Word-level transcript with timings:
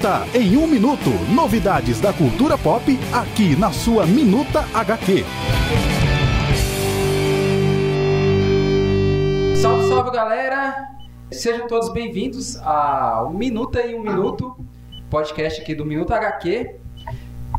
Minuta 0.00 0.26
em 0.34 0.56
um 0.56 0.66
minuto. 0.66 1.10
Novidades 1.30 2.00
da 2.00 2.10
cultura 2.10 2.56
pop 2.56 2.98
aqui 3.12 3.54
na 3.54 3.70
sua 3.70 4.06
Minuta 4.06 4.64
HQ. 4.72 5.24
Salve, 9.60 9.88
salve 9.90 10.10
galera! 10.10 10.88
Sejam 11.30 11.66
todos 11.66 11.92
bem-vindos 11.92 12.56
ao 12.62 13.30
Minuta 13.30 13.86
em 13.86 13.94
um 13.94 14.02
Minuto, 14.02 14.56
podcast 15.10 15.60
aqui 15.60 15.74
do 15.74 15.84
Minuto 15.84 16.14
HQ. 16.14 16.76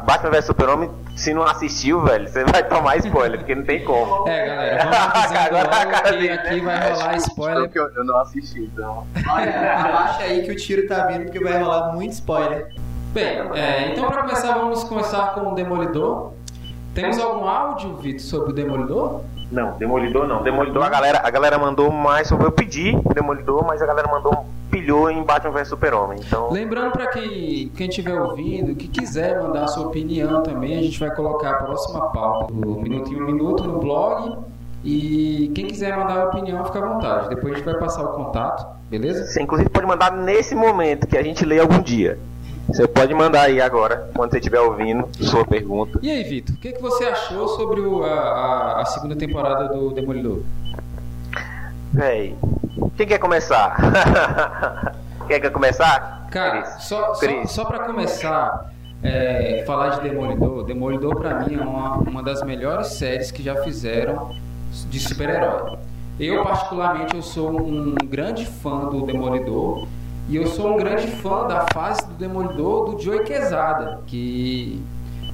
Batman 0.05 0.31
vs 0.31 0.45
Super-Homem, 0.45 0.91
se 1.17 1.35
não 1.35 1.43
assistiu, 1.43 2.01
velho, 2.03 2.29
você 2.29 2.45
vai 2.45 2.63
tomar 2.63 2.97
spoiler, 2.99 3.39
porque 3.39 3.55
não 3.55 3.65
tem 3.65 3.85
como. 3.85 4.29
É, 4.29 4.47
galera, 4.47 4.85
vamos 4.85 5.37
Agora, 5.37 5.85
logo 5.85 6.19
que 6.19 6.31
aqui 6.31 6.61
vai 6.61 6.93
rolar 6.93 7.17
spoiler. 7.17 7.71
Eu, 7.75 7.91
eu 7.97 8.05
não 8.05 8.17
assisti, 8.19 8.61
então. 8.61 9.05
Olha, 9.29 9.81
abaixa 9.81 10.23
aí 10.23 10.43
que 10.45 10.53
o 10.53 10.57
tiro 10.57 10.87
tá 10.87 11.07
vindo, 11.07 11.25
porque 11.25 11.41
vai 11.41 11.61
rolar 11.61 11.93
muito 11.93 12.13
spoiler. 12.13 12.73
Bem, 13.13 13.41
é, 13.55 13.93
então 13.93 14.07
para 14.07 14.23
começar, 14.23 14.53
vamos 14.55 14.85
começar 14.85 15.35
com 15.35 15.53
o 15.53 15.55
Demolidor. 15.55 16.35
Temos 16.95 17.19
algum 17.19 17.47
áudio, 17.47 17.97
Vitor, 17.97 18.21
sobre 18.21 18.51
o 18.51 18.53
Demolidor? 18.53 19.23
Não, 19.51 19.73
Demolidor 19.79 20.27
não. 20.27 20.43
Demolidor 20.43 20.85
a 20.85 20.89
galera, 20.89 21.21
a 21.25 21.31
galera 21.31 21.59
mandou 21.59 21.91
mais 21.91 22.29
sobre. 22.29 22.47
Eu 22.47 22.53
pedi 22.53 22.97
Demolidor, 23.15 23.65
mas 23.67 23.83
a 23.83 23.87
galera 23.87 24.09
mandou 24.09 24.47
em 24.79 25.23
Batman 25.23 25.53
vs 25.53 25.69
Super-Homem. 25.69 26.21
Então... 26.27 26.51
Lembrando 26.51 26.93
para 26.93 27.09
quem 27.09 27.71
quem 27.77 27.89
estiver 27.89 28.21
ouvindo, 28.21 28.75
que 28.75 28.89
quiser 28.89 29.41
mandar 29.43 29.69
sua 29.69 29.87
opinião 29.87 30.43
também, 30.43 30.79
a 30.79 30.83
gente 30.83 30.99
vai 30.99 31.15
colocar 31.15 31.51
a 31.51 31.55
próxima 31.55 32.09
pauta 32.11 32.53
do 32.53 32.79
um 32.79 32.81
Minuto 32.81 33.65
no 33.65 33.79
blog. 33.79 34.39
E 34.85 35.51
quem 35.55 35.67
quiser 35.67 35.97
mandar 35.97 36.23
a 36.23 36.25
opinião, 36.27 36.65
fica 36.65 36.79
à 36.79 36.95
vontade. 36.95 37.29
Depois 37.31 37.53
a 37.53 37.57
gente 37.57 37.65
vai 37.65 37.79
passar 37.79 38.05
o 38.05 38.13
contato, 38.13 38.65
beleza? 38.89 39.27
Você 39.27 39.43
inclusive 39.43 39.69
pode 39.69 39.87
mandar 39.87 40.13
nesse 40.13 40.55
momento 40.55 41.07
que 41.07 41.19
a 41.19 41.23
gente 41.23 41.45
lê 41.45 41.59
algum 41.59 41.81
dia. 41.81 42.19
Você 42.69 42.87
pode 42.87 43.15
mandar 43.15 43.43
aí 43.43 43.63
agora, 43.63 44.11
quando 44.15 44.31
você 44.31 44.39
estiver 44.39 44.61
ouvindo, 44.61 45.09
sua 45.21 45.43
pergunta. 45.43 45.99
E 46.03 46.11
aí, 46.11 46.23
Vitor, 46.23 46.55
o 46.55 46.59
que, 46.59 46.73
que 46.73 46.83
você 46.83 47.05
achou 47.05 47.49
sobre 47.49 47.81
o, 47.81 48.05
a, 48.05 48.83
a, 48.83 48.85
segunda 48.85 49.17
temporada 49.17 49.69
do 49.69 49.91
Demolidor? 49.91 50.43
Véi, 51.91 52.37
quem 52.99 53.07
quer 53.07 53.19
começar? 53.19 53.77
quer, 55.29 55.39
quer 55.39 55.51
começar? 55.51 56.27
Cara, 56.33 56.63
Cris. 56.63 56.83
só, 56.83 57.13
Cris. 57.13 57.49
só, 57.49 57.63
só 57.63 57.65
para 57.65 57.85
começar, 57.85 58.73
é, 59.05 59.63
falar 59.65 59.91
de 59.91 60.09
Demolidor. 60.09 60.65
Demolidor, 60.65 61.15
para 61.15 61.39
mim, 61.39 61.55
é 61.55 61.61
uma, 61.61 61.99
uma 61.99 62.23
das 62.25 62.43
melhores 62.43 62.89
séries 62.89 63.31
que 63.31 63.41
já 63.41 63.63
fizeram 63.63 64.35
de 64.91 64.99
super-herói. 64.99 65.79
Eu, 66.19 66.43
particularmente, 66.43 67.15
eu 67.15 67.23
sou 67.23 67.57
um 67.57 67.95
grande 67.95 68.45
fã 68.45 68.87
do 68.87 69.07
Demolidor. 69.07 69.87
E 70.29 70.35
eu 70.35 70.49
sou 70.49 70.75
um 70.75 70.77
grande 70.77 71.07
fã 71.07 71.47
da 71.47 71.67
fase 71.73 72.05
do 72.05 72.15
Demolidor 72.15 72.91
do 72.91 73.01
Joey 73.01 73.23
Quesada, 73.23 74.01
que 74.09 74.83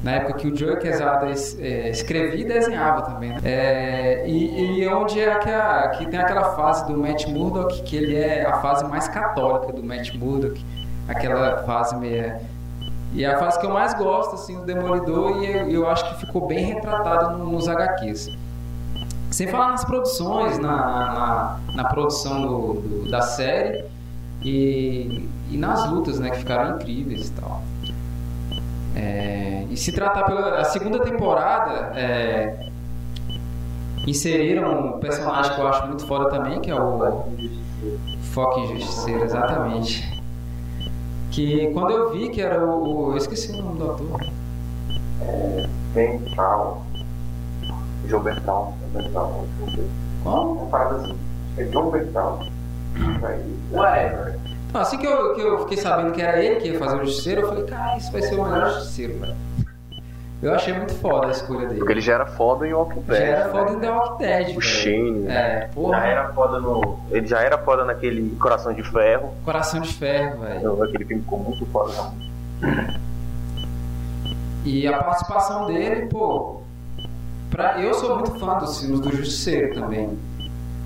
na 0.04 0.12
época 0.12 0.34
que 0.34 0.48
o 0.48 0.54
Joey 0.54 0.76
Quesada 0.76 1.26
é, 1.58 1.88
escrevia 1.88 2.38
e 2.38 2.44
desenhava 2.44 3.00
também. 3.02 3.30
Né? 3.30 3.40
É, 3.42 4.24
e, 4.28 4.82
e, 4.82 4.88
onde 4.88 5.18
é 5.18 5.34
que, 5.36 5.48
a, 5.48 5.88
que 5.96 6.06
tem 6.06 6.20
aquela 6.20 6.54
fase 6.54 6.86
do 6.86 6.94
Matt 6.94 7.26
Murdock, 7.26 7.82
que 7.84 7.96
ele 7.96 8.14
é 8.14 8.44
a 8.44 8.60
fase 8.60 8.84
mais 8.84 9.08
católica 9.08 9.72
do 9.72 9.82
Matt 9.82 10.14
Murdock, 10.14 10.62
aquela 11.08 11.62
fase 11.62 11.96
meio... 11.96 12.34
E 13.14 13.24
é 13.24 13.32
a 13.32 13.38
fase 13.38 13.58
que 13.58 13.64
eu 13.64 13.70
mais 13.70 13.94
gosto, 13.94 14.34
assim, 14.34 14.58
do 14.58 14.66
Demolidor, 14.66 15.42
e 15.42 15.50
eu, 15.50 15.70
eu 15.70 15.88
acho 15.88 16.04
que 16.10 16.26
ficou 16.26 16.46
bem 16.46 16.66
retratado 16.66 17.38
nos 17.38 17.66
HQs. 17.66 18.28
Sem 19.30 19.46
falar 19.46 19.68
nas 19.68 19.84
produções, 19.86 20.58
na, 20.58 20.76
na, 20.76 21.60
na 21.76 21.84
produção 21.84 22.42
do, 22.42 22.74
do, 22.74 23.10
da 23.10 23.22
série, 23.22 23.84
e, 24.42 25.28
e 25.50 25.56
nas 25.56 25.88
lutas, 25.88 26.18
né, 26.18 26.28
que 26.28 26.38
ficaram 26.38 26.76
incríveis 26.76 27.28
e 27.28 27.32
tal. 27.32 27.62
É, 28.94 29.66
e 29.70 29.76
se 29.76 29.92
tratar 29.92 30.24
pela 30.24 30.60
a 30.60 30.64
segunda 30.64 31.00
temporada, 31.00 31.98
é, 31.98 32.68
inseriram 34.06 34.96
um 34.96 34.98
personagem 35.00 35.54
que 35.54 35.60
eu 35.60 35.68
acho 35.68 35.86
muito 35.86 36.06
foda 36.06 36.30
também, 36.30 36.60
que 36.60 36.70
é 36.70 36.80
o 36.80 37.24
Foque 38.32 38.66
Justiceiro, 38.66 39.24
exatamente. 39.24 40.22
Que 41.30 41.72
quando 41.72 41.90
eu 41.90 42.12
vi 42.12 42.30
que 42.30 42.40
era 42.40 42.64
o. 42.64 43.12
Eu 43.12 43.16
esqueci 43.16 43.50
o 43.52 43.62
nome 43.62 43.78
do 43.78 43.90
ator. 43.90 44.26
É, 45.20 45.68
Bertal. 45.92 46.86
João 48.06 48.22
Bertal. 48.22 48.74
Bertal. 48.92 49.44
Qual? 50.22 50.52
Uma 50.52 50.66
parada 50.66 50.96
assim. 50.96 51.16
É 51.56 51.64
Bertal. 51.64 52.40
Whatever. 53.72 54.38
Assim 54.74 54.98
que 54.98 55.06
eu, 55.06 55.34
que 55.34 55.40
eu 55.40 55.58
fiquei 55.60 55.76
sabendo 55.76 56.12
que 56.12 56.20
era 56.20 56.42
ele 56.42 56.56
que 56.56 56.68
ia 56.68 56.78
fazer 56.78 56.96
o 56.96 57.04
Justiceiro, 57.04 57.42
eu 57.42 57.48
falei, 57.48 57.64
cara, 57.64 57.96
isso 57.96 58.10
vai 58.10 58.22
ser 58.22 58.34
o 58.34 58.44
melhor 58.44 58.70
Justiceiro, 58.72 59.18
velho. 59.20 59.36
Eu 60.42 60.54
achei 60.54 60.74
muito 60.74 60.92
foda 60.96 61.28
a 61.28 61.30
escolha 61.30 61.66
dele. 61.68 61.78
Porque 61.78 61.92
ele 61.92 62.00
já 62.02 62.14
era 62.14 62.26
foda 62.26 62.68
em 62.68 62.74
Walking 62.74 63.00
Dead. 63.00 63.18
Já 63.18 63.24
era 63.24 63.48
foda 63.48 63.70
em 63.72 63.78
The 63.78 63.90
Walking 63.90 64.24
Dead. 64.24 64.56
O 64.56 64.60
Shane. 64.60 65.26
É, 65.26 65.70
porra. 65.72 65.96
Já 65.96 66.06
era 66.06 66.28
foda 66.34 66.60
no. 66.60 66.98
Ele 67.10 67.26
já 67.26 67.40
era 67.40 67.56
foda 67.56 67.84
naquele 67.84 68.36
Coração 68.36 68.74
de 68.74 68.82
Ferro. 68.82 69.32
Coração 69.42 69.80
de 69.80 69.94
Ferro, 69.94 70.40
velho. 70.40 70.82
Aquele 70.82 71.04
filme 71.06 71.22
ficou 71.22 71.38
muito 71.38 71.64
foda 71.66 71.92
também. 71.94 73.00
E 74.66 74.86
a 74.86 74.98
participação 74.98 75.66
dele, 75.66 76.06
pô. 76.06 76.60
Pra, 77.48 77.80
eu 77.80 77.94
sou 77.94 78.14
muito 78.16 78.38
fã 78.38 78.58
dos 78.58 78.80
filmes 78.80 79.00
do 79.00 79.16
Justiceiro 79.16 79.72
também. 79.72 80.18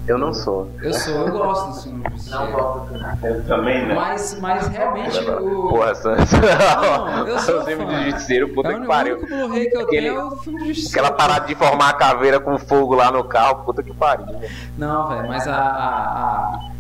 Eu 0.09 0.17
não 0.17 0.33
sou. 0.33 0.71
Eu 0.83 0.95
sou, 0.95 1.15
eu 1.15 1.31
gosto 1.31 1.69
do 1.69 1.83
filme 1.83 2.03
Justiceiro. 2.13 2.51
Não 2.51 3.29
Eu 3.29 3.45
também, 3.45 3.87
né? 3.87 3.95
Mas, 3.95 4.39
mas 4.41 4.67
realmente 4.69 5.19
o. 5.19 5.69
Porra, 5.69 5.95
Santos. 5.95 6.33
Não, 6.33 7.29
eu 7.29 7.39
sou. 7.41 7.61
o 7.61 7.65
filme 7.67 7.85
do 7.85 8.05
Justiceiro, 8.05 8.49
puta 8.55 8.71
é 8.71 8.81
que 8.81 8.87
pariu. 8.87 9.17
O 9.17 9.19
único 9.19 9.37
Blu-ray 9.37 9.69
que 9.69 9.77
eu 9.77 9.83
Aquele, 9.83 10.09
tenho 10.09 10.21
é 10.21 10.25
o 10.25 10.37
filme 10.39 10.61
do 10.61 10.65
Justiceiro. 10.65 11.07
Aquela 11.07 11.15
parada 11.15 11.47
de 11.47 11.55
formar 11.55 11.91
a 11.91 11.93
caveira 11.93 12.41
com 12.41 12.57
fogo 12.59 12.95
lá 12.95 13.13
no 13.13 13.23
carro, 13.23 13.65
puta 13.67 13.83
que 13.83 13.93
pariu. 13.93 14.27
Não, 14.79 15.09
velho, 15.09 15.29
mas 15.29 15.47
a, 15.47 15.55
a, 15.55 16.71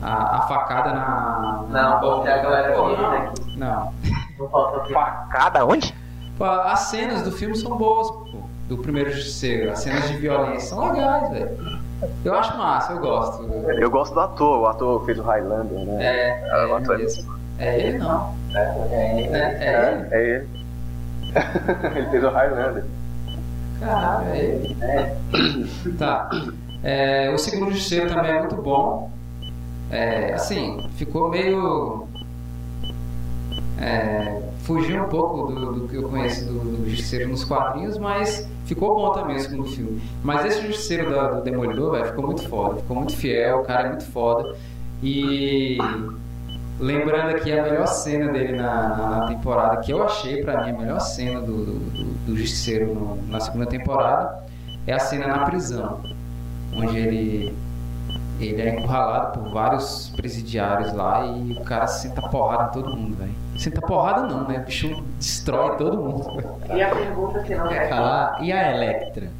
a, 0.00 0.36
a, 0.36 0.40
facada 0.42 0.92
na. 0.92 1.64
Não, 1.68 1.98
porque 1.98 2.28
a 2.28 2.38
galera 2.38 2.72
pô, 2.72 2.88
não. 2.96 3.32
Não. 3.56 3.92
Facada 4.92 5.66
onde? 5.66 5.92
Pô, 6.38 6.44
as 6.44 6.80
cenas 6.82 7.22
do 7.22 7.32
filme 7.32 7.56
são 7.56 7.76
boas, 7.76 8.08
pô, 8.08 8.42
do 8.68 8.78
primeiro 8.78 9.10
Justiceiro. 9.10 9.72
As 9.72 9.80
cenas 9.80 10.08
de 10.08 10.18
violência 10.18 10.68
são 10.68 10.92
legais, 10.92 11.30
velho. 11.30 11.85
Eu 12.24 12.34
acho 12.34 12.56
massa, 12.56 12.92
eu 12.92 13.00
gosto. 13.00 13.42
Eu 13.44 13.90
gosto 13.90 14.14
do 14.14 14.20
ator, 14.20 14.60
o 14.60 14.66
ator 14.66 15.04
fez 15.06 15.18
o 15.18 15.22
Highlander, 15.22 15.78
né? 15.86 16.04
É, 16.04 16.18
é, 16.42 16.68
é, 16.68 16.76
ator 16.76 16.98
mesmo. 16.98 17.38
é 17.58 17.80
ele 17.80 17.98
não. 17.98 18.34
É, 18.54 18.58
é, 18.58 19.28
é, 19.32 19.58
é 19.60 19.92
ele. 19.92 20.08
É 20.10 20.36
ele. 20.36 20.48
ele 21.96 22.10
fez 22.10 22.24
o 22.24 22.28
Highlander. 22.28 22.84
Caralho, 23.80 24.28
é 24.30 24.38
ele. 24.38 24.76
Tá. 25.98 26.30
É, 26.82 27.30
o 27.30 27.38
segundo 27.38 27.72
justiceiro 27.72 28.08
também 28.08 28.32
é 28.32 28.40
muito 28.40 28.56
bom. 28.56 29.10
É, 29.90 30.34
assim, 30.34 30.88
ficou 30.96 31.28
meio. 31.28 32.05
É, 33.78 34.40
fugiu 34.62 35.04
um 35.04 35.08
pouco 35.08 35.52
do, 35.52 35.72
do 35.80 35.88
que 35.88 35.96
eu 35.96 36.08
conheço 36.08 36.46
do, 36.46 36.58
do 36.78 36.88
Justiceiro 36.90 37.28
nos 37.28 37.44
quadrinhos, 37.44 37.98
mas 37.98 38.48
ficou 38.64 38.94
bom 38.94 39.10
também 39.12 39.36
o 39.36 39.40
segundo 39.40 39.68
filme. 39.68 40.00
Mas 40.24 40.44
esse 40.46 40.66
Justiceiro 40.66 41.10
do 41.10 41.42
Demolidor, 41.42 41.92
velho, 41.92 42.06
ficou 42.06 42.24
muito 42.26 42.48
foda, 42.48 42.76
ficou 42.80 42.96
muito 42.96 43.14
fiel, 43.14 43.58
o 43.60 43.64
cara 43.64 43.86
é 43.86 43.90
muito 43.90 44.06
foda. 44.06 44.56
E 45.02 45.76
lembrando 46.80 47.36
aqui 47.36 47.52
a 47.52 47.62
melhor 47.62 47.86
cena 47.86 48.32
dele 48.32 48.56
na, 48.56 48.96
na- 49.20 49.26
temporada, 49.28 49.76
que 49.78 49.92
eu 49.92 50.02
achei 50.02 50.42
pra 50.42 50.64
mim 50.64 50.70
a 50.70 50.78
melhor 50.78 51.00
cena 51.00 51.40
do, 51.40 51.52
do, 51.64 51.72
do- 51.78 52.04
do 52.26 52.36
Justiceiro 52.36 52.94
no- 52.94 53.18
na 53.28 53.40
segunda 53.40 53.66
temporada, 53.66 54.42
é 54.86 54.92
a 54.94 54.98
cena 54.98 55.26
na 55.26 55.44
prisão, 55.44 56.00
onde 56.74 56.96
ele 56.98 57.54
ele 58.38 58.60
é 58.60 58.78
encurralado 58.78 59.38
por 59.40 59.50
vários 59.50 60.10
presidiários 60.14 60.92
lá 60.92 61.24
e 61.24 61.52
o 61.52 61.64
cara 61.64 61.86
senta 61.86 62.20
porrada 62.28 62.68
em 62.68 62.72
todo 62.82 62.94
mundo, 62.94 63.16
velho. 63.16 63.32
Senta 63.58 63.80
porrada 63.80 64.22
não, 64.22 64.46
né? 64.46 64.58
O 64.58 64.64
bicho 64.64 65.02
destrói 65.18 65.76
todo 65.76 65.96
mundo. 65.96 66.24
E 66.74 66.82
a 66.82 66.94
pergunta 66.94 67.40
que 67.40 67.54
não 67.54 67.68
quer 67.68 67.88
Falar, 67.88 68.38
e 68.42 68.52
a 68.52 68.74
Electra? 68.74 69.30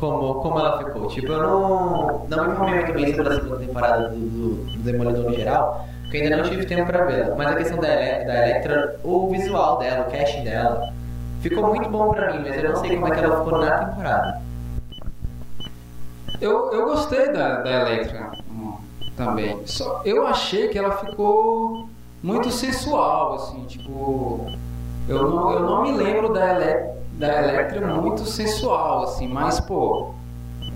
Como, 0.00 0.34
como 0.40 0.58
ela 0.58 0.78
ficou? 0.78 1.08
Tipo, 1.08 1.32
eu 1.32 1.42
não, 1.42 2.26
não 2.28 2.44
me 2.46 2.52
informei 2.52 2.74
muito 2.74 2.92
bem 2.92 3.14
sobre 3.14 3.32
a 3.32 3.36
segunda 3.36 3.56
temporada 3.56 4.08
do, 4.08 4.16
do, 4.16 4.54
do 4.64 4.78
Demolidor 4.82 5.24
no 5.24 5.34
geral, 5.34 5.86
porque 6.02 6.18
eu 6.18 6.22
ainda 6.24 6.36
não 6.36 6.44
tive 6.44 6.66
tempo 6.66 6.86
pra 6.86 7.04
vê-la. 7.04 7.34
Mas 7.34 7.50
a 7.50 7.54
questão 7.56 7.78
da, 7.78 7.88
Ele- 7.88 8.24
da 8.24 8.34
Electra, 8.48 8.96
o 9.02 9.30
visual 9.30 9.78
dela, 9.78 10.06
o 10.06 10.10
casting 10.10 10.44
dela, 10.44 10.92
ficou 11.40 11.66
muito 11.68 11.88
bom 11.88 12.12
pra 12.12 12.32
mim, 12.34 12.44
mas 12.46 12.62
eu 12.62 12.70
não 12.70 12.76
sei 12.76 12.96
como 12.96 13.08
é 13.08 13.16
que 13.16 13.24
ela 13.24 13.44
ficou 13.44 13.58
na 13.58 13.78
temporada. 13.86 14.42
Eu, 16.40 16.72
eu 16.72 16.84
gostei 16.84 17.32
da, 17.32 17.62
da 17.62 17.70
Electra 17.70 18.32
hum, 18.50 18.74
também. 19.16 19.66
Só, 19.66 20.02
eu 20.04 20.26
achei 20.26 20.68
que 20.68 20.78
ela 20.78 20.92
ficou 20.98 21.88
muito 22.26 22.50
sensual, 22.50 23.34
assim, 23.34 23.64
tipo. 23.66 24.50
Eu 25.08 25.30
não, 25.30 25.52
eu 25.52 25.60
não 25.60 25.82
me 25.84 25.92
lembro 25.92 26.32
da, 26.32 26.60
Ele, 26.60 26.90
da 27.12 27.42
Electra 27.42 27.86
muito 27.94 28.26
sensual, 28.26 29.04
assim, 29.04 29.28
mas, 29.28 29.60
pô. 29.60 30.12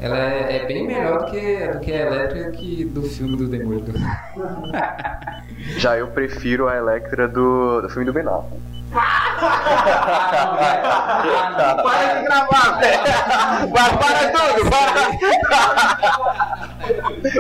Ela 0.01 0.17
é, 0.17 0.57
é 0.57 0.67
bem 0.67 0.87
melhor 0.87 1.25
do 1.25 1.31
que, 1.31 1.67
do 1.69 1.81
que 1.81 1.93
a 1.93 2.07
Electra 2.07 2.51
que 2.53 2.85
do 2.87 3.03
filme 3.03 3.37
do 3.37 3.49
Demolidor. 3.49 3.97
Já 5.77 5.99
eu 5.99 6.07
prefiro 6.07 6.69
a 6.69 6.77
Electra 6.77 7.29
do, 7.29 7.83
do 7.83 7.89
filme 7.91 8.07
do 8.07 8.13
Ben 8.13 8.23
Affleck. 8.23 8.70
Para 11.83 12.15
de 12.15 12.25
gravar, 12.25 12.81
velho! 12.81 13.03
Para, 13.73 13.97
para 13.97 14.33
tudo! 14.33 14.71
Para, 14.71 14.95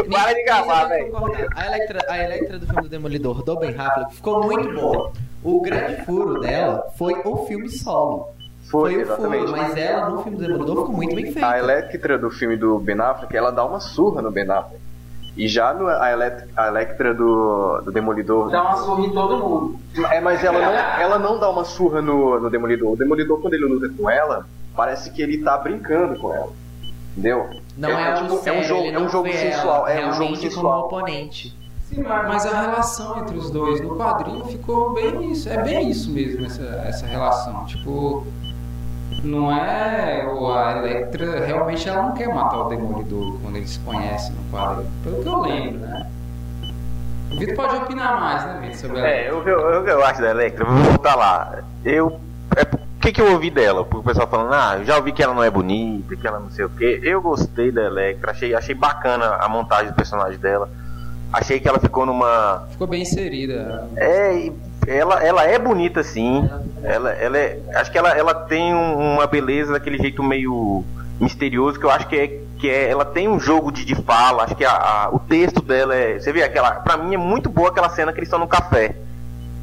para 0.08 0.32
de 0.32 0.42
gravar, 0.44 0.84
velho! 0.84 1.12
A 1.56 1.66
Electra, 1.66 2.06
a 2.08 2.18
Electra 2.18 2.58
do 2.58 2.66
filme 2.66 2.82
do 2.82 2.88
Demolidor, 2.88 3.42
do 3.42 3.56
Ben 3.56 3.74
Affleck, 3.76 4.14
ficou 4.14 4.44
muito 4.44 4.72
boa. 4.74 5.12
O 5.42 5.60
grande 5.60 6.04
furo 6.04 6.38
dela 6.40 6.86
foi 6.96 7.14
o 7.24 7.46
filme 7.46 7.68
solo. 7.68 8.28
Foi, 8.70 8.96
o 8.96 9.00
exatamente. 9.00 9.46
furo, 9.46 9.56
mas 9.56 9.76
ela 9.76 10.10
no 10.10 10.22
filme 10.22 10.38
do 10.38 10.46
Demolidor 10.46 10.76
ficou 10.82 10.94
muito 10.94 11.16
bem 11.16 11.32
feita. 11.32 11.48
A 11.48 11.58
Electra 11.58 12.16
do 12.18 12.30
filme 12.30 12.56
do 12.56 12.78
Ben 12.78 13.00
Affleck, 13.00 13.36
ela 13.36 13.50
dá 13.50 13.64
uma 13.64 13.80
surra 13.80 14.22
no 14.22 14.30
Ben 14.30 14.48
Affleck. 14.48 14.89
E 15.36 15.46
já 15.48 15.72
no, 15.72 15.86
a, 15.86 16.10
Elect, 16.12 16.48
a 16.56 16.66
Electra 16.68 17.14
do, 17.14 17.80
do 17.82 17.92
Demolidor. 17.92 18.50
Dá 18.50 18.62
uma 18.62 18.76
surra 18.76 19.06
em 19.06 19.10
todo 19.10 19.36
mundo. 19.38 19.78
É, 20.10 20.20
mas 20.20 20.42
ela 20.44 20.58
não, 20.60 20.72
ela 20.72 21.18
não 21.18 21.38
dá 21.38 21.48
uma 21.48 21.64
surra 21.64 22.02
no, 22.02 22.40
no 22.40 22.50
Demolidor. 22.50 22.92
O 22.92 22.96
Demolidor, 22.96 23.40
quando 23.40 23.54
ele 23.54 23.64
luta 23.66 23.88
com 23.96 24.10
ela, 24.10 24.46
parece 24.76 25.10
que 25.12 25.22
ele 25.22 25.38
tá 25.38 25.56
brincando 25.56 26.18
com 26.18 26.34
ela. 26.34 26.48
Entendeu? 27.12 27.48
Não 27.76 27.88
É, 27.90 27.92
é, 27.92 28.08
é 28.10 28.12
tipo- 28.14 28.30
é 28.30 28.34
um 28.34 28.38
sério, 28.40 28.64
jogo- 28.64 28.86
é 28.86 28.98
um 28.98 29.08
jogo 29.08 29.32
sensual, 29.32 29.88
ela 29.88 29.90
é 30.00 30.06
um 30.06 30.12
jogo 30.12 30.18
realmente 30.24 30.40
sensual. 30.40 30.80
oponente. 30.86 31.56
Sim, 31.88 32.02
mas 32.02 32.28
mas 32.28 32.46
a 32.46 32.60
relação 32.60 33.18
entre 33.18 33.36
os 33.36 33.50
dois 33.50 33.80
no 33.80 33.96
quadrinho 33.96 34.44
ficou 34.44 34.92
bem 34.92 35.32
isso. 35.32 35.48
É 35.48 35.60
bem 35.62 35.90
isso 35.90 36.10
mesmo, 36.12 36.46
essa, 36.46 36.62
essa 36.86 37.06
relação. 37.06 37.64
Tipo, 37.66 38.24
não 39.22 39.52
é. 39.52 40.20
A 40.20 40.78
Electra 40.78 41.44
realmente 41.44 41.88
ela 41.88 42.02
não 42.02 42.12
quer 42.12 42.28
matar 42.28 42.66
o 42.66 42.68
Demolidor 42.68 43.38
quando 43.40 43.56
eles 43.56 43.70
se 43.70 43.78
conhecem 43.80 44.32
no 44.32 44.42
quadrinho. 44.50 44.90
Pelo 45.02 45.22
que 45.22 45.28
eu 45.28 45.40
lembro, 45.40 45.78
né? 45.80 46.10
O 47.32 47.38
Vitor 47.38 47.54
pode 47.54 47.76
opinar 47.76 48.20
mais, 48.20 48.44
né, 48.44 48.58
Vitor, 48.60 48.76
sobre 48.76 49.00
a 49.00 49.08
É, 49.08 49.32
o 49.32 49.42
que 49.42 49.50
eu, 49.50 49.60
eu 49.60 50.04
acho 50.04 50.20
da 50.20 50.30
Electra, 50.30 50.64
vou 50.64 50.76
voltar 50.76 51.14
lá. 51.14 51.62
Eu. 51.84 52.20
É, 52.56 52.62
o 52.62 53.00
que, 53.00 53.12
que 53.12 53.20
eu 53.20 53.32
ouvi 53.32 53.50
dela? 53.50 53.82
O 53.82 54.02
pessoal 54.02 54.26
falando, 54.26 54.52
ah, 54.52 54.76
eu 54.78 54.84
já 54.84 54.96
ouvi 54.96 55.12
que 55.12 55.22
ela 55.22 55.32
não 55.32 55.42
é 55.42 55.50
bonita, 55.50 56.16
que 56.16 56.26
ela 56.26 56.38
não 56.38 56.50
sei 56.50 56.64
o 56.64 56.68
que. 56.68 57.00
Eu 57.02 57.22
gostei 57.22 57.70
da 57.70 57.82
Electra, 57.82 58.32
achei, 58.32 58.54
achei 58.54 58.74
bacana 58.74 59.36
a 59.36 59.48
montagem 59.48 59.88
do 59.88 59.94
personagem 59.94 60.38
dela. 60.38 60.68
Achei 61.32 61.60
que 61.60 61.68
ela 61.68 61.78
ficou 61.78 62.04
numa. 62.04 62.66
Ficou 62.72 62.86
bem 62.86 63.02
inserida. 63.02 63.88
É, 63.96 64.36
e 64.36 64.52
ela, 64.86 65.22
ela 65.24 65.44
é 65.44 65.58
bonita 65.58 66.02
sim. 66.02 66.48
Ela, 66.82 67.12
ela 67.12 67.36
é, 67.38 67.58
acho 67.74 67.90
que 67.92 67.98
ela, 67.98 68.10
ela 68.16 68.34
tem 68.34 68.74
um- 68.74 69.14
uma 69.16 69.26
beleza 69.26 69.72
daquele 69.72 69.98
jeito 69.98 70.22
meio 70.22 70.84
misterioso 71.20 71.78
que 71.78 71.84
eu 71.84 71.90
acho 71.90 72.06
que 72.08 72.16
é 72.16 72.40
que 72.58 72.68
é, 72.68 72.90
ela 72.90 73.06
tem 73.06 73.26
um 73.26 73.40
jogo 73.40 73.72
de, 73.72 73.86
de 73.86 73.94
fala, 73.94 74.44
acho 74.44 74.54
que 74.54 74.64
a- 74.66 74.70
a- 74.72 75.08
o 75.10 75.18
texto 75.18 75.62
dela 75.62 75.94
é, 75.94 76.18
você 76.18 76.30
vê 76.30 76.42
aquela, 76.42 76.72
pra 76.72 76.96
mim 76.98 77.14
é 77.14 77.16
muito 77.16 77.48
boa 77.48 77.70
aquela 77.70 77.88
cena 77.88 78.12
que 78.12 78.18
eles 78.18 78.26
estão 78.28 78.38
no 78.38 78.46
café. 78.46 78.88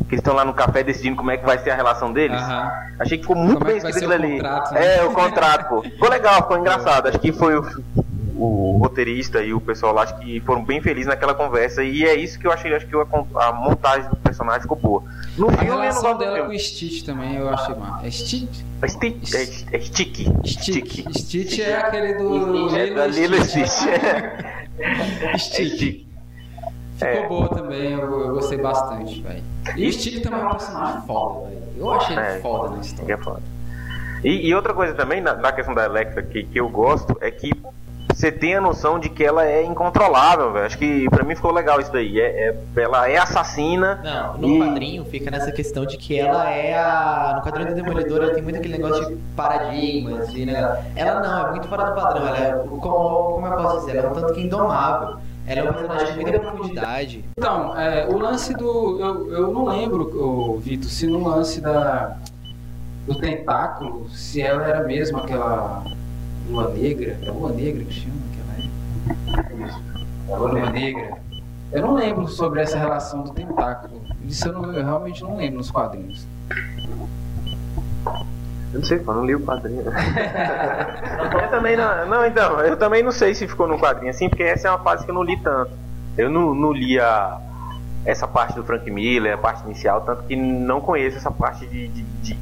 Que 0.07 0.15
eles 0.15 0.19
estão 0.21 0.33
lá 0.33 0.43
no 0.45 0.53
café 0.53 0.81
decidindo 0.83 1.15
como 1.17 1.29
é 1.29 1.37
que 1.37 1.45
vai 1.45 1.59
ser 1.59 1.69
a 1.71 1.75
relação 1.75 2.11
deles. 2.13 2.41
Aham. 2.41 2.71
Achei 2.99 3.17
que 3.17 3.23
ficou 3.23 3.35
muito 3.35 3.59
Como 3.59 3.69
é 3.69 3.73
bem 3.73 3.81
vai 3.81 3.91
escrito 3.91 4.13
ali. 4.13 4.31
contrato, 4.37 4.73
né? 4.73 4.97
É, 4.97 5.03
o 5.03 5.11
contrato, 5.11 5.69
pô. 5.69 5.81
Ficou 5.83 6.09
legal, 6.09 6.35
ficou 6.37 6.57
engraçado. 6.59 7.07
Acho 7.09 7.19
que 7.19 7.31
foi 7.33 7.55
o, 7.57 7.61
o 8.37 8.77
roteirista 8.77 9.41
e 9.41 9.53
o 9.53 9.59
pessoal 9.59 9.93
lá, 9.93 10.03
acho 10.03 10.17
que 10.19 10.39
foram 10.41 10.63
bem 10.63 10.81
felizes 10.81 11.07
naquela 11.07 11.33
conversa. 11.33 11.83
E 11.83 12.03
é 12.05 12.15
isso 12.15 12.37
que 12.39 12.45
eu 12.47 12.51
achei, 12.51 12.73
acho 12.75 12.85
que 12.87 12.95
a, 12.95 13.47
a 13.49 13.51
montagem 13.53 14.09
do 14.09 14.15
personagem 14.17 14.61
ficou 14.61 14.77
boa. 14.77 15.03
No 15.37 15.47
A 15.49 15.51
filme 15.53 15.65
eu 15.67 15.73
não 15.73 15.81
relação 15.81 16.01
gosto 16.03 16.13
do 16.17 16.19
dela 16.19 16.35
filme. 16.35 16.49
com 16.51 16.55
o 16.55 16.59
Stitch 16.59 17.03
também 17.05 17.35
eu 17.35 17.49
achei 17.49 17.75
mal. 17.75 17.99
É 18.03 18.11
Stitch? 18.11 18.61
É 18.81 18.87
Stick. 18.87 19.33
É, 19.33 19.75
é 19.75 19.79
Stick. 19.81 20.15
Stick. 20.45 21.17
Stitch 21.17 21.59
é 21.59 21.75
aquele 21.75 22.13
do 22.15 22.75
É 22.77 22.93
da 22.93 23.07
Lilo 23.07 23.35
e 23.35 23.43
Stitch. 23.43 23.87
É 24.79 25.37
Stick. 25.37 25.75
Stick. 25.75 26.07
Ficou 26.97 27.07
É. 27.09 27.27
boa 27.27 27.49
também, 27.49 27.93
eu, 27.93 27.99
eu 28.01 28.33
gostei 28.33 28.57
bastante, 28.59 29.21
velho. 29.21 29.43
E 29.75 29.87
o 29.87 29.93
Stick 29.93 30.21
também 30.21 30.39
é 30.39 30.43
um 30.45 30.49
personagem 30.49 31.01
foda, 31.07 31.47
velho. 31.49 31.61
Eu 31.77 31.91
achei 31.91 32.15
ele 32.15 32.25
É. 32.25 32.39
foda 32.39 32.75
na 32.75 32.81
história. 32.81 33.13
é 33.13 33.17
foda. 33.17 33.41
E, 34.23 34.47
e 34.47 34.55
outra 34.55 34.73
coisa 34.73 34.93
também, 34.95 35.21
na, 35.21 35.33
na 35.35 35.51
questão 35.51 35.75
da 35.75 35.85
Electra, 35.85 36.23
que, 36.23 36.43
que 36.43 36.59
eu 36.59 36.67
gosto, 36.69 37.15
é 37.21 37.29
que 37.29 37.51
você 38.17 38.31
tem 38.31 38.55
a 38.55 38.61
noção 38.61 38.97
de 38.97 39.09
que 39.09 39.23
ela 39.23 39.45
é 39.45 39.63
incontrolável, 39.63 40.51
velho. 40.51 40.65
Acho 40.65 40.75
que 40.77 41.07
pra 41.11 41.23
mim 41.23 41.35
ficou 41.35 41.51
legal 41.51 41.79
isso 41.79 41.91
daí. 41.91 42.19
É, 42.19 42.49
é- 42.75 42.81
ela 42.81 43.07
é 43.07 43.15
assassina. 43.17 43.99
Não, 44.03 44.37
no 44.39 44.47
E- 44.47 44.59
quadrinho 44.59 45.05
fica 45.05 45.29
nessa 45.29 45.51
questão 45.51 45.85
de 45.85 45.97
que 45.97 46.19
ela 46.19 46.49
é 46.49 46.75
a. 46.75 47.33
No 47.35 47.41
quadrinho 47.43 47.69
do 47.69 47.75
Demolidor 47.75 48.23
ela 48.23 48.33
tem 48.33 48.41
muito 48.41 48.55
aquele 48.57 48.75
negócio 48.79 49.05
de 49.07 49.15
paradigmas 49.35 50.29
e 50.33 50.47
né? 50.47 50.83
Ela 50.95 51.19
não, 51.21 51.47
é 51.47 51.51
muito 51.51 51.67
fora 51.67 51.91
do 51.91 51.93
padrão. 51.95 52.27
Ela 52.27 52.37
é, 52.39 52.51
como, 52.53 52.79
como 52.79 53.45
eu 53.45 53.51
posso 53.55 53.85
dizer, 53.85 53.97
ela 53.97 54.07
é 54.07 54.09
um 54.09 54.13
tanto 54.13 54.33
que 54.33 54.41
indomável. 54.41 55.17
Ela 55.45 55.59
é 55.59 55.63
um 55.69 55.73
personagem 55.73 56.15
com 56.15 56.21
muita 56.23 56.39
profundidade. 56.39 57.25
Então, 57.37 57.79
é, 57.79 58.07
o 58.07 58.17
lance 58.17 58.51
do. 58.55 58.99
Eu, 58.99 59.31
eu 59.31 59.51
não 59.53 59.65
lembro, 59.65 60.57
Vitor, 60.59 60.89
se 60.89 61.05
no 61.05 61.27
lance 61.27 61.61
da. 61.61 62.17
Do 63.05 63.15
tentáculo, 63.19 64.09
se 64.09 64.41
ela 64.41 64.65
era 64.67 64.83
mesmo 64.83 65.19
aquela. 65.19 65.83
Lua 66.49 66.69
negra. 66.69 67.17
É 67.21 67.29
Lua 67.31 67.51
negra 67.51 67.83
que 67.83 67.93
chama 67.93 68.15
aquela 68.31 68.53
é? 70.31 70.37
Lua 70.37 70.69
negra. 70.71 71.17
Eu 71.71 71.81
não 71.81 71.95
lembro 71.95 72.27
sobre 72.27 72.61
essa 72.61 72.77
relação 72.77 73.23
do 73.23 73.31
tentáculo. 73.31 74.01
Isso 74.25 74.47
eu, 74.47 74.53
não- 74.53 74.73
eu 74.73 74.83
realmente 74.85 75.21
não 75.23 75.35
lembro 75.37 75.57
nos 75.57 75.69
quadrinhos. 75.71 76.25
Eu 78.73 78.79
não 78.79 78.83
sei, 78.85 78.97
eu 78.99 79.13
não 79.13 79.25
li 79.25 79.35
o 79.35 79.39
quadrinho. 79.39 79.81
eu 79.81 81.49
também 81.49 81.75
não. 81.77 82.05
Não, 82.07 82.25
então, 82.25 82.59
eu 82.61 82.77
também 82.77 83.01
não 83.03 83.11
sei 83.11 83.33
se 83.33 83.47
ficou 83.47 83.67
no 83.67 83.77
quadrinho 83.79 84.09
assim, 84.09 84.29
porque 84.29 84.43
essa 84.43 84.67
é 84.67 84.71
uma 84.71 84.79
fase 84.79 85.03
que 85.05 85.11
eu 85.11 85.15
não 85.15 85.23
li 85.23 85.37
tanto. 85.37 85.71
Eu 86.17 86.29
não, 86.29 86.53
não 86.53 86.71
li 86.73 86.99
a, 86.99 87.39
essa 88.05 88.27
parte 88.27 88.55
do 88.55 88.63
Frank 88.63 88.89
Miller, 88.89 89.33
a 89.33 89.37
parte 89.37 89.63
inicial, 89.65 90.01
tanto 90.01 90.23
que 90.23 90.35
não 90.35 90.81
conheço 90.81 91.17
essa 91.17 91.31
parte 91.31 91.65
de, 91.67 91.87
de, 91.89 92.01
de, 92.03 92.33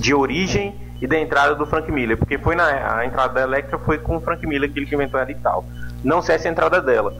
de 0.00 0.14
origem 0.14 0.74
e 1.00 1.06
da 1.06 1.18
entrada 1.18 1.54
do 1.54 1.64
Frank 1.66 1.90
Miller, 1.92 2.16
porque 2.16 2.38
foi 2.38 2.54
na 2.56 2.98
a 2.98 3.06
entrada 3.06 3.34
da 3.34 3.42
Electra 3.42 3.78
foi 3.78 3.98
com 3.98 4.16
o 4.16 4.20
Frank 4.20 4.44
Miller 4.46 4.72
que 4.72 4.78
ele 4.78 4.86
que 4.86 4.94
inventou 4.94 5.18
ela 5.20 5.30
e 5.30 5.34
tal. 5.36 5.64
Não 6.02 6.20
sei 6.22 6.34
essa 6.34 6.46
é 6.46 6.48
a 6.48 6.52
entrada 6.52 6.80
dela. 6.80 7.12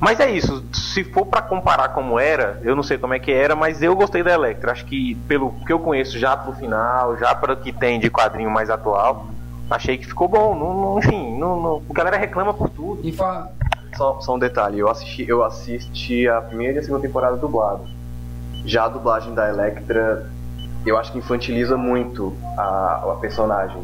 Mas 0.00 0.18
é 0.18 0.30
isso, 0.30 0.64
se 0.72 1.04
for 1.04 1.26
pra 1.26 1.42
comparar 1.42 1.90
como 1.90 2.18
era, 2.18 2.58
eu 2.64 2.74
não 2.74 2.82
sei 2.82 2.96
como 2.96 3.12
é 3.12 3.18
que 3.18 3.30
era, 3.30 3.54
mas 3.54 3.82
eu 3.82 3.94
gostei 3.94 4.22
da 4.22 4.32
Electra. 4.32 4.72
Acho 4.72 4.84
que 4.86 5.14
pelo 5.28 5.52
que 5.66 5.72
eu 5.72 5.78
conheço 5.78 6.18
já 6.18 6.34
pro 6.36 6.52
final, 6.54 7.16
já 7.18 7.34
para 7.34 7.52
o 7.52 7.56
que 7.56 7.70
tem 7.70 8.00
de 8.00 8.08
quadrinho 8.08 8.50
mais 8.50 8.70
atual, 8.70 9.26
achei 9.70 9.98
que 9.98 10.06
ficou 10.06 10.26
bom. 10.26 10.54
Não, 10.54 10.74
não- 10.74 10.98
enfim, 10.98 11.38
não, 11.38 11.60
não- 11.60 11.82
a 11.88 11.92
galera 11.92 12.16
reclama 12.16 12.54
por 12.54 12.70
tudo. 12.70 13.00
E 13.06 13.12
fa... 13.12 13.48
Só, 13.96 14.20
só 14.20 14.36
um 14.36 14.38
detalhe, 14.38 14.78
eu 14.78 14.88
assisti, 14.88 15.28
eu 15.28 15.44
assisti 15.44 16.26
a 16.28 16.40
primeira 16.40 16.74
e 16.76 16.78
a 16.78 16.82
segunda 16.82 17.02
temporada 17.02 17.36
dublado. 17.36 17.84
Já 18.64 18.84
a 18.84 18.88
dublagem 18.88 19.34
da 19.34 19.48
Electra, 19.50 20.26
eu 20.86 20.96
acho 20.98 21.12
que 21.12 21.18
infantiliza 21.18 21.76
muito 21.76 22.32
a, 22.56 23.02
a 23.12 23.16
personagem. 23.20 23.82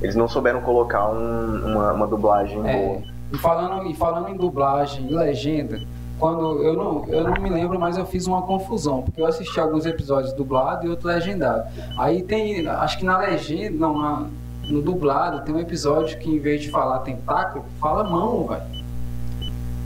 Eles 0.00 0.14
não 0.16 0.26
souberam 0.28 0.60
colocar 0.60 1.08
um- 1.10 1.64
uma, 1.66 1.92
uma 1.92 2.06
dublagem 2.06 2.60
É, 2.68 2.76
boa. 2.86 3.02
e 3.32 3.38
falando, 3.38 3.86
e 3.88 3.94
falando 3.94 4.28
em 4.28 4.36
dublagem 4.36 5.06
e 5.08 5.14
legenda, 5.14 5.78
quando 6.18 6.62
eu 6.62 6.74
não, 6.74 7.04
eu 7.06 7.24
não 7.24 7.40
me 7.40 7.48
lembro, 7.50 7.78
mas 7.78 7.96
eu 7.96 8.04
fiz 8.06 8.26
uma 8.26 8.42
confusão, 8.42 9.02
porque 9.02 9.20
eu 9.20 9.26
assisti 9.26 9.58
alguns 9.60 9.86
episódios 9.86 10.32
dublado 10.32 10.86
e 10.86 10.88
outro 10.88 11.08
legendado. 11.08 11.64
Aí 11.98 12.22
tem, 12.22 12.66
acho 12.68 12.98
que 12.98 13.04
na 13.04 13.18
legenda, 13.18 13.76
não, 13.78 13.96
na- 13.98 14.26
no 14.68 14.80
dublado, 14.82 15.40
tem 15.44 15.54
um 15.54 15.58
episódio 15.58 16.18
que 16.18 16.30
em 16.30 16.38
vez 16.38 16.62
de 16.62 16.70
falar 16.70 17.00
tentáculo, 17.00 17.64
fala 17.80 18.04
mão, 18.04 18.46
velho. 18.46 18.81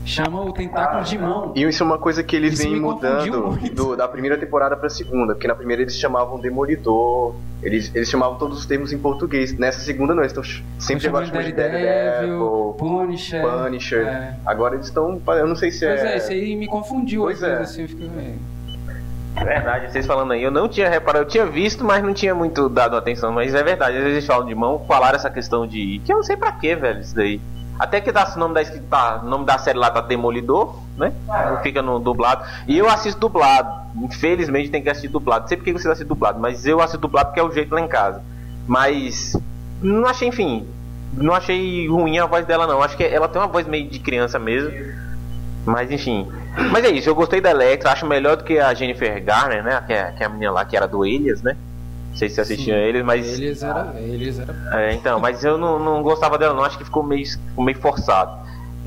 Chama 0.07 0.41
o 0.41 0.53
tentáculo 0.53 1.03
de 1.03 1.17
mão. 1.17 1.51
E 1.55 1.63
isso 1.63 1.83
é 1.83 1.85
uma 1.85 1.97
coisa 1.97 2.23
que 2.23 2.35
eles 2.35 2.53
Isso 2.53 2.63
vêm 2.69 2.79
mudando 2.79 3.57
do- 3.75 3.95
da 3.95 4.07
primeira 4.07 4.37
temporada 4.37 4.75
pra 4.77 4.89
segunda, 4.89 5.33
porque 5.33 5.47
na 5.47 5.53
primeira 5.55 5.81
eles 5.81 5.95
chamavam 5.97 6.39
Demolidor, 6.39 7.35
eles, 7.61 7.91
eles 7.93 8.09
chamavam 8.09 8.37
todos 8.37 8.57
os 8.59 8.65
termos 8.65 8.93
em 8.93 8.97
português. 8.97 9.57
Nessa 9.57 9.81
segunda 9.81 10.15
não, 10.15 10.21
eles 10.23 10.31
estão 10.31 10.43
sempre 10.79 11.07
agora 11.07 11.25
de 11.25 11.31
chamando 11.31 11.45
de 11.45 11.51
Daredevil, 11.51 11.85
Daredevil, 11.89 12.75
Punisher. 12.79 13.41
Punisher. 13.41 14.07
É. 14.07 14.33
Agora 14.45 14.75
eles 14.75 14.87
estão. 14.87 15.21
Eu 15.27 15.47
não 15.47 15.55
sei 15.55 15.71
se 15.71 15.85
Pois 15.85 15.99
é, 15.99 16.13
é. 16.13 16.17
isso 16.17 16.31
aí 16.31 16.55
me 16.55 16.67
confundiu. 16.67 17.23
Pois 17.23 17.43
é. 17.43 17.55
assim, 17.57 17.81
eu 17.81 17.87
fico, 17.89 18.03
é. 18.03 19.43
Verdade, 19.43 19.91
vocês 19.91 20.05
falando 20.07 20.31
aí, 20.33 20.41
eu 20.41 20.49
não 20.49 20.67
tinha 20.67 20.89
reparado, 20.89 21.25
eu 21.25 21.27
tinha 21.27 21.45
visto, 21.45 21.83
mas 21.83 22.01
não 22.03 22.11
tinha 22.11 22.33
muito 22.33 22.67
dado 22.67 22.95
atenção, 22.97 23.31
mas 23.31 23.53
é 23.53 23.61
verdade, 23.61 23.91
às 23.97 24.03
vezes 24.03 24.13
eles 24.17 24.25
falam 24.25 24.47
de 24.47 24.55
mão, 24.55 24.83
falaram 24.87 25.15
essa 25.15 25.29
questão 25.29 25.67
de. 25.67 26.01
que 26.03 26.11
eu 26.11 26.15
não 26.17 26.23
sei 26.23 26.35
pra 26.35 26.51
quê, 26.53 26.75
velho, 26.75 27.01
isso 27.01 27.15
daí. 27.15 27.39
Até 27.79 28.01
que 28.01 28.11
dá 28.11 28.31
o 28.35 28.39
nome 28.39 28.55
da 28.55 28.63
tá, 28.89 29.21
nome 29.23 29.45
da 29.45 29.57
série 29.57 29.77
lá 29.77 29.91
tá 29.91 30.01
Demolidor, 30.01 30.75
né? 30.97 31.13
Fica 31.61 31.81
no 31.81 31.99
dublado. 31.99 32.43
E 32.67 32.77
eu 32.77 32.89
assisto 32.89 33.19
dublado. 33.19 33.87
Infelizmente 33.95 34.69
tem 34.69 34.81
que 34.81 34.89
assistir 34.89 35.09
dublado. 35.09 35.41
Não 35.41 35.47
sei 35.47 35.57
porque 35.57 35.71
vocês 35.71 35.85
assistem 35.85 36.07
dublado, 36.07 36.39
mas 36.39 36.65
eu 36.65 36.79
assisto 36.81 36.99
dublado 36.99 37.27
porque 37.27 37.39
é 37.39 37.43
o 37.43 37.51
jeito 37.51 37.73
lá 37.73 37.81
em 37.81 37.87
casa. 37.87 38.21
Mas 38.67 39.35
não 39.81 40.07
achei, 40.07 40.27
enfim, 40.27 40.67
não 41.13 41.33
achei 41.33 41.87
ruim 41.87 42.17
a 42.19 42.25
voz 42.25 42.45
dela 42.45 42.65
não. 42.65 42.81
Acho 42.81 42.97
que 42.97 43.03
ela 43.03 43.27
tem 43.27 43.41
uma 43.41 43.47
voz 43.47 43.67
meio 43.67 43.87
de 43.87 43.99
criança 43.99 44.39
mesmo. 44.39 44.71
Mas 45.65 45.91
enfim. 45.91 46.27
Mas 46.71 46.83
é 46.85 46.89
isso, 46.89 47.09
eu 47.09 47.15
gostei 47.15 47.39
da 47.39 47.51
Electra, 47.51 47.91
acho 47.91 48.05
melhor 48.05 48.37
do 48.37 48.43
que 48.43 48.57
a 48.57 48.73
Jennifer 48.73 49.23
Garner, 49.23 49.63
né? 49.63 49.83
Que 49.85 49.93
é, 49.93 50.11
que 50.11 50.23
é 50.23 50.25
a 50.25 50.29
menina 50.29 50.51
lá 50.51 50.65
que 50.65 50.75
era 50.75 50.87
do 50.87 51.05
Elias, 51.05 51.41
né? 51.41 51.55
Não 52.17 52.19
sei 52.19 52.29
se 52.29 52.35
você 52.35 52.41
assistia 52.41 52.73
Sim, 52.73 52.79
eles, 52.79 53.03
mas. 53.05 53.27
Eles 53.39 53.61
era, 53.61 53.93
eles 53.99 54.39
era 54.39 54.55
É, 54.73 54.91
então, 54.91 55.19
mas 55.19 55.43
eu 55.43 55.55
não, 55.55 55.77
não 55.77 56.01
gostava 56.01 56.35
dela 56.35 56.55
não, 56.55 56.63
acho 56.63 56.75
que 56.75 56.83
ficou 56.83 57.03
meio, 57.03 57.23
ficou 57.27 57.63
meio 57.63 57.79
forçado. 57.79 58.31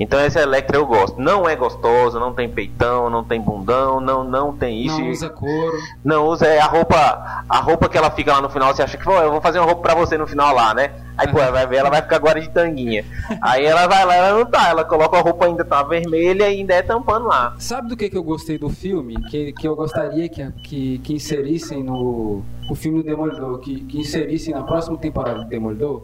Então 0.01 0.19
essa 0.19 0.39
Electra 0.41 0.77
eu 0.77 0.85
gosto. 0.87 1.21
Não 1.21 1.47
é 1.47 1.55
gostosa, 1.55 2.19
não 2.19 2.33
tem 2.33 2.49
peitão, 2.49 3.07
não 3.07 3.23
tem 3.23 3.39
bundão, 3.39 4.01
não, 4.01 4.23
não 4.23 4.51
tem 4.51 4.83
isso. 4.83 4.99
não 4.99 5.09
usa 5.11 5.29
couro. 5.29 5.77
Não 6.03 6.25
usa 6.25 6.47
é 6.47 6.59
a 6.59 6.65
roupa, 6.65 7.43
a 7.47 7.59
roupa 7.59 7.87
que 7.87 7.99
ela 7.99 8.09
fica 8.09 8.33
lá 8.33 8.41
no 8.41 8.49
final, 8.49 8.73
você 8.73 8.81
acha 8.81 8.97
que, 8.97 9.03
pô, 9.03 9.13
eu 9.13 9.29
vou 9.29 9.39
fazer 9.39 9.59
uma 9.59 9.67
roupa 9.67 9.83
pra 9.83 9.93
você 9.93 10.17
no 10.17 10.25
final 10.25 10.55
lá, 10.55 10.73
né? 10.73 10.91
Aí, 11.15 11.27
pô, 11.27 11.37
vai 11.37 11.67
ver, 11.67 11.75
ela 11.75 11.91
vai 11.91 12.01
ficar 12.01 12.15
agora 12.15 12.41
de 12.41 12.49
tanguinha. 12.49 13.05
Aí 13.39 13.63
ela 13.63 13.85
vai 13.85 14.03
lá, 14.03 14.15
ela 14.15 14.39
não 14.39 14.45
tá, 14.45 14.69
ela 14.69 14.83
coloca 14.83 15.19
a 15.19 15.21
roupa 15.21 15.45
ainda 15.45 15.63
tá 15.63 15.83
vermelha 15.83 16.49
e 16.49 16.59
ainda 16.59 16.73
é 16.73 16.81
tampando 16.81 17.27
lá. 17.27 17.53
Sabe 17.59 17.89
do 17.89 17.95
que, 17.95 18.09
que 18.09 18.17
eu 18.17 18.23
gostei 18.23 18.57
do 18.57 18.69
filme? 18.69 19.13
Que, 19.29 19.53
que 19.53 19.67
eu 19.67 19.75
gostaria 19.75 20.27
que, 20.27 20.51
que, 20.63 20.97
que 20.97 21.13
inserissem 21.13 21.83
no 21.83 22.41
o 22.67 22.73
filme 22.73 23.03
do 23.03 23.05
Demolidor, 23.05 23.59
que, 23.59 23.81
que 23.81 23.99
inserissem 23.99 24.55
na 24.55 24.63
próxima 24.63 24.97
temporada 24.97 25.43
do 25.43 25.45
Demolidor 25.47 26.01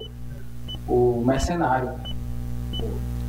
o 0.88 1.24
mercenário. 1.26 1.94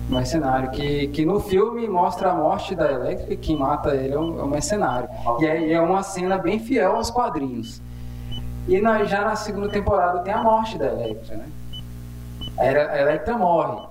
Mercenário, 0.09 0.71
que, 0.71 1.09
que 1.09 1.25
no 1.27 1.39
filme 1.39 1.87
mostra 1.87 2.31
a 2.31 2.35
morte 2.35 2.75
da 2.75 2.91
Electra 2.91 3.33
e 3.35 3.37
quem 3.37 3.57
mata 3.59 3.95
ele 3.95 4.15
é 4.15 4.19
um, 4.19 4.41
é 4.41 4.43
um 4.43 4.47
mercenário. 4.49 5.09
E 5.39 5.47
aí 5.47 5.73
é 5.73 5.81
uma 5.81 6.03
cena 6.03 6.39
bem 6.39 6.59
fiel 6.59 6.97
aos 6.97 7.11
quadrinhos. 7.11 7.83
E 8.67 8.81
na- 8.81 9.05
já 9.05 9.23
na 9.23 9.37
segunda 9.37 9.69
temporada 9.69 10.21
tem 10.21 10.33
a 10.33 10.43
morte 10.43 10.79
da 10.79 10.87
Electra, 10.87 11.37
né? 11.37 11.47
A 12.59 12.67
Ele- 12.67 12.79
a 12.81 13.01
Electra 13.01 13.37
morre. 13.37 13.87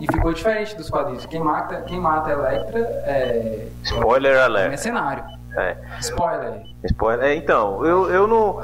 E 0.00 0.06
ficou 0.10 0.32
diferente 0.32 0.74
dos 0.76 0.88
quadrinhos. 0.88 1.26
Quem 1.26 1.40
mata, 1.40 1.82
quem 1.82 2.00
mata 2.00 2.30
a 2.30 2.32
Electra 2.32 2.78
é, 2.80 3.66
Spoiler 3.82 4.36
é 4.36 4.42
alert. 4.44 4.68
mercenário. 4.70 5.24
É. 5.56 5.76
Spoiler. 6.00 6.62
Spoiler. 6.84 7.26
É, 7.26 7.34
então, 7.34 7.84
eu, 7.84 8.10
eu 8.10 8.26
não. 8.26 8.60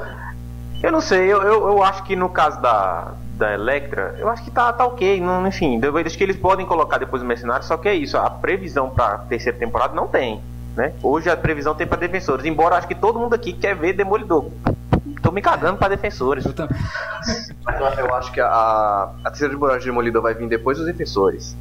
Eu 0.83 0.91
não 0.91 1.01
sei, 1.01 1.31
eu, 1.31 1.41
eu, 1.43 1.67
eu 1.67 1.83
acho 1.83 2.03
que 2.03 2.15
no 2.15 2.29
caso 2.29 2.59
da, 2.61 3.13
da 3.37 3.53
Electra, 3.53 4.15
eu 4.17 4.29
acho 4.29 4.43
que 4.43 4.51
tá, 4.51 4.73
tá 4.73 4.85
ok. 4.85 5.19
Não, 5.21 5.45
enfim, 5.47 5.79
eu 5.81 5.97
acho 5.97 6.17
que 6.17 6.23
eles 6.23 6.37
podem 6.37 6.65
colocar 6.65 6.97
depois 6.97 7.21
o 7.21 7.25
mercenário, 7.25 7.63
só 7.65 7.77
que 7.77 7.87
é 7.87 7.93
isso, 7.93 8.17
a 8.17 8.29
previsão 8.29 8.89
pra 8.89 9.19
terceira 9.19 9.57
temporada 9.57 9.93
não 9.93 10.07
tem. 10.07 10.41
Né? 10.75 10.93
Hoje 11.03 11.29
a 11.29 11.35
previsão 11.35 11.75
tem 11.75 11.85
pra 11.85 11.97
defensores, 11.97 12.45
embora 12.45 12.75
eu 12.75 12.77
acho 12.79 12.87
que 12.87 12.95
todo 12.95 13.19
mundo 13.19 13.33
aqui 13.33 13.51
quer 13.51 13.75
ver 13.75 13.93
Demolidor. 13.93 14.49
Tô 15.21 15.31
me 15.31 15.41
cagando 15.41 15.77
pra 15.77 15.87
defensores. 15.87 16.45
Eu 16.45 16.53
também. 16.53 16.77
Eu 17.97 18.15
acho 18.15 18.31
que 18.31 18.39
a, 18.39 19.09
a 19.23 19.29
terceira 19.29 19.53
temporada 19.53 19.79
de 19.79 19.85
Demolidor 19.85 20.21
vai 20.21 20.33
vir 20.33 20.47
depois 20.47 20.77
dos 20.77 20.87
defensores. 20.87 21.55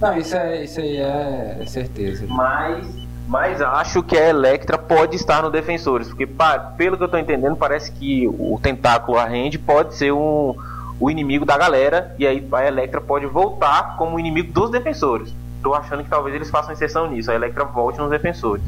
Não, 0.00 0.16
isso, 0.16 0.36
é, 0.36 0.62
isso 0.62 0.80
aí 0.80 0.98
é 0.98 1.64
certeza. 1.66 2.26
Mas, 2.28 2.86
mas 3.26 3.60
acho 3.60 4.02
que 4.02 4.16
a 4.16 4.28
Electra 4.28 4.78
pode 4.78 5.16
estar 5.16 5.42
no 5.42 5.50
Defensores, 5.50 6.08
porque 6.08 6.26
pa- 6.26 6.58
pelo 6.58 6.96
que 6.96 7.02
eu 7.04 7.08
tô 7.08 7.18
entendendo, 7.18 7.56
parece 7.56 7.90
que 7.92 8.26
o 8.28 8.58
tentáculo 8.62 9.18
Arrende 9.18 9.58
pode 9.58 9.94
ser 9.94 10.12
um, 10.12 10.54
o 11.00 11.10
inimigo 11.10 11.44
da 11.44 11.58
galera, 11.58 12.14
e 12.18 12.26
aí 12.26 12.46
a 12.52 12.64
Electra 12.66 13.00
pode 13.00 13.26
voltar 13.26 13.96
como 13.96 14.18
inimigo 14.18 14.52
dos 14.52 14.70
Defensores. 14.70 15.34
Tô 15.62 15.74
achando 15.74 16.04
que 16.04 16.10
talvez 16.10 16.34
eles 16.36 16.50
façam 16.50 16.72
exceção 16.72 17.08
nisso, 17.10 17.30
a 17.30 17.34
Electra 17.34 17.64
volte 17.64 17.98
nos 17.98 18.10
Defensores. 18.10 18.62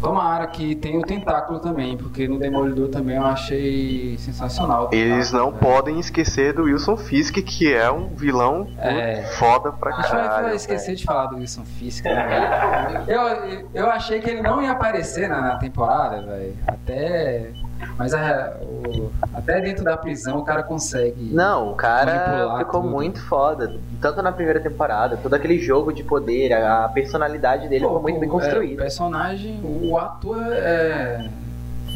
Tomara 0.00 0.46
que 0.46 0.74
tenha 0.74 0.98
o 0.98 1.02
tentáculo 1.02 1.58
também, 1.60 1.96
porque 1.96 2.26
no 2.26 2.38
Demolidor 2.38 2.88
também 2.88 3.16
eu 3.16 3.24
achei 3.24 4.16
sensacional. 4.18 4.88
Eles 4.92 5.30
não 5.32 5.50
né? 5.50 5.58
podem 5.60 5.98
esquecer 6.00 6.52
do 6.54 6.62
Wilson 6.64 6.96
Fisk, 6.96 7.34
que 7.42 7.72
é 7.72 7.90
um 7.90 8.08
vilão 8.14 8.66
É. 8.78 9.22
foda 9.38 9.70
pra 9.72 9.94
A 9.94 10.00
gente 10.00 10.10
vai- 10.10 10.20
vai 10.20 10.28
caralho. 10.28 10.54
esquecer 10.54 10.94
de 10.94 11.04
falar 11.04 11.26
do 11.26 11.36
Wilson 11.36 11.64
Fisk, 11.64 12.04
né? 12.04 13.04
Eu, 13.06 13.64
eu 13.74 13.90
achei 13.90 14.20
que 14.20 14.30
ele 14.30 14.42
não 14.42 14.62
ia 14.62 14.72
aparecer 14.72 15.28
na, 15.28 15.40
na 15.40 15.56
temporada, 15.56 16.22
velho. 16.22 16.56
Até. 16.66 17.50
Mas 17.96 18.14
a- 18.14 18.56
o- 18.62 19.10
até 19.34 19.60
dentro 19.60 19.84
da 19.84 19.96
prisão 19.96 20.38
o 20.38 20.44
cara 20.44 20.62
consegue. 20.62 21.30
Não, 21.32 21.72
o 21.72 21.74
cara 21.74 22.56
ficou 22.58 22.80
tudo. 22.82 22.90
muito 22.92 23.20
foda. 23.26 23.74
Tanto 24.00 24.22
na 24.22 24.32
primeira 24.32 24.60
temporada, 24.60 25.16
todo 25.16 25.34
aquele 25.34 25.58
jogo 25.58 25.92
de 25.92 26.02
poder, 26.02 26.52
a 26.52 26.88
personalidade 26.88 27.68
dele 27.68 27.82
Pô, 27.84 27.88
ficou 27.88 28.02
muito 28.02 28.20
bem 28.20 28.28
o- 28.28 28.32
é, 28.32 28.36
o 28.36 28.38
construída. 28.40 28.82
personagem, 28.82 29.60
o 29.62 29.96
ator 29.98 30.42
é, 30.52 31.28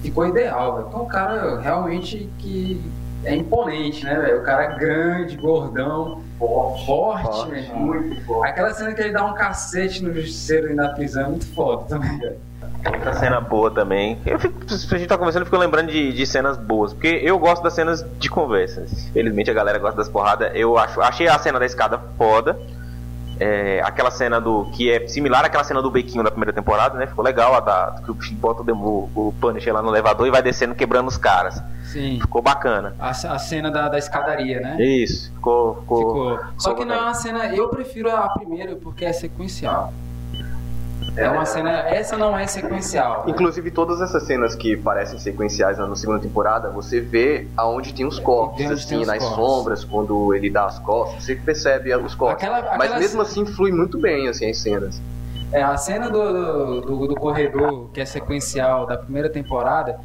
ficou 0.03 0.27
ideal, 0.27 0.91
é 0.93 0.97
um 0.97 1.07
cara 1.07 1.59
realmente 1.61 2.29
que 2.39 2.81
é 3.25 3.35
imponente, 3.35 4.05
né, 4.05 4.15
velho? 4.17 4.41
O 4.41 4.43
cara 4.45 4.65
é 4.65 4.79
grande, 4.79 5.37
gordão, 5.37 6.23
forte, 6.39 6.87
forte, 6.87 7.51
meu 7.51 7.59
irmão. 7.59 7.79
Muito 7.81 8.25
forte. 8.25 8.51
Aquela 8.51 8.73
cena 8.73 8.93
que 8.93 9.01
ele 9.01 9.13
dá 9.13 9.25
um 9.25 9.35
cacete 9.35 10.03
no 10.03 10.13
justiceiro 10.13 10.69
aí 10.69 10.75
na 10.75 10.89
prisão 10.91 11.25
é 11.25 11.29
muito 11.29 11.47
foda 11.55 11.85
também, 11.85 12.19
velho. 12.19 12.37
Outra 12.87 13.15
cena 13.15 13.41
boa 13.41 13.71
também. 13.71 14.19
Eu 14.27 14.39
fico, 14.39 14.71
se 14.71 14.95
a 14.95 14.99
gente 14.99 15.09
tá 15.09 15.17
conversando, 15.17 15.43
eu 15.43 15.47
fico 15.47 15.57
lembrando 15.57 15.91
de, 15.91 16.13
de 16.13 16.27
cenas 16.27 16.59
boas. 16.59 16.93
Porque 16.93 17.09
eu 17.23 17.39
gosto 17.39 17.63
das 17.63 17.73
cenas 17.73 18.05
de 18.19 18.29
conversas. 18.29 19.09
Felizmente 19.09 19.51
a 19.51 19.55
galera 19.55 19.79
gosta 19.79 19.97
das 19.97 20.09
porradas. 20.09 20.51
Eu 20.55 20.77
acho, 20.77 21.01
achei 21.01 21.27
a 21.27 21.39
cena 21.39 21.59
da 21.59 21.65
escada 21.65 21.99
foda. 22.19 22.59
É, 23.41 23.81
aquela 23.85 24.11
cena 24.11 24.41
do. 24.41 24.67
que 24.73 24.91
é 24.91 25.09
similar 25.09 25.45
àquela 25.45 25.65
cena 25.65 25.83
do 25.83 25.91
bequinho 25.91 26.23
da 26.23 26.31
primeira 26.31 26.53
temporada, 26.53 26.97
né? 26.99 27.07
Ficou 27.07 27.25
legal 27.25 27.55
a 27.55 27.61
da. 27.61 27.97
Que 28.05 28.11
o 28.11 28.21
Chico 28.21 28.41
bota 28.41 28.63
o, 28.63 28.65
demo- 28.65 29.11
o 29.15 29.35
Punisher 29.41 29.73
lá 29.75 29.83
no 29.83 29.89
elevador 29.89 30.27
e 30.27 30.31
vai 30.31 30.41
descendo 30.43 30.75
quebrando 30.75 31.09
os 31.09 31.17
caras. 31.17 31.61
Sim. 31.85 32.19
Ficou 32.21 32.41
bacana. 32.43 32.95
A, 32.99 33.11
a 33.11 33.39
cena 33.39 33.71
da, 33.71 33.89
da 33.89 33.99
escadaria, 33.99 34.61
né? 34.61 34.77
Isso, 34.83 35.33
ficou. 35.35 35.77
ficou, 35.81 35.99
Ficou. 35.99 36.39
Só 36.59 36.71
ficou 36.71 36.75
que 36.77 36.85
não 36.85 36.95
é 36.95 36.99
bacana. 36.99 37.09
uma 37.09 37.15
cena. 37.15 37.47
Eu 37.55 37.69
prefiro 37.69 38.11
a 38.11 38.29
primeira 38.31 38.77
porque 38.77 39.05
é 39.05 39.13
sequencial. 39.13 39.93
É 41.17 41.29
uma 41.29 41.45
cena. 41.45 41.71
Essa 41.89 42.17
não 42.17 42.37
é 42.37 42.45
sequencial. 42.47 43.25
Inclusive, 43.29 43.71
todas 43.71 44.01
essas 44.01 44.25
cenas 44.25 44.57
que 44.57 44.77
parecem 44.77 45.19
sequenciais 45.19 45.79
na 45.79 45.95
segunda 45.95 46.19
temporada, 46.19 46.71
você 46.71 47.01
vê 47.01 47.47
aonde 47.57 47.95
tem 47.95 48.05
os 48.05 48.19
tem 48.87 48.97
assim, 48.97 49.07
nas 49.07 49.19
cortes. 49.19 49.37
sombras, 49.37 49.85
quando 49.85 50.35
ele 50.35 50.51
dá 50.51 50.67
as 50.67 50.79
costas, 50.81 51.23
você 51.23 51.37
percebe 51.37 51.95
os 51.95 52.15
cortes. 52.17 52.43
Aquela- 52.43 52.63
Mas 52.77 52.81
aquela 52.87 52.99
mesmo 52.99 53.25
cena- 53.25 53.45
assim, 53.45 53.47
flui 53.55 53.71
muito 53.71 53.97
bem, 53.99 54.27
assim, 54.29 54.51
as 54.51 54.59
cenas. 54.59 55.01
É, 55.53 55.63
a 55.63 55.77
cena 55.77 56.11
do, 56.11 56.81
do, 56.81 57.07
do 57.07 57.15
corredor, 57.15 57.91
que 57.93 58.01
é 58.01 58.05
sequencial 58.05 58.85
da 58.87 58.97
primeira 58.99 59.29
temporada, 59.31 60.01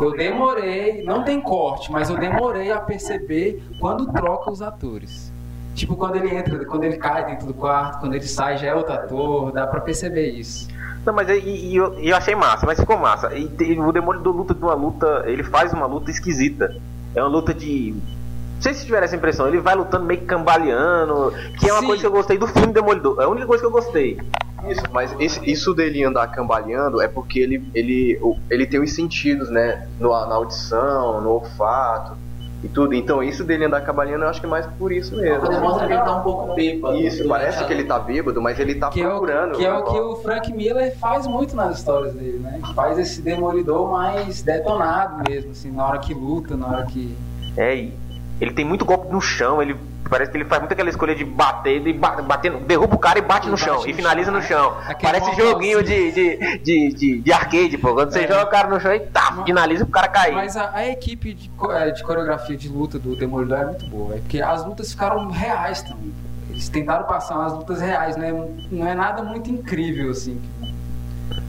eu 0.00 0.16
demorei, 0.16 1.04
não 1.04 1.22
tem 1.24 1.40
corte, 1.42 1.92
mas 1.92 2.08
eu 2.08 2.16
demorei 2.16 2.72
a 2.72 2.80
perceber 2.80 3.62
quando 3.78 4.10
troca 4.10 4.50
os 4.50 4.62
atores. 4.62 5.30
Tipo, 5.74 5.96
quando 5.96 6.16
ele 6.16 6.34
entra, 6.34 6.64
quando 6.66 6.84
ele 6.84 6.96
cai 6.96 7.26
dentro 7.26 7.46
do 7.46 7.54
quarto, 7.54 7.98
quando 8.00 8.14
ele 8.14 8.26
sai 8.26 8.56
já 8.58 8.68
é 8.68 8.74
outro 8.74 8.92
ator, 8.94 9.52
dá 9.52 9.66
pra 9.66 9.80
perceber 9.80 10.30
isso. 10.30 10.68
Não, 11.04 11.12
mas 11.12 11.28
e, 11.28 11.38
e 11.40 11.76
eu, 11.76 11.98
e 11.98 12.08
eu 12.10 12.16
achei 12.16 12.34
massa, 12.34 12.64
mas 12.64 12.78
ficou 12.80 12.96
massa. 12.96 13.34
E, 13.34 13.46
te- 13.48 13.78
o 13.78 13.92
Demolidor 13.92 14.34
luta 14.34 14.54
de 14.54 14.62
uma 14.62 14.74
luta. 14.74 15.24
Ele 15.26 15.42
faz 15.42 15.72
uma 15.72 15.86
luta 15.86 16.10
esquisita. 16.10 16.74
É 17.14 17.20
uma 17.20 17.28
luta 17.28 17.52
de. 17.52 17.92
Não 18.54 18.62
sei 18.62 18.72
se 18.72 18.86
tiver 18.86 19.02
essa 19.02 19.14
impressão, 19.16 19.46
ele 19.48 19.60
vai 19.60 19.74
lutando 19.74 20.06
meio 20.06 20.20
que 20.20 20.26
cambaleando. 20.26 21.32
Que 21.58 21.68
é 21.68 21.72
uma 21.72 21.80
Sim. 21.80 21.86
coisa 21.88 22.00
que 22.00 22.06
eu 22.06 22.12
gostei 22.12 22.38
do 22.38 22.46
filme 22.46 22.72
Demolidor. 22.72 23.20
É 23.20 23.24
a 23.24 23.28
única 23.28 23.46
coisa 23.46 23.62
que 23.62 23.66
eu 23.66 23.70
gostei. 23.72 24.18
Isso, 24.66 24.82
mas 24.92 25.14
esse- 25.20 25.40
isso 25.50 25.74
dele 25.74 26.02
andar 26.04 26.26
cambaleando 26.28 27.02
é 27.02 27.06
porque 27.08 27.38
ele, 27.40 27.68
ele, 27.74 28.18
ele 28.48 28.66
tem 28.66 28.80
os 28.80 28.94
sentidos, 28.94 29.50
né? 29.50 29.86
No, 30.00 30.08
na 30.08 30.34
audição, 30.36 31.20
no 31.20 31.30
olfato. 31.32 32.16
E 32.64 32.68
tudo. 32.68 32.94
Então 32.94 33.22
isso 33.22 33.44
dele 33.44 33.66
andar 33.66 33.82
cabalhando 33.82 34.22
eu 34.22 34.28
acho 34.28 34.40
que 34.40 34.46
é 34.46 34.48
mais 34.48 34.66
por 34.66 34.90
isso 34.90 35.14
mesmo. 35.16 35.46
Demonstra 35.46 35.86
que 35.86 35.92
ele 35.92 36.02
tá 36.02 36.16
um 36.16 36.22
pouco 36.22 36.54
bêbado. 36.54 36.96
Isso, 36.96 37.18
durante 37.18 37.28
parece 37.28 37.64
que 37.64 37.72
ele 37.72 37.84
tá 37.84 37.98
bêbado, 37.98 38.40
mas 38.40 38.58
ele 38.58 38.74
tá 38.76 38.88
Que 38.88 39.02
é, 39.02 39.06
o, 39.06 39.10
procurando. 39.10 39.58
que 39.58 39.64
é 39.64 39.72
o 39.72 39.84
que 39.84 40.00
o 40.00 40.16
Frank 40.16 40.52
Miller 40.52 40.96
faz 40.96 41.26
muito 41.26 41.54
nas 41.54 41.78
histórias 41.78 42.14
dele, 42.14 42.38
né? 42.38 42.60
Faz 42.74 42.98
esse 42.98 43.20
demolidor 43.20 43.90
mais 43.92 44.42
detonado 44.42 45.22
mesmo, 45.28 45.50
assim, 45.50 45.70
na 45.70 45.86
hora 45.86 45.98
que 45.98 46.14
luta, 46.14 46.56
na 46.56 46.68
hora 46.68 46.86
que. 46.86 47.14
É, 47.56 47.76
e 47.76 47.92
ele 48.40 48.52
tem 48.52 48.64
muito 48.64 48.84
golpe 48.84 49.12
no 49.12 49.20
chão, 49.20 49.60
ele 49.60 49.76
parece 50.08 50.30
que 50.30 50.36
ele 50.36 50.44
faz 50.44 50.60
muito 50.60 50.72
aquela 50.72 50.88
escolha 50.90 51.14
de 51.14 51.24
bater, 51.24 51.80
de 51.80 51.92
ba- 51.92 52.20
bater, 52.22 52.52
derruba 52.58 52.94
o 52.94 52.98
cara 52.98 53.18
e 53.18 53.22
bate 53.22 53.46
E 53.46 53.50
no 53.50 53.56
bate 53.56 53.64
chão, 53.64 53.80
no 53.82 53.88
e 53.88 53.92
finaliza 53.94 54.30
chão, 54.30 54.40
no 54.40 54.42
chão. 54.46 54.78
Aquele 54.86 55.12
Parece 55.12 55.36
joguinho 55.36 55.82
de, 55.82 56.12
de, 56.12 56.58
de, 56.58 56.88
de, 56.94 57.18
de 57.20 57.32
arcade, 57.32 57.78
pô. 57.78 57.94
Quando 57.94 58.12
você 58.12 58.20
É. 58.20 58.28
joga 58.28 58.44
o 58.44 58.50
cara 58.50 58.68
no 58.68 58.80
chão 58.80 58.92
e 58.94 59.00
tá, 59.00 59.30
Mas- 59.32 59.44
finaliza 59.46 59.84
pro 59.84 59.92
cara 59.92 60.08
cair. 60.08 60.34
Mas 60.34 60.56
a, 60.56 60.70
a 60.74 60.86
equipe 60.88 61.34
de, 61.34 61.50
eh, 61.70 61.90
de 61.90 62.02
coreografia 62.02 62.56
de 62.56 62.68
luta 62.68 62.98
do 62.98 63.16
Demolidor 63.16 63.58
é 63.58 63.64
muito 63.66 63.86
boa, 63.88 64.14
é 64.14 64.18
porque 64.18 64.40
as 64.40 64.64
lutas 64.64 64.90
ficaram 64.92 65.28
reais 65.30 65.82
também. 65.82 66.12
Eles 66.50 66.68
tentaram 66.68 67.04
passar 67.04 67.34
umas 67.36 67.52
lutas 67.52 67.80
reais, 67.80 68.16
né? 68.16 68.32
Não 68.70 68.86
é 68.86 68.94
nada 68.94 69.22
muito 69.22 69.50
incrível, 69.50 70.10
assim. 70.10 70.40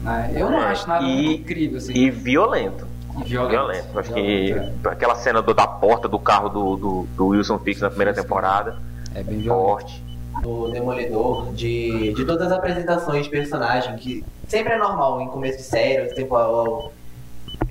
né? 0.02 0.32
Eu 0.34 0.50
não 0.50 0.60
É, 0.62 0.66
acho 0.68 0.88
nada 0.88 1.04
e- 1.04 1.14
muito 1.14 1.40
incrível, 1.42 1.78
assim. 1.78 1.92
E 1.92 2.10
violento. 2.10 2.86
Violento. 3.24 3.50
Violento. 3.50 3.98
Acho 3.98 4.12
Violento, 4.14 4.80
que 4.82 4.88
aquela 4.88 5.14
cena 5.14 5.40
do- 5.42 5.54
da 5.54 5.66
porta 5.66 6.08
do 6.08 6.18
carro 6.18 6.48
do, 6.48 6.76
do, 6.76 7.02
do 7.16 7.26
Wilson 7.28 7.58
Fix 7.58 7.80
na 7.80 7.88
primeira 7.88 8.12
temporada, 8.14 8.76
É, 9.14 9.20
é 9.20 9.22
bem 9.22 9.38
violento. 9.38 9.64
forte. 9.66 10.06
do 10.42 10.68
Demolidor, 10.70 11.52
de, 11.54 12.12
de 12.12 12.24
todas 12.26 12.48
as 12.48 12.52
apresentações 12.52 13.24
de 13.24 13.30
personagem, 13.30 13.96
que 13.96 14.22
sempre 14.46 14.74
é 14.74 14.78
normal 14.78 15.20
em 15.22 15.28
começo 15.28 15.56
de 15.58 15.64
série, 15.64 16.14
tempo, 16.14 16.36
ou- 16.36 16.92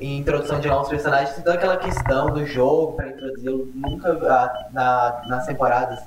em 0.01 0.17
introdução 0.17 0.59
de 0.59 0.67
novos 0.67 0.89
personagens, 0.89 1.35
toda 1.35 1.53
aquela 1.53 1.77
questão 1.77 2.31
do 2.31 2.43
jogo 2.45 2.93
para 2.93 3.09
introduzi-lo, 3.09 3.69
nunca 3.75 4.09
a- 4.13 4.65
na, 4.73 5.21
nas 5.27 5.45
temporadas, 5.45 5.99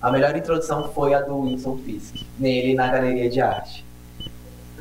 a 0.00 0.10
melhor 0.10 0.34
introdução 0.36 0.88
foi 0.88 1.12
a 1.14 1.20
do 1.20 1.36
Wilson 1.40 1.76
Fisk, 1.84 2.24
nele 2.38 2.74
na 2.74 2.88
galeria 2.88 3.28
de 3.28 3.40
arte. 3.40 3.84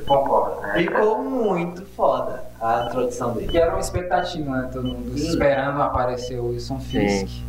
Concordo, 0.08 0.62
né? 0.62 0.74
Ficou 0.78 1.24
muito 1.24 1.86
foda 1.96 2.44
a 2.62 2.86
introdução 2.88 3.34
dele. 3.34 3.48
Que 3.48 3.58
era 3.58 3.72
uma 3.72 3.80
expectativa, 3.80 4.50
né? 4.50 4.70
Todo 4.72 4.88
mundo 4.88 5.18
esperando 5.18 5.82
aparecer 5.82 6.40
o 6.40 6.50
Wilson 6.50 6.80
Fisk. 6.80 7.44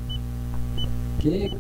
Que 1.18 1.56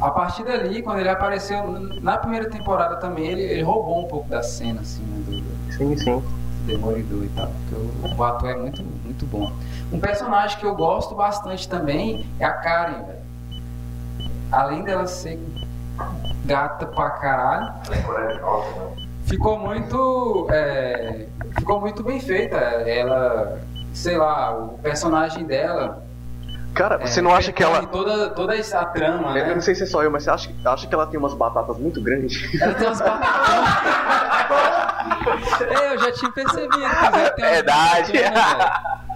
a 0.00 0.10
partir 0.10 0.44
dali, 0.44 0.82
quando 0.82 1.00
ele 1.00 1.08
apareceu 1.08 1.64
na 2.00 2.16
primeira 2.18 2.48
temporada 2.48 2.96
também, 2.96 3.26
ele, 3.26 3.42
ele 3.42 3.62
roubou 3.62 4.04
um 4.04 4.08
pouco 4.08 4.28
da 4.28 4.42
cena, 4.42 4.80
assim, 4.80 5.02
né? 5.02 5.22
Do, 5.26 5.72
Sim, 5.72 5.96
sim. 5.96 6.22
Demolidor 6.66 7.24
e 7.24 7.28
tal. 7.28 7.48
Porque 7.48 8.14
o, 8.14 8.16
o 8.16 8.24
ator 8.24 8.50
é 8.50 8.56
muito, 8.56 8.82
muito 8.82 9.26
bom. 9.26 9.52
Um 9.92 9.98
personagem 9.98 10.58
que 10.58 10.66
eu 10.66 10.74
gosto 10.74 11.14
bastante 11.14 11.68
também 11.68 12.26
é 12.38 12.44
a 12.44 12.52
Karen, 12.52 13.04
velho. 13.04 13.18
Além 14.50 14.82
dela 14.82 15.06
ser 15.06 15.38
gata 16.44 16.86
pra 16.86 17.10
caralho, 17.10 17.74
ficou 19.28 19.58
muito. 19.58 20.48
é, 20.50 21.26
ficou 21.58 21.80
muito 21.80 22.02
bem 22.02 22.20
feita. 22.20 22.56
Ela. 22.56 23.60
Sei 23.92 24.16
lá, 24.16 24.54
o 24.56 24.78
personagem 24.78 25.44
dela. 25.44 26.02
Cara, 26.74 26.96
é, 27.02 27.06
você 27.06 27.20
não 27.20 27.34
acha 27.34 27.50
que 27.52 27.62
ela. 27.62 27.86
Toda, 27.86 28.30
toda 28.30 28.56
essa 28.56 28.84
trama, 28.86 29.36
Eu 29.36 29.46
né? 29.46 29.54
não 29.54 29.60
sei 29.60 29.74
se 29.74 29.82
é 29.82 29.86
só 29.86 30.02
eu, 30.02 30.10
mas 30.10 30.24
você 30.24 30.30
acha, 30.30 30.50
acha 30.64 30.86
que 30.86 30.94
ela 30.94 31.06
tem 31.06 31.18
umas 31.18 31.34
batatas 31.34 31.76
muito 31.78 32.00
grandes? 32.02 32.54
Ela 32.60 32.74
tem 32.74 32.86
umas 32.86 33.00
batatas. 33.00 33.28
é, 35.80 35.94
eu 35.94 35.98
já 35.98 36.12
tinha 36.12 36.30
percebido. 36.30 36.76
Umas 36.76 37.34
Verdade. 37.36 38.12
batatas. 38.12 39.07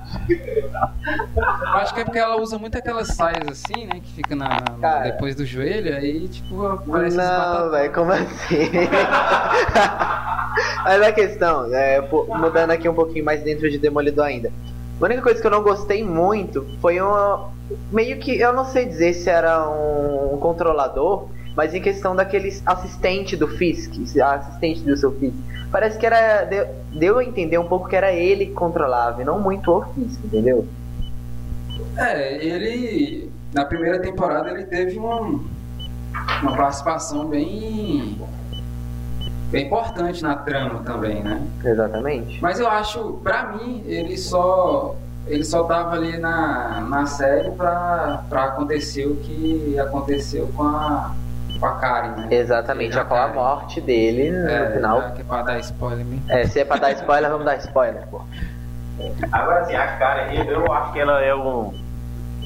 Eu 1.07 1.79
acho 1.79 1.95
que 1.95 2.01
é 2.01 2.05
porque 2.05 2.19
ela 2.19 2.41
usa 2.41 2.59
muito 2.59 2.77
aquelas 2.77 3.09
saias 3.09 3.49
assim, 3.49 3.87
né? 3.87 4.01
Que 4.03 4.13
fica 4.13 4.37
na, 4.37 4.61
Cara. 4.81 5.11
depois 5.11 5.35
do 5.35 5.45
joelho, 5.45 5.97
aí 5.97 6.29
tipo 6.29 6.67
aparece 6.67 7.21
as 7.21 7.27
Não, 7.27 7.71
velho, 7.71 7.93
como 7.93 8.13
assim? 8.13 8.71
Mas 10.85 11.03
a 11.03 11.13
questão, 11.13 11.75
é, 11.75 12.01
mudando 12.11 12.71
aqui 12.71 12.89
um 12.89 12.95
pouquinho 12.95 13.25
mais 13.25 13.43
dentro 13.43 13.71
de 13.71 13.79
Demolidor 13.79 14.27
ainda. 14.27 14.53
A 15.01 15.05
única 15.05 15.23
coisa 15.23 15.41
que 15.41 15.47
eu 15.47 15.51
não 15.51 15.63
gostei 15.63 16.05
muito 16.05 16.67
foi 16.81 17.01
uma. 17.01 17.51
Meio 17.91 18.19
que. 18.19 18.39
Eu 18.39 18.53
não 18.53 18.65
sei 18.65 18.87
dizer 18.87 19.15
se 19.15 19.29
era 19.29 19.69
um 19.69 20.39
controlador, 20.39 21.29
mas 21.57 21.75
em 21.75 21.81
questão 21.81 22.15
daquele 22.15 22.57
assistente 22.65 23.37
do 23.37 23.49
Fisk, 23.49 23.93
assistente 24.23 24.83
do 24.83 24.97
seu 24.97 25.13
Fisk. 25.13 25.35
Parece 25.73 25.99
que 25.99 26.05
era. 26.07 26.45
Deu, 26.45 26.67
deu 26.93 27.19
a 27.19 27.25
entender 27.25 27.59
um 27.59 27.67
pouco 27.67 27.89
que 27.89 27.97
era 27.97 28.13
ele 28.13 28.47
que 28.47 28.53
controlava, 28.53 29.23
e 29.23 29.25
não 29.25 29.41
muito 29.41 29.73
o 29.73 29.83
Fisk, 29.95 30.21
entendeu? 30.25 30.69
É, 31.97 32.45
ele 32.45 33.31
na 33.53 33.65
primeira 33.65 33.99
temporada 33.99 34.51
ele 34.51 34.65
teve 34.65 34.99
um- 34.99 35.45
uma 36.43 36.57
participação 36.57 37.27
bem 37.27 38.19
bem 39.51 39.67
importante 39.67 40.23
na 40.23 40.35
trama 40.37 40.81
também, 40.83 41.23
né? 41.23 41.43
Exatamente. 41.65 42.41
Mas 42.41 42.59
eu 42.59 42.67
acho, 42.69 43.21
pra 43.23 43.49
mim, 43.53 43.83
ele 43.87 44.17
só 44.17 44.95
ele 45.27 45.45
só 45.45 45.63
tava 45.65 45.93
ali 45.95 46.19
na, 46.19 46.81
na 46.81 47.07
série 47.07 47.51
pra, 47.53 48.25
pra 48.29 48.45
acontecer 48.45 49.07
o 49.07 49.17
que 49.17 49.79
aconteceu 49.79 50.51
com 50.57 50.65
a, 50.65 51.15
com 51.63 51.67
a 51.69 51.79
Karen, 51.79 52.09
né? 52.17 52.29
Exatamente, 52.35 52.93
já 52.95 53.05
com 53.05 53.15
a 53.15 53.19
Karen. 53.19 53.35
morte 53.35 53.81
dele 53.81 54.33
no 54.33 54.49
É, 54.49 54.73
final. 54.73 55.01
já 55.01 55.11
que 55.13 55.21
é 55.21 55.25
pra 55.25 55.43
dar 55.43 55.59
spoiler 55.61 56.05
mesmo. 56.05 56.25
É, 56.29 56.45
se 56.47 56.59
é 56.61 56.65
pra 56.65 56.77
dar 56.77 56.91
spoiler, 56.93 57.31
vamos 57.31 57.47
dar 57.47 57.57
spoiler, 57.59 58.05
pô. 58.09 58.21
Agora 59.31 59.61
assim, 59.61 59.75
a 59.75 59.87
cara, 59.97 60.35
eu, 60.35 60.45
eu 60.45 60.73
acho 60.73 60.93
que 60.93 60.99
ela 61.01 61.21
é 61.23 61.35
um. 61.35 61.73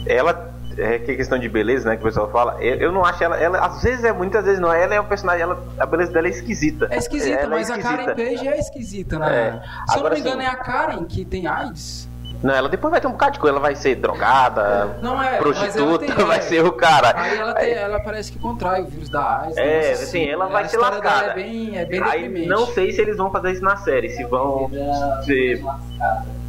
Ela. 0.07 0.55
É 0.79 0.99
que 0.99 1.13
é 1.13 1.15
questão 1.17 1.39
de 1.39 1.49
beleza, 1.49 1.89
né? 1.89 1.97
Que 1.97 2.03
o 2.03 2.05
pessoal 2.05 2.31
fala. 2.31 2.63
Eu, 2.63 2.77
eu 2.77 2.93
não 2.93 3.03
acho 3.03 3.25
ela. 3.25 3.39
Ela 3.39 3.59
às 3.65 3.83
vezes 3.83 4.05
é, 4.05 4.13
muitas 4.13 4.45
vezes 4.45 4.61
não. 4.61 4.71
Ela 4.71 4.95
é 4.95 5.01
um 5.01 5.07
personagem. 5.07 5.41
Ela, 5.43 5.59
a 5.81 5.87
beleza 5.87 6.13
dela 6.13 6.27
é 6.27 6.31
esquisita. 6.31 6.87
É 6.91 6.99
esquisita, 6.99 7.41
Ela 7.41 7.55
é 7.55 7.59
mas 7.59 7.71
a 7.71 7.79
Karen 7.79 8.15
Page 8.15 8.47
é 8.47 8.59
esquisita, 8.59 9.19
né? 9.19 9.27
É. 9.27 9.51
Se 9.53 9.57
eu 9.57 9.61
não 9.63 9.95
Agora, 10.01 10.15
me 10.15 10.21
engano, 10.21 10.41
assim- 10.43 10.51
é 10.51 10.53
a 10.53 10.57
Karen 10.57 11.05
que 11.05 11.25
tem 11.25 11.47
AIDS. 11.47 12.07
Não, 12.42 12.55
ela 12.55 12.68
depois 12.68 12.90
vai 12.90 13.01
ter 13.01 13.07
um 13.07 13.12
bocado 13.12 13.33
de 13.33 13.38
coisa. 13.38 13.55
Ela 13.57 13.61
vai 13.62 13.75
ser 13.75 13.94
drogada, 13.96 14.99
Não 15.03 15.14
é, 15.14 15.16
mas 15.16 15.33
ela 15.35 15.38
prostituta, 15.42 16.07
tem- 16.14 16.27
vai 16.27 16.38
é. 16.38 16.42
ser 16.42 16.64
o 16.64 16.72
cara. 16.72 17.12
Aí 17.16 17.38
ela, 17.38 17.55
tem, 17.55 17.72
ela 17.72 18.01
parece 18.01 18.33
que 18.33 18.38
contrai 18.38 18.83
o 18.83 18.87
vírus 18.87 19.09
da 19.09 19.40
AIDS. 19.42 19.57
É, 19.57 19.62
um 19.62 19.66
negócio 19.81 19.92
assim, 20.05 20.29
ela 20.29 20.46
né? 20.46 20.53
vai 20.53 20.68
ser 20.68 20.77
dela 20.77 20.90
lascada. 20.90 21.27
É 21.31 21.35
bem, 21.35 21.79
é 21.79 21.85
bem 21.85 22.03
Aí 22.03 22.22
deprimente. 22.22 22.49
não 22.49 22.66
sei 22.66 22.92
se 22.92 23.01
eles 23.01 23.16
vão 23.16 23.31
fazer 23.31 23.53
isso 23.53 23.62
na 23.64 23.77
série. 23.77 24.11
Se 24.11 24.25
vão. 24.25 24.70
Se, 25.25 25.64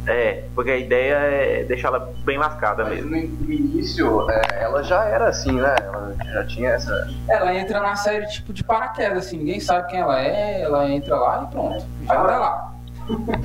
é, 0.06 0.44
porque 0.54 0.70
a 0.70 0.76
ideia 0.76 1.14
é 1.14 1.64
deixar 1.64 1.88
ela 1.88 2.10
bem 2.24 2.38
lascada 2.38 2.84
Mas 2.84 3.04
mesmo. 3.04 3.10
no, 3.10 3.52
início, 3.52 4.30
é, 4.30 4.62
ela 4.62 4.82
já 4.82 5.04
era 5.04 5.28
assim, 5.28 5.52
né? 5.52 5.74
Ela 5.82 6.14
já 6.32 6.44
tinha 6.46 6.70
essa. 6.70 7.08
Ela 7.28 7.54
entra 7.54 7.80
na 7.80 7.94
série 7.96 8.26
tipo 8.26 8.52
de 8.52 8.64
paraquedas, 8.64 9.26
assim, 9.26 9.36
ninguém 9.38 9.60
sabe 9.60 9.88
quem 9.88 10.00
ela 10.00 10.18
é, 10.20 10.62
ela 10.62 10.88
entra 10.88 11.14
lá 11.16 11.44
e 11.48 11.52
pronto. 11.52 11.84
Já 12.06 12.12
Agora- 12.14 12.32
tá 12.32 12.38
lá. 12.38 12.72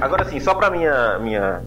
Agora 0.01 0.25
sim, 0.25 0.39
só 0.41 0.53
pra 0.53 0.69
minha. 0.69 1.17
minha 1.19 1.61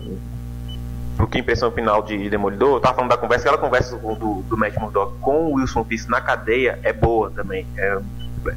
pro 1.16 1.26
que 1.26 1.38
impressão 1.38 1.70
final 1.70 2.02
de 2.02 2.29
Demolidor, 2.29 2.76
eu 2.76 2.81
tava 2.81 2.94
falando 2.94 3.11
da 3.11 3.16
conversa, 3.16 3.44
aquela 3.44 3.61
conversa 3.61 3.96
do, 3.96 4.42
do, 4.42 4.57
Matt 4.57 4.76
Murdock 4.76 5.18
com 5.18 5.46
o 5.46 5.55
Wilson 5.55 5.85
Fisk 5.85 6.09
na 6.09 6.20
cadeia 6.20 6.79
é 6.83 6.92
boa 6.92 7.31
também. 7.31 7.66
É, 7.76 7.98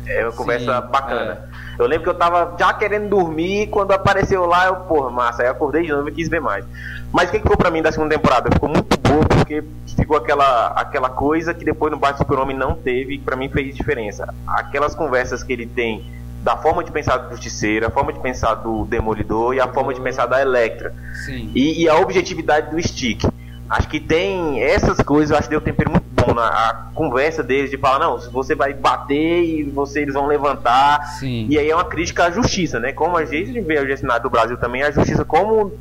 é 0.07 0.23
uma 0.23 0.31
Sim, 0.31 0.37
conversa 0.37 0.81
bacana. 0.81 1.49
Eu 1.79 1.87
lembro 1.87 2.03
que 2.03 2.09
eu 2.09 2.15
tava 2.15 2.55
já 2.59 2.73
querendo 2.73 3.09
dormir 3.09 3.67
quando 3.67 3.91
apareceu 3.91 4.45
lá, 4.45 4.67
eu, 4.67 4.75
porra, 4.75 5.09
massa, 5.09 5.41
aí 5.41 5.47
eu 5.47 5.53
acordei 5.53 5.83
de 5.83 5.91
novo 5.91 6.09
e 6.09 6.11
quis 6.11 6.27
ver 6.27 6.41
mais. 6.41 6.65
Mas 7.11 7.29
o 7.29 7.31
que, 7.31 7.39
ficou 7.39 7.57
pra 7.57 7.71
mim 7.71 7.81
da 7.81 7.91
segunda 7.91 8.13
temporada? 8.13 8.49
Ficou 8.51 8.69
muito 8.69 8.99
boa, 8.99 9.25
porque 9.25 9.63
ficou 9.95 10.17
aquela, 10.17 10.67
aquela 10.75 11.09
coisa 11.09 11.53
que 11.53 11.63
depois 11.65 11.91
no 11.91 11.97
Batman 11.97 12.17
Super-Homem 12.17 12.57
não 12.57 12.75
teve, 12.75 13.15
e 13.15 13.17
pra 13.17 13.35
mim 13.35 13.49
fez 13.49 13.73
diferença. 13.73 14.31
Aquelas 14.45 14.93
conversas 14.93 15.41
que 15.41 15.53
ele 15.53 15.65
tem 15.65 16.18
da 16.43 16.55
forma 16.57 16.83
de 16.83 16.91
pensar 16.91 17.17
do 17.17 17.31
Justiceiro, 17.31 17.85
a 17.85 17.89
forma 17.89 18.13
de 18.13 18.19
pensar 18.19 18.55
do 18.55 18.85
Demolidor 18.85 19.53
e 19.53 19.59
a 19.59 19.67
forma 19.67 19.93
de 19.93 20.01
pensar 20.01 20.25
da 20.25 20.41
Electra. 20.41 20.93
Sim. 21.25 21.51
E, 21.53 21.83
e 21.83 21.89
a 21.89 21.95
objetividade 21.95 22.71
do 22.71 22.81
Stick. 22.81 23.23
Acho 23.69 23.87
que 23.87 23.99
tem 23.99 24.61
essas 24.63 24.97
coisas, 24.99 25.29
eu 25.29 25.37
acho 25.37 25.47
que 25.47 25.51
deu 25.51 25.59
um 25.59 25.63
tempero 25.63 25.91
muito 25.91 26.07
bom 26.09 26.33
na 26.33 26.47
a 26.47 26.73
conversa 26.95 27.43
deles, 27.43 27.69
de 27.69 27.77
falar, 27.77 27.99
não, 27.99 28.19
se 28.19 28.29
você 28.29 28.55
vai 28.55 28.73
bater 28.73 29.43
e 29.43 29.63
você, 29.63 30.01
eles 30.01 30.15
vão 30.15 30.25
levantar. 30.25 31.05
Sim. 31.19 31.45
E 31.47 31.57
aí 31.57 31.69
é 31.69 31.75
uma 31.75 31.85
crítica 31.85 32.25
à 32.25 32.31
justiça, 32.31 32.79
né? 32.79 32.91
Como 32.93 33.15
a 33.15 33.25
gente 33.25 33.59
vê 33.61 33.79
o 33.79 33.97
Senado 33.97 34.23
do 34.23 34.29
Brasil 34.29 34.57
também, 34.57 34.81
a 34.81 34.89
justiça, 34.89 35.23
como 35.23 35.71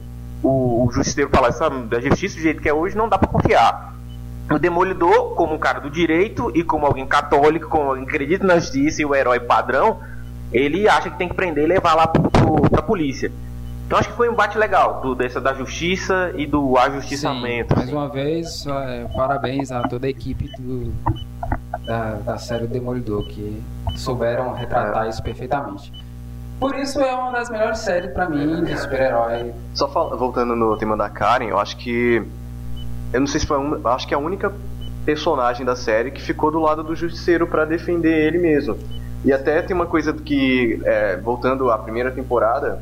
o, 0.43 0.87
o 0.87 0.93
justiceiro 0.93 1.31
fala, 1.31 1.51
sabe, 1.51 1.97
a 1.97 2.01
justiça 2.01 2.37
do 2.37 2.43
jeito 2.43 2.61
que 2.61 2.69
é 2.69 2.75
hoje 2.75 2.97
não 2.97 3.09
dá 3.09 3.17
pra 3.17 3.29
confiar. 3.29 3.95
O 4.51 4.59
Demolidor, 4.59 5.35
como 5.35 5.55
um 5.55 5.59
cara 5.59 5.79
do 5.79 5.91
direito 5.91 6.51
e 6.55 6.63
como 6.63 6.85
alguém 6.85 7.07
católico, 7.07 7.69
como 7.69 7.91
alguém 7.91 8.05
que 8.05 8.11
acredita 8.11 8.47
na 8.47 8.59
justiça 8.59 9.03
e 9.03 9.05
o 9.05 9.15
herói 9.15 9.41
padrão, 9.41 10.01
ele 10.53 10.89
acha 10.89 11.11
que 11.11 11.19
tem 11.19 11.29
que 11.29 11.35
prender 11.35 11.65
e 11.65 11.67
levar 11.67 11.95
lá 11.95 12.07
pro, 12.07 12.31
pra 12.71 12.83
polícia. 12.83 13.31
Então 13.87 13.99
acho 13.99 14.11
que 14.11 14.17
foi 14.17 14.29
um 14.29 14.33
embate 14.33 14.59
legal 14.59 15.01
do, 15.01 15.15
dessa 15.15 15.41
da 15.41 15.55
justiça 15.55 16.33
e 16.37 16.47
do 16.47 16.77
ajustiçamento. 16.77 17.69
Sim, 17.71 17.77
mais 17.77 17.89
assim. 17.89 17.97
uma 17.97 18.09
vez, 18.09 18.67
é, 18.67 19.07
parabéns 19.17 19.73
a 19.73 19.83
toda 19.89 20.07
a 20.07 20.11
equipe 20.11 20.47
do, 20.59 20.93
da, 21.87 22.15
da 22.17 22.39
série 22.39 22.67
Demolidor, 22.67 23.27
que 23.29 23.63
souberam 23.97 24.53
retratar 24.53 25.09
isso 25.09 25.23
perfeitamente. 25.23 25.91
Por 26.61 26.75
isso 26.75 27.01
é 27.01 27.15
uma 27.15 27.31
das 27.33 27.49
melhores 27.49 27.79
séries 27.79 28.13
pra 28.13 28.29
mim 28.29 28.65
de 28.65 28.77
super-herói. 28.77 29.55
Só 29.75 29.89
fal- 29.89 30.17
voltando 30.19 30.55
no 30.57 30.77
tema 30.77 30.97
da 30.97 31.09
Karen, 31.09 31.47
eu 31.47 31.59
acho 31.59 31.77
que 31.79 32.23
eu 33.13 33.21
não 33.21 33.27
sei 33.27 33.41
se 33.41 33.47
foi 33.47 33.57
a 33.57 33.61
un... 33.61 33.81
acho 33.87 34.07
que 34.07 34.13
é 34.13 34.17
a 34.17 34.21
única 34.21 34.53
personagem 35.07 35.65
da 35.65 35.75
série 35.77 36.11
que 36.11 36.21
ficou 36.21 36.51
do 36.51 36.59
lado 36.59 36.83
do 36.83 36.95
Justiceiro 36.95 37.47
para 37.47 37.65
defender 37.65 38.27
ele 38.27 38.37
mesmo. 38.39 38.77
E 39.25 39.33
até 39.33 39.63
tem 39.63 39.75
uma 39.75 39.87
coisa 39.87 40.13
que, 40.13 40.81
é, 40.85 41.17
voltando 41.17 41.71
à 41.71 41.79
primeira 41.79 42.11
temporada, 42.11 42.81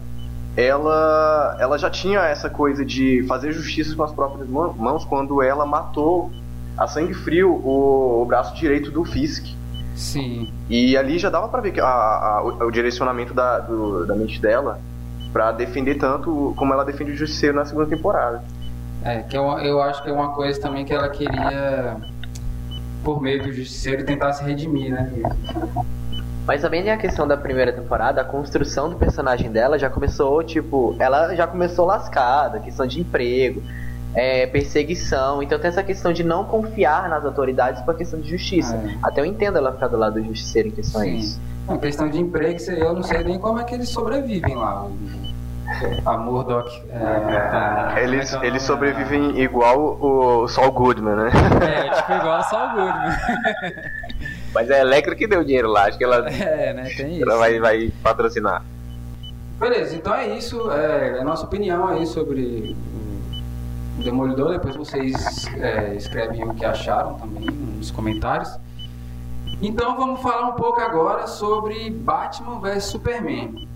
ela, 0.57 1.57
ela 1.61 1.79
já 1.79 1.91
tinha 1.91 2.21
essa 2.21 2.49
coisa 2.49 2.85
de 2.85 3.25
fazer 3.29 3.53
justiça 3.53 3.95
com 3.95 4.03
as 4.03 4.13
próprias 4.13 4.49
mãos 4.49 5.05
quando 5.05 5.43
ela 5.43 5.67
matou 5.67 6.31
a 6.77 6.87
sangue 6.87 7.15
frio 7.15 7.53
o, 7.53 8.23
o 8.23 8.25
braço 8.25 8.55
direito 8.55 8.91
do 8.91 9.05
Fisk. 9.05 9.47
Sim. 9.95 10.53
E 10.69 10.97
ali 10.97 11.19
já 11.19 11.31
dava 11.31 11.49
pra 11.49 11.61
ver 11.61 11.73
que 11.73 11.81
a, 11.81 11.87
a, 11.87 12.43
o, 12.43 12.67
o, 12.67 12.71
direcionamento 12.71 13.33
da, 13.33 13.59
do, 13.59 14.07
da 14.07 14.15
mente 14.15 14.41
dela 14.41 14.79
para 15.33 15.53
defender 15.53 15.97
tanto 15.97 16.55
como 16.57 16.73
ela 16.73 16.85
defende 16.85 17.13
o 17.13 17.17
Justiceiro 17.17 17.57
na 17.57 17.65
segunda 17.65 17.89
temporada. 17.89 18.43
É, 19.03 19.23
que 19.23 19.37
eu, 19.37 19.45
eu 19.61 19.81
acho 19.81 20.03
que 20.03 20.11
é 20.11 20.13
uma 20.13 20.33
coisa 20.35 20.61
também 20.61 20.85
que 20.85 20.93
ela 20.93 21.09
queria, 21.09 21.97
por 23.05 23.23
meio 23.23 23.43
do 23.43 23.53
Justiceiro, 23.53 24.05
tentar 24.05 24.33
se 24.33 24.45
redimir, 24.45 24.93
né? 24.93 25.11
Mas 26.47 26.63
também 26.63 26.83
tem 26.83 26.93
a 26.93 26.97
questão 26.97 27.27
da 27.27 27.37
primeira 27.37 27.73
temporada, 27.73 28.21
a 28.21 28.25
construção 28.25 28.89
do 28.89 28.97
personagem 28.97 29.51
dela 29.51 29.79
já 29.79 29.91
começou, 29.91 30.43
tipo, 30.45 30.95
ela 30.99 31.35
já 31.35 31.47
começou 31.47 31.85
lascada, 31.85 32.61
questão 32.61 32.87
de 32.87 33.01
emprego, 33.01 33.61
é, 34.15 34.47
perseguição. 34.47 35.43
Então 35.43 35.59
tem 35.59 35.69
essa 35.69 35.83
questão 35.83 36.13
de 36.13 36.23
não 36.23 36.45
confiar 36.45 37.09
nas 37.09 37.25
autoridades 37.25 37.83
por 37.83 37.97
questão 37.97 38.21
de 38.21 38.31
justiça. 38.31 38.77
É. 38.77 38.95
Até 39.03 39.21
eu 39.23 39.27
entendo 39.27 39.59
ela 39.59 39.73
ficar 39.73 39.89
do 39.89 39.97
lado 39.97 40.21
do 40.21 40.27
justiceiro 40.27 40.69
em 40.69 40.71
questões. 40.71 41.41
Em 41.69 41.79
questão 41.79 42.09
de 42.09 42.21
emprego, 42.21 42.59
eu 42.71 42.95
não 42.95 43.03
sei 43.03 43.25
nem 43.25 43.41
como 43.41 43.59
é 43.59 43.65
que 43.65 43.75
eles 43.75 43.89
sobrevivem 43.89 44.55
lá. 44.55 44.87
A 46.05 46.17
Murdoch. 46.17 46.71
É, 46.91 48.01
é, 48.01 48.05
eles, 48.05 48.33
é 48.33 48.47
eles 48.47 48.63
sobrevivem 48.63 49.41
igual 49.41 49.99
o 50.01 50.47
Saul 50.47 50.71
Goodman, 50.71 51.17
né? 51.17 51.31
É, 51.61 51.91
tipo 51.91 52.13
igual 52.13 52.39
o 52.39 52.43
Saul 52.45 52.69
Goodman. 52.69 53.17
Mas 54.57 54.71
é 54.71 54.79
a 54.79 54.81
Electra 54.81 55.15
que 55.15 55.27
deu 55.27 55.45
dinheiro 55.45 55.69
lá, 55.69 55.85
acho 55.85 55.99
que 55.99 56.05
ela, 56.05 56.27
é, 56.33 56.73
né, 56.73 56.89
tem 56.97 57.17
isso. 57.17 57.23
ela 57.25 57.37
vai, 57.37 57.61
vai 57.61 57.93
patrocinar. 58.03 58.65
Beleza, 59.61 59.95
então 59.95 60.15
é 60.15 60.35
isso. 60.35 60.71
É, 60.71 61.21
a 61.21 61.25
nossa 61.25 61.45
opinião 61.45 61.87
aí 61.87 62.07
sobre 62.07 62.75
o 63.99 64.03
Demolidor. 64.03 64.53
Depois 64.53 64.75
vocês 64.75 65.47
é, 65.61 65.95
escrevem 65.95 66.43
o 66.43 66.55
que 66.55 66.65
acharam 66.65 67.15
também 67.19 67.45
nos 67.51 67.91
comentários. 67.91 68.49
Então 69.61 69.95
vamos 69.95 70.23
falar 70.23 70.49
um 70.49 70.53
pouco 70.53 70.81
agora 70.81 71.27
sobre 71.27 71.91
Batman 71.91 72.59
vs 72.59 72.85
Superman. 72.85 73.69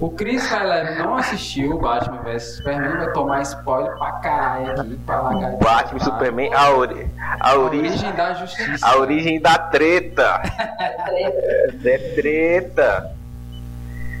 O 0.00 0.10
Chris 0.10 0.46
Kyler 0.46 0.96
não 0.96 1.16
assistiu 1.16 1.76
Batman 1.76 2.22
vs 2.22 2.56
Superman, 2.56 2.98
vai 2.98 3.12
tomar 3.12 3.42
spoiler 3.42 3.92
pra 3.98 4.12
caralho 4.12 4.80
aqui, 4.80 4.96
pra 4.98 5.20
largar 5.22 5.56
Batman 5.56 5.98
e 5.98 6.04
Superman, 6.04 6.54
a, 6.54 6.70
ori 6.70 7.10
a, 7.18 7.50
a 7.50 7.58
origem, 7.58 7.90
origem 7.90 8.12
da 8.12 8.34
justiça. 8.34 8.86
A 8.86 8.96
origem 8.96 9.40
da 9.40 9.58
treta. 9.58 10.40
é 11.84 12.12
treta. 12.14 13.12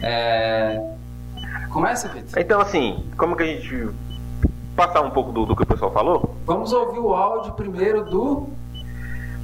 É... 0.02 0.80
Começa, 1.70 2.08
Vitor. 2.08 2.40
Então, 2.40 2.60
assim, 2.60 3.08
como 3.16 3.36
que 3.36 3.42
a 3.44 3.46
gente. 3.46 3.88
Passar 4.74 5.00
um 5.00 5.10
pouco 5.10 5.32
do, 5.32 5.44
do 5.44 5.56
que 5.56 5.62
o 5.62 5.66
pessoal 5.66 5.92
falou? 5.92 6.36
Vamos 6.46 6.72
ouvir 6.72 6.98
o 6.98 7.14
áudio 7.14 7.52
primeiro 7.52 8.04
do. 8.04 8.48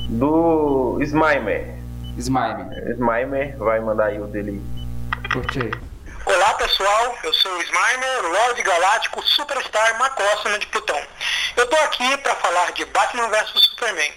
Do 0.08 0.98
Smimer. 1.00 1.76
Smimer. 2.16 2.90
Smimer 2.90 3.56
vai 3.56 3.80
mandar 3.80 4.06
aí 4.06 4.20
o 4.20 4.26
dele. 4.26 4.60
Curte 5.32 5.60
aí. 5.60 5.93
Pessoal, 6.64 7.18
eu 7.22 7.34
sou 7.34 7.52
o 7.52 7.62
Smimer, 7.62 8.22
Lorde 8.22 8.62
Galáctico 8.62 9.22
Superstar 9.22 9.98
Macóssima 9.98 10.58
de 10.58 10.66
Plutão. 10.68 10.98
Eu 11.58 11.66
tô 11.66 11.76
aqui 11.76 12.16
para 12.16 12.34
falar 12.36 12.72
de 12.72 12.86
Batman 12.86 13.28
vs 13.28 13.50
Superman. 13.68 14.10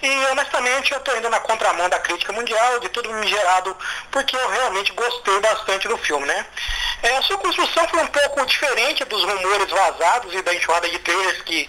E 0.00 0.08
honestamente 0.32 0.92
eu 0.94 1.00
tô 1.00 1.14
indo 1.14 1.28
na 1.28 1.40
contramão 1.40 1.90
da 1.90 1.98
crítica 1.98 2.32
mundial, 2.32 2.80
de 2.80 2.88
tudo 2.88 3.12
me 3.12 3.26
gerado, 3.26 3.76
porque 4.10 4.34
eu 4.34 4.48
realmente 4.48 4.92
gostei 4.92 5.40
bastante 5.40 5.88
do 5.88 5.98
filme, 5.98 6.24
né? 6.24 6.46
É, 7.02 7.18
a 7.18 7.22
sua 7.22 7.36
construção 7.36 7.86
foi 7.88 8.00
um 8.02 8.06
pouco 8.06 8.46
diferente 8.46 9.04
dos 9.04 9.22
rumores 9.22 9.70
vazados 9.70 10.32
e 10.32 10.40
da 10.40 10.54
enxurrada 10.54 10.88
de 10.88 10.98
trailers 11.00 11.42
que 11.42 11.68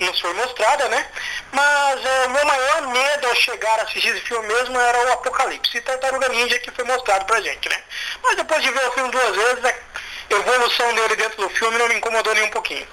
nos 0.00 0.20
foi 0.20 0.32
mostrada, 0.34 0.88
né? 0.88 1.06
Mas 1.52 2.04
é, 2.04 2.26
o 2.26 2.30
meu 2.30 2.44
maior 2.44 2.88
medo 2.88 3.28
ao 3.28 3.34
chegar 3.34 3.80
a 3.80 3.82
assistir 3.82 4.08
esse 4.08 4.20
filme 4.20 4.46
mesmo 4.46 4.78
era 4.78 5.06
o 5.06 5.12
Apocalipse 5.12 5.76
e 5.76 5.80
Tartaruga 5.80 6.28
Ninja 6.28 6.58
que 6.58 6.70
foi 6.70 6.84
mostrado 6.84 7.24
pra 7.24 7.40
gente, 7.40 7.68
né? 7.68 7.82
Mas 8.22 8.36
depois 8.36 8.62
de 8.62 8.70
ver 8.70 8.86
o 8.88 8.92
filme 8.92 9.10
duas 9.10 9.36
vezes, 9.36 9.64
a 9.64 10.34
evolução 10.34 10.94
dele 10.94 11.16
dentro 11.16 11.42
do 11.42 11.50
filme 11.50 11.78
não 11.78 11.88
me 11.88 11.94
incomodou 11.94 12.34
nem 12.34 12.44
um 12.44 12.50
pouquinho. 12.50 12.86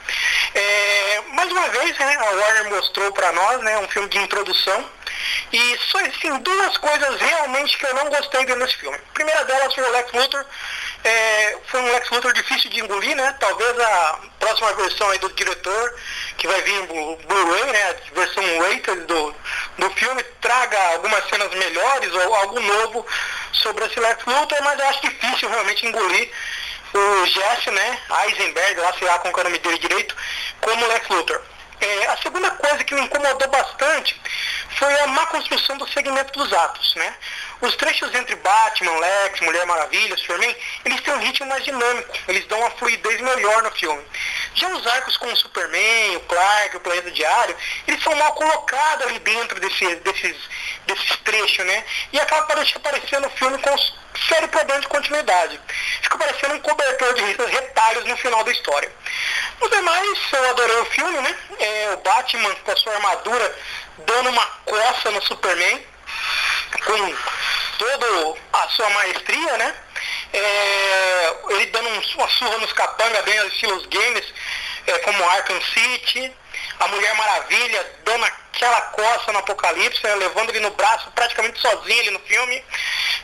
É, 0.53 1.21
mais 1.33 1.51
uma 1.51 1.67
vez, 1.69 1.97
né, 1.97 2.17
a 2.17 2.31
Warner 2.31 2.69
mostrou 2.69 3.11
para 3.11 3.31
nós, 3.33 3.61
né, 3.61 3.77
um 3.79 3.87
filme 3.89 4.07
de 4.09 4.17
introdução 4.19 4.89
e 5.51 5.79
só 5.89 5.99
assim, 5.99 6.37
duas 6.39 6.77
coisas 6.77 7.19
realmente 7.19 7.77
que 7.77 7.85
eu 7.85 7.93
não 7.93 8.09
gostei 8.09 8.45
dentro 8.45 8.65
desse 8.65 8.77
filme. 8.77 8.97
A 8.97 9.13
primeira 9.13 9.45
delas 9.45 9.73
foi 9.73 9.83
o 9.83 9.91
Lex 9.91 10.11
Luthor 10.11 10.45
é, 11.05 11.57
foi 11.67 11.81
um 11.81 11.91
Lex 11.91 12.09
Luthor 12.09 12.33
difícil 12.33 12.67
de 12.71 12.79
engolir, 12.79 13.15
né? 13.15 13.35
Talvez 13.39 13.79
a 13.79 14.19
próxima 14.39 14.73
versão 14.73 15.07
aí 15.11 15.19
do 15.19 15.31
diretor, 15.33 15.95
que 16.35 16.47
vai 16.47 16.59
vir 16.63 16.73
em 16.73 16.85
Blu-ray, 16.87 17.71
né? 17.71 17.89
A 17.91 18.15
versão 18.15 18.43
rated 18.61 19.01
do, 19.01 19.35
do 19.77 19.89
filme, 19.91 20.23
traga 20.41 20.93
algumas 20.93 21.29
cenas 21.29 21.53
melhores 21.53 22.11
ou 22.11 22.35
algo 22.35 22.59
novo 22.59 23.05
sobre 23.51 23.85
esse 23.85 23.99
Lex 23.99 24.25
Luthor, 24.25 24.63
mas 24.63 24.79
eu 24.79 24.87
acho 24.87 25.01
difícil 25.01 25.47
realmente 25.47 25.85
engolir 25.85 26.31
o 26.91 27.25
Jesse, 27.27 27.69
né? 27.69 27.99
Eisenberg, 28.25 28.79
lá 28.79 28.93
sei 28.97 29.07
lá 29.07 29.19
com 29.19 29.27
é 29.27 29.31
o 29.31 29.43
nome 29.43 29.59
dele 29.59 29.77
direito, 29.77 30.15
como 30.59 30.87
Lex 30.87 31.07
Luthor. 31.07 31.39
É, 31.81 32.07
a 32.07 32.17
segunda 32.17 32.49
coisa 32.51 32.83
que 32.83 32.95
me 32.95 33.01
incomodou 33.01 33.49
bastante 33.49 34.19
foi 34.77 34.99
a 35.01 35.07
má 35.07 35.25
construção 35.27 35.77
do 35.77 35.87
segmento 35.87 36.37
dos 36.37 36.51
atos, 36.53 36.95
né? 36.95 37.15
Os 37.65 37.75
trechos 37.77 38.13
entre 38.13 38.35
Batman, 38.35 38.99
Lex, 38.99 39.39
Mulher 39.41 39.65
Maravilha, 39.65 40.15
Superman, 40.17 40.55
eles 40.85 41.01
têm 41.01 41.15
um 41.15 41.19
ritmo 41.19 41.47
mais 41.47 41.63
dinâmico, 41.63 42.13
eles 42.27 42.45
dão 42.45 42.59
uma 42.59 42.69
fluidez 42.71 43.19
melhor 43.19 43.63
no 43.63 43.71
filme. 43.71 44.03
Já 44.53 44.69
os 44.69 44.85
arcos 44.85 45.17
como 45.17 45.33
o 45.33 45.35
Superman, 45.35 46.17
o 46.17 46.19
Clark, 46.21 46.77
o 46.77 46.79
Planeta 46.79 47.09
Diário, 47.09 47.55
eles 47.87 48.03
são 48.03 48.13
mal 48.15 48.33
colocados 48.33 49.07
ali 49.07 49.17
dentro 49.17 49.59
desse, 49.59 49.95
desses, 49.95 50.37
desses 50.85 51.17
trechos, 51.23 51.65
né? 51.65 51.83
E 52.13 52.19
acaba 52.19 52.43
aparecendo 52.75 53.25
o 53.25 53.31
filme 53.31 53.57
com 53.57 53.75
sério 54.29 54.47
problema 54.49 54.81
de 54.81 54.87
continuidade. 54.87 55.59
Fica 56.03 56.19
parecendo 56.19 56.53
um 56.53 56.59
cobertor 56.59 57.15
de 57.15 57.23
retalhos 57.23 58.05
no 58.05 58.15
final 58.17 58.43
da 58.43 58.51
história. 58.51 58.91
No 59.59 59.67
demais, 59.71 60.19
eu 60.31 60.49
adorei 60.51 60.77
o 60.77 60.85
filme, 60.85 61.19
né? 61.19 61.35
É, 61.59 61.93
o 61.93 61.97
Batman 61.97 62.53
com 62.63 62.71
a 62.71 62.75
sua 62.75 62.93
armadura 62.93 63.57
dando 64.05 64.29
uma 64.29 64.45
coça 64.65 65.09
no 65.09 65.21
Superman, 65.23 65.83
com 66.85 67.15
toda 67.77 68.39
a 68.53 68.69
sua 68.69 68.89
maestria, 68.89 69.57
né? 69.57 69.75
É, 70.33 71.35
ele 71.49 71.65
dando 71.67 71.87
uma 71.89 72.27
surra 72.29 72.57
nos 72.57 72.73
capanga 72.73 73.21
bem 73.21 73.37
ao 73.39 73.47
estilo 73.47 73.87
games, 73.87 74.33
é, 74.87 74.99
como 74.99 75.29
Arkham 75.29 75.61
City, 75.61 76.31
a 76.79 76.87
Mulher 76.87 77.15
Maravilha 77.15 77.95
dando 78.03 78.25
aquela 78.25 78.81
coça 78.81 79.31
no 79.31 79.39
Apocalipse, 79.39 80.03
né, 80.03 80.15
levando 80.15 80.49
ele 80.49 80.59
no 80.59 80.71
braço 80.71 81.09
praticamente 81.11 81.59
sozinho 81.59 82.01
ali 82.01 82.11
no 82.11 82.19
filme. 82.19 82.63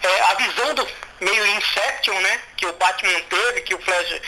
É, 0.03 0.21
a 0.21 0.33
visão 0.35 0.73
do 0.73 0.87
meio 1.19 1.45
Inception, 1.47 2.19
né, 2.21 2.39
que 2.57 2.65
o 2.65 2.73
Batman 2.73 3.19
teve, 3.29 3.61
que 3.61 3.75
o 3.75 3.81
Flash 3.81 4.21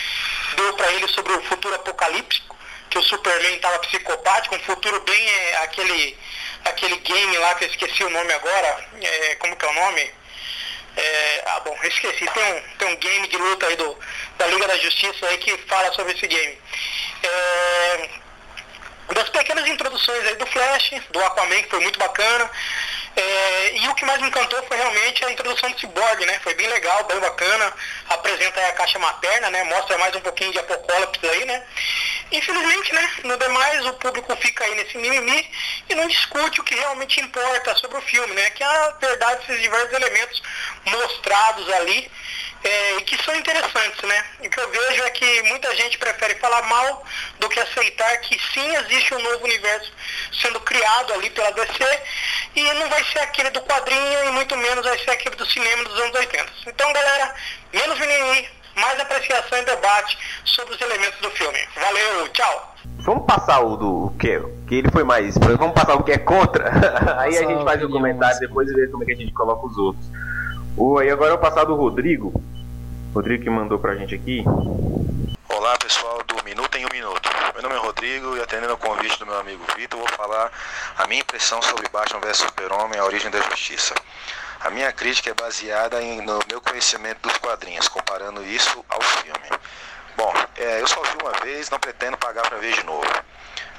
deu 0.55 0.73
para 0.75 0.91
ele 0.93 1.07
sobre 1.07 1.33
o 1.33 1.43
futuro 1.43 1.75
apocalíptico, 1.75 2.55
que 2.93 2.99
o 2.99 3.03
Superman 3.03 3.55
estava 3.55 3.79
psicopático, 3.79 4.55
um 4.55 4.59
futuro 4.59 5.01
bem 5.01 5.29
é, 5.29 5.57
aquele 5.63 6.15
aquele 6.63 6.95
game 6.97 7.37
lá 7.37 7.55
que 7.55 7.65
eu 7.65 7.69
esqueci 7.69 8.03
o 8.03 8.09
nome 8.11 8.31
agora, 8.31 8.85
é, 9.01 9.35
como 9.35 9.55
que 9.55 9.65
é 9.65 9.69
o 9.69 9.73
nome? 9.73 10.11
É, 10.95 11.43
ah, 11.47 11.59
bom, 11.61 11.75
esqueci. 11.83 12.23
Tem 12.23 12.53
um, 12.53 12.61
tem 12.77 12.87
um 12.89 12.95
game 12.97 13.27
de 13.27 13.35
luta 13.35 13.65
aí 13.65 13.75
do, 13.75 13.97
da 14.37 14.45
Liga 14.45 14.67
da 14.67 14.77
Justiça 14.77 15.25
aí 15.25 15.39
que 15.39 15.57
fala 15.67 15.91
sobre 15.93 16.13
esse 16.13 16.27
game. 16.27 16.57
É, 17.23 18.09
das 19.15 19.29
pequenas 19.29 19.67
introduções 19.67 20.27
aí 20.27 20.35
do 20.35 20.45
Flash, 20.45 20.91
do 21.09 21.19
Aquaman, 21.25 21.63
que 21.63 21.69
foi 21.69 21.79
muito 21.79 21.97
bacana. 21.97 22.49
É, 23.15 23.77
e 23.77 23.87
o 23.87 23.95
que 23.95 24.05
mais 24.05 24.19
me 24.21 24.27
encantou 24.27 24.61
foi 24.63 24.75
realmente 24.75 25.23
a 25.23 25.31
introdução 25.31 25.69
do 25.71 25.79
Cyborg, 25.79 26.25
né? 26.25 26.39
Foi 26.43 26.53
bem 26.55 26.67
legal, 26.67 27.03
bem 27.03 27.19
bacana. 27.19 27.73
Apresenta 28.09 28.59
a 28.67 28.73
caixa 28.73 28.97
materna, 28.97 29.49
né? 29.51 29.63
Mostra 29.65 29.97
mais 29.99 30.15
um 30.15 30.21
pouquinho 30.21 30.51
de 30.51 30.59
apocalipse 30.59 31.29
aí, 31.29 31.45
né? 31.45 31.63
Infelizmente, 32.31 32.93
né? 32.93 33.11
No 33.23 33.37
demais, 33.37 33.85
o 33.85 33.93
público 33.93 34.35
fica 34.37 34.63
aí 34.63 34.73
nesse 34.75 34.97
mimimi 34.97 35.47
e 35.87 35.95
não 35.95 36.07
discute 36.07 36.59
o 36.59 36.63
que 36.63 36.73
realmente 36.73 37.21
importa 37.21 37.75
sobre 37.75 37.97
o 37.97 38.01
filme, 38.01 38.33
né? 38.33 38.49
Que 38.49 38.63
é 38.63 38.65
a 38.65 38.89
verdade 38.99 39.45
desses 39.45 39.61
diversos 39.61 39.93
elementos 39.93 40.41
mostrados 40.85 41.71
ali 41.73 42.11
é, 42.63 43.01
que 43.01 43.21
são 43.23 43.35
interessantes, 43.35 44.01
né? 44.03 44.25
O 44.39 44.49
que 44.49 44.59
eu 44.59 44.69
vejo 44.69 45.03
é 45.03 45.09
que 45.11 45.41
muita 45.43 45.75
gente 45.75 45.97
prefere 45.97 46.35
falar 46.35 46.61
mal 46.63 47.05
do 47.39 47.49
que 47.49 47.59
aceitar 47.59 48.17
que 48.21 48.39
sim 48.53 48.75
existe 48.77 49.13
um 49.13 49.21
novo 49.21 49.43
universo 49.43 49.91
sendo 50.41 50.59
criado 50.61 51.13
ali 51.13 51.29
pela 51.29 51.51
DC 51.51 52.01
e 52.55 52.73
não 52.73 52.89
vai 52.89 53.02
ser 53.05 53.19
aquele 53.19 53.49
do 53.51 53.61
quadrinho 53.61 54.29
e 54.29 54.31
muito 54.31 54.55
menos 54.57 54.83
vai 54.83 54.97
ser 54.99 55.11
aquele 55.11 55.35
do 55.35 55.45
cinema 55.45 55.83
dos 55.83 55.99
anos 55.99 56.15
80. 56.15 56.45
Então, 56.67 56.93
galera, 56.93 57.33
menos 57.73 57.99
mimimi, 57.99 58.47
mais 58.75 58.99
apreciação 58.99 59.57
e 59.59 59.65
debate 59.65 60.17
sobre 60.45 60.75
os 60.75 60.81
elementos 60.81 61.19
do 61.19 61.29
filme. 61.31 61.59
Valeu, 61.75 62.29
tchau! 62.29 62.75
Vamos 63.05 63.25
passar 63.25 63.59
o 63.61 63.75
do 63.75 64.13
que, 64.17 64.39
que 64.67 64.75
ele 64.75 64.91
foi 64.91 65.03
mais. 65.03 65.37
Vamos 65.37 65.73
passar 65.73 65.95
o 65.95 66.03
que 66.03 66.11
é 66.11 66.17
contra. 66.17 66.71
aí 67.19 67.37
a 67.37 67.47
gente 67.47 67.63
faz 67.63 67.83
o 67.83 67.89
comentário 67.89 68.39
depois 68.39 68.69
e 68.69 68.73
vê 68.73 68.87
como 68.87 69.03
é 69.03 69.05
que 69.05 69.11
a 69.13 69.17
gente 69.17 69.33
coloca 69.33 69.65
os 69.65 69.77
outros. 69.77 70.05
O, 70.77 70.97
aí 70.97 71.09
agora 71.09 71.31
eu 71.31 71.37
vou 71.37 71.49
passar 71.49 71.65
do 71.65 71.75
Rodrigo. 71.75 72.33
Rodrigo 73.13 73.43
que 73.43 73.49
mandou 73.49 73.77
pra 73.77 73.95
gente 73.95 74.15
aqui. 74.15 74.43
Olá 75.55 75.77
pessoal 75.77 76.23
do 76.23 76.43
Minuto 76.43 76.75
em 76.77 76.85
um 76.85 76.89
Minuto. 76.91 77.29
Meu 77.53 77.61
nome 77.61 77.75
é 77.75 77.77
Rodrigo 77.77 78.35
e 78.35 78.41
atendendo 78.41 78.71
ao 78.71 78.77
convite 78.77 79.19
do 79.19 79.25
meu 79.27 79.37
amigo 79.37 79.63
Vitor, 79.75 79.99
vou 79.99 80.09
falar 80.09 80.51
a 80.97 81.05
minha 81.05 81.21
impressão 81.21 81.61
sobre 81.61 81.87
Batman 81.89 82.19
vs 82.21 82.37
Super-Homem, 82.37 82.99
a 82.99 83.05
origem 83.05 83.29
da 83.29 83.39
justiça. 83.39 83.93
A 84.61 84.71
minha 84.71 84.91
crítica 84.91 85.29
é 85.29 85.33
baseada 85.35 86.01
em, 86.01 86.21
no 86.21 86.39
meu 86.49 86.59
conhecimento 86.59 87.21
dos 87.21 87.37
quadrinhos, 87.37 87.87
comparando 87.87 88.43
isso 88.43 88.83
ao 88.89 88.99
filme. 88.99 89.49
Bom, 90.17 90.33
é, 90.57 90.81
eu 90.81 90.87
só 90.87 90.99
vi 91.03 91.17
uma 91.21 91.33
vez, 91.43 91.69
não 91.69 91.79
pretendo 91.79 92.17
pagar 92.17 92.49
para 92.49 92.57
ver 92.57 92.73
de 92.73 92.83
novo. 92.83 93.05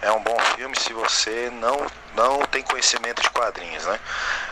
É 0.01 0.13
um 0.13 0.23
bom 0.23 0.39
filme 0.55 0.77
se 0.79 0.93
você 0.93 1.51
não, 1.55 1.85
não 2.15 2.47
tem 2.47 2.63
conhecimento 2.63 3.21
de 3.21 3.31
quadrinhos, 3.31 3.85
né? 3.85 3.99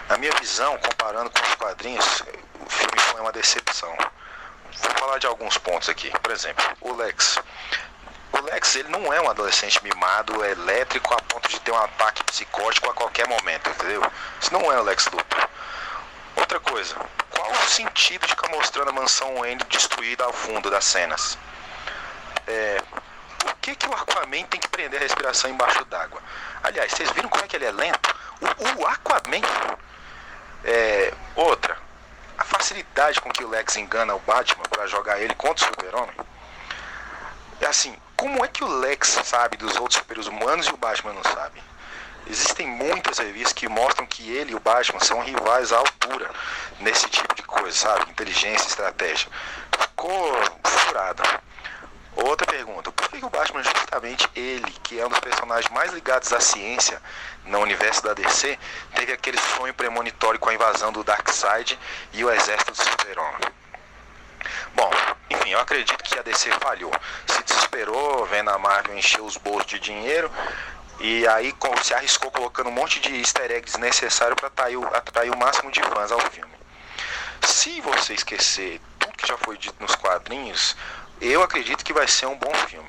Na 0.08 0.18
minha 0.18 0.32
visão, 0.40 0.76
comparando 0.78 1.30
com 1.30 1.40
os 1.40 1.54
quadrinhos, 1.54 2.24
o 2.58 2.68
filme 2.68 2.98
foi 2.98 3.20
uma 3.20 3.32
decepção. 3.32 3.96
Vou 4.80 4.90
falar 4.98 5.18
de 5.18 5.26
alguns 5.26 5.58
pontos 5.58 5.88
aqui. 5.88 6.10
Por 6.20 6.32
exemplo, 6.32 6.64
o 6.80 6.92
Lex. 6.94 7.38
O 8.32 8.40
Lex 8.40 8.76
ele 8.76 8.88
não 8.88 9.12
é 9.12 9.20
um 9.20 9.28
adolescente 9.28 9.82
mimado, 9.84 10.42
é 10.42 10.52
elétrico 10.52 11.12
a 11.12 11.18
ponto 11.22 11.48
de 11.48 11.60
ter 11.60 11.70
um 11.70 11.78
ataque 11.78 12.24
psicótico 12.24 12.90
a 12.90 12.94
qualquer 12.94 13.28
momento, 13.28 13.68
entendeu? 13.68 14.02
Isso 14.40 14.52
não 14.52 14.72
é 14.72 14.80
o 14.80 14.82
Lex 14.82 15.06
Luthor. 15.06 15.48
Outra 16.36 16.58
coisa, 16.58 16.96
qual 17.30 17.50
o 17.50 17.68
sentido 17.68 18.22
de 18.22 18.28
ficar 18.28 18.48
mostrando 18.48 18.88
a 18.88 18.92
mansão 18.92 19.36
Wayne 19.36 19.62
destruída 19.68 20.24
ao 20.24 20.32
fundo 20.32 20.70
das 20.70 20.84
cenas? 20.84 21.38
É, 22.46 22.82
por 23.38 23.54
que, 23.56 23.74
que 23.76 23.86
o 23.86 23.92
Aquaman 23.92 24.44
tem 24.44 24.60
que 24.60 24.68
prender 24.68 24.98
a 24.98 25.02
respiração 25.02 25.50
embaixo 25.50 25.84
d'água? 25.84 26.20
Aliás, 26.62 26.90
vocês 26.92 27.10
viram 27.10 27.28
como 27.28 27.44
é 27.44 27.48
que 27.48 27.56
ele 27.56 27.66
é 27.66 27.72
lento? 27.72 28.14
O, 28.40 28.80
o 28.82 28.86
Aquaman. 28.86 29.42
É, 30.64 31.12
outra, 31.34 31.76
a 32.42 32.44
facilidade 32.44 33.20
com 33.20 33.30
que 33.30 33.44
o 33.44 33.48
Lex 33.48 33.76
engana 33.76 34.16
o 34.16 34.18
Batman 34.18 34.64
para 34.64 34.88
jogar 34.88 35.20
ele 35.20 35.32
contra 35.34 35.64
o 35.64 35.68
Super-Homem. 35.68 36.16
É 37.60 37.66
assim, 37.66 37.96
como 38.16 38.44
é 38.44 38.48
que 38.48 38.64
o 38.64 38.78
Lex 38.80 39.20
sabe 39.24 39.56
dos 39.56 39.76
outros 39.76 39.98
super 39.98 40.18
humanos 40.18 40.66
e 40.66 40.72
o 40.72 40.76
Batman 40.76 41.12
não 41.12 41.22
sabe? 41.22 41.62
Existem 42.26 42.66
muitas 42.66 43.18
revistas 43.18 43.52
que 43.52 43.68
mostram 43.68 44.06
que 44.06 44.28
ele 44.28 44.52
e 44.52 44.54
o 44.56 44.60
Batman 44.60 44.98
são 44.98 45.20
rivais 45.20 45.72
à 45.72 45.78
altura 45.78 46.30
nesse 46.80 47.08
tipo 47.08 47.32
de 47.36 47.42
coisa, 47.42 47.76
sabe? 47.76 48.10
Inteligência, 48.10 48.66
estratégia. 48.66 49.30
Ficou 49.78 50.32
furado. 50.64 51.22
Outra 52.14 52.46
pergunta: 52.46 52.92
por 52.92 53.08
que 53.08 53.24
o 53.24 53.30
Batman, 53.30 53.62
justamente 53.62 54.28
ele, 54.34 54.70
que 54.82 55.00
é 55.00 55.06
um 55.06 55.08
dos 55.08 55.20
personagens 55.20 55.72
mais 55.72 55.92
ligados 55.92 56.32
à 56.32 56.40
ciência 56.40 57.00
no 57.44 57.58
universo 57.60 58.02
da 58.02 58.14
DC, 58.14 58.58
teve 58.94 59.12
aquele 59.12 59.38
sonho 59.56 59.74
premonitório 59.74 60.38
com 60.38 60.48
a 60.48 60.54
invasão 60.54 60.92
do 60.92 61.02
Darkseid 61.02 61.78
e 62.12 62.24
o 62.24 62.30
exército 62.30 62.72
do 62.72 62.76
Super-Homem? 62.76 63.52
Bom, 64.74 64.90
enfim, 65.30 65.50
eu 65.50 65.60
acredito 65.60 66.02
que 66.02 66.18
a 66.18 66.22
DC 66.22 66.50
falhou. 66.60 66.92
Se 67.26 67.42
desesperou 67.42 68.26
vendo 68.26 68.50
a 68.50 68.58
Marvel 68.58 68.96
encher 68.96 69.20
os 69.20 69.36
bolsos 69.36 69.66
de 69.66 69.78
dinheiro 69.78 70.30
e 71.00 71.26
aí 71.26 71.54
se 71.82 71.94
arriscou 71.94 72.30
colocando 72.30 72.68
um 72.68 72.72
monte 72.72 73.00
de 73.00 73.16
easter 73.16 73.50
eggs 73.50 73.78
necessário 73.78 74.36
para 74.36 74.48
atrair 74.48 75.30
o 75.30 75.36
máximo 75.36 75.70
de 75.70 75.82
fãs 75.82 76.12
ao 76.12 76.20
filme. 76.20 76.52
Se 77.42 77.80
você 77.80 78.14
esquecer 78.14 78.80
tudo 78.98 79.16
que 79.16 79.26
já 79.26 79.36
foi 79.36 79.58
dito 79.58 79.74
nos 79.80 79.94
quadrinhos, 79.96 80.76
eu 81.28 81.42
acredito 81.42 81.84
que 81.84 81.92
vai 81.92 82.08
ser 82.08 82.26
um 82.26 82.36
bom 82.36 82.52
filme. 82.66 82.88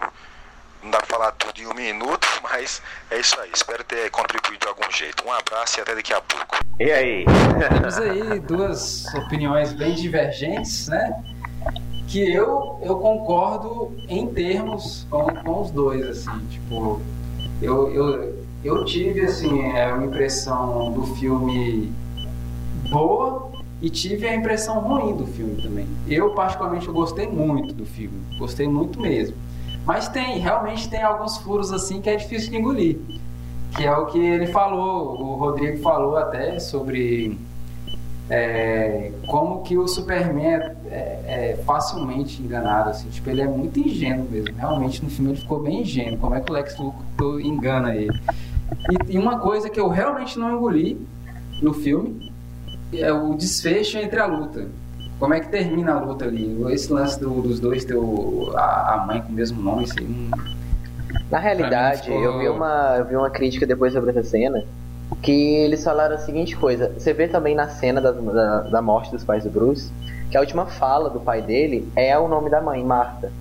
Não 0.82 0.92
dá 0.92 0.98
pra 0.98 1.08
falar 1.08 1.32
tudo 1.34 1.62
em 1.62 1.68
um 1.68 1.74
minuto, 1.74 2.28
mas 2.44 2.82
é 3.10 3.20
isso 3.20 3.40
aí. 3.40 3.52
Espero 3.54 3.84
ter 3.84 4.10
contribuído 4.10 4.60
de 4.60 4.68
algum 4.68 4.92
jeito. 4.92 5.24
Um 5.26 5.32
abraço 5.32 5.80
e 5.80 5.82
até 5.82 5.96
daqui 5.96 6.14
a 6.14 6.22
pouco. 6.22 6.58
E 6.80 6.92
aí? 6.92 7.26
Temos 7.70 7.98
aí 8.00 8.40
duas 8.40 9.06
opiniões 9.14 9.72
bem 9.74 9.94
divergentes, 9.94 10.88
né? 10.88 11.24
Que 12.08 12.34
eu, 12.34 12.80
eu 12.84 12.98
concordo 12.98 13.96
em 14.10 14.28
termos 14.34 15.08
com, 15.10 15.26
com 15.26 15.62
os 15.62 15.72
dois, 15.72 16.06
assim, 16.06 16.46
tipo, 16.48 17.02
eu, 17.62 17.92
eu, 17.92 18.46
eu 18.64 18.86
tive, 18.86 19.22
assim, 19.22 19.72
é, 19.72 19.94
uma 19.94 20.06
impressão 20.06 20.92
do 20.92 21.16
filme 21.16 21.94
boa, 22.90 23.52
e 23.84 23.90
tive 23.90 24.26
a 24.26 24.34
impressão 24.34 24.80
ruim 24.80 25.14
do 25.14 25.28
filme 25.28 25.62
também. 25.62 25.86
Eu, 26.08 26.34
particularmente, 26.34 26.88
eu 26.88 26.94
gostei 26.94 27.28
muito 27.28 27.74
do 27.74 27.86
filme. 27.86 28.18
Gostei 28.40 28.66
muito 28.66 28.98
mesmo. 28.98 29.36
Mas 29.86 30.08
tem, 30.08 30.40
realmente 30.40 30.90
tem 30.90 31.04
alguns 31.04 31.38
furos 31.40 31.74
assim 31.74 32.00
que 32.00 32.10
é 32.10 32.16
difícil 32.16 32.50
de 32.50 32.56
engolir. 32.56 32.98
Que 33.76 33.84
é 33.84 33.92
o 33.92 34.06
que 34.06 34.18
ele 34.18 34.48
falou, 34.48 35.22
o 35.22 35.36
Rodrigo 35.36 35.80
falou 35.80 36.16
até 36.16 36.60
sobre 36.60 37.38
é, 38.30 39.12
como 39.28 39.64
que 39.64 39.78
o 39.78 39.86
Superman 39.86 40.62
é, 40.86 40.86
é, 40.90 41.64
facilmente 41.66 42.42
enganado, 42.42 42.92
assim, 42.92 43.10
tipo, 43.10 43.30
ele 43.30 43.42
é 43.42 43.48
muito 43.48 43.78
ingênuo 43.78 44.26
mesmo. 44.32 44.56
Realmente 44.56 45.04
no 45.04 45.10
filme 45.10 45.32
ele 45.32 45.42
ficou 45.42 45.60
bem 45.60 45.82
ingênuo. 45.82 46.18
Como 46.20 46.34
é 46.36 46.40
que 46.40 46.50
o 46.50 46.54
Lex 46.54 46.78
Luthor 46.78 47.42
engana 47.42 47.94
ele? 47.94 48.18
E, 49.10 49.16
e 49.16 49.18
uma 49.18 49.40
coisa 49.40 49.70
que 49.70 49.78
eu 49.78 49.90
realmente 49.90 50.40
não 50.40 50.56
engoli 50.56 51.06
no 51.62 51.74
filme 51.74 52.32
é 53.02 53.12
o 53.12 53.34
desfecho 53.36 53.98
entre 53.98 54.20
a 54.20 54.26
luta. 54.26 54.68
Como 55.20 55.34
é 55.34 55.40
que 55.40 55.50
termina 55.50 55.94
a 55.94 56.00
luta 56.02 56.26
ali? 56.26 56.58
Esse 56.72 56.92
lance 56.92 57.20
do, 57.20 57.42
dos 57.42 57.60
dois 57.60 57.86
ter 57.86 57.98
a, 58.56 58.94
a, 58.94 59.06
mãe 59.08 59.22
com 59.22 59.30
o 59.30 59.32
mesmo 59.32 59.62
nome, 59.62 59.84
assim, 59.86 60.30
Na 61.32 61.40
realidade, 61.40 62.04
ficou... 62.04 62.22
eu, 62.22 62.40
vi 62.40 62.50
uma, 62.50 62.96
eu 62.98 63.06
vi 63.06 63.16
uma 63.16 63.30
crítica 63.30 63.66
depois 63.66 63.94
sobre 63.94 64.10
essa 64.10 64.24
cena 64.24 64.64
que 65.22 65.32
eles 65.32 65.84
falaram 65.84 66.16
a 66.16 66.18
seguinte 66.18 66.58
coisa. 66.58 66.92
Você 66.98 67.14
vê 67.14 67.28
também 67.28 67.56
na 67.56 67.70
cena 67.70 68.02
da, 68.02 68.12
da, 68.12 68.60
da 68.62 68.82
morte 68.82 69.12
dos 69.12 69.24
pais 69.24 69.44
do 69.44 69.50
Bruce 69.50 69.92
que 70.34 70.38
a 70.38 70.40
última 70.40 70.66
fala 70.66 71.12
do 71.12 71.20
pai 71.20 71.44
dele 71.44 71.88
é 71.96 72.18
o 72.18 72.28
nome 72.28 72.50
da 72.50 72.60
mãe, 72.60 72.84
Marta. 72.84 73.32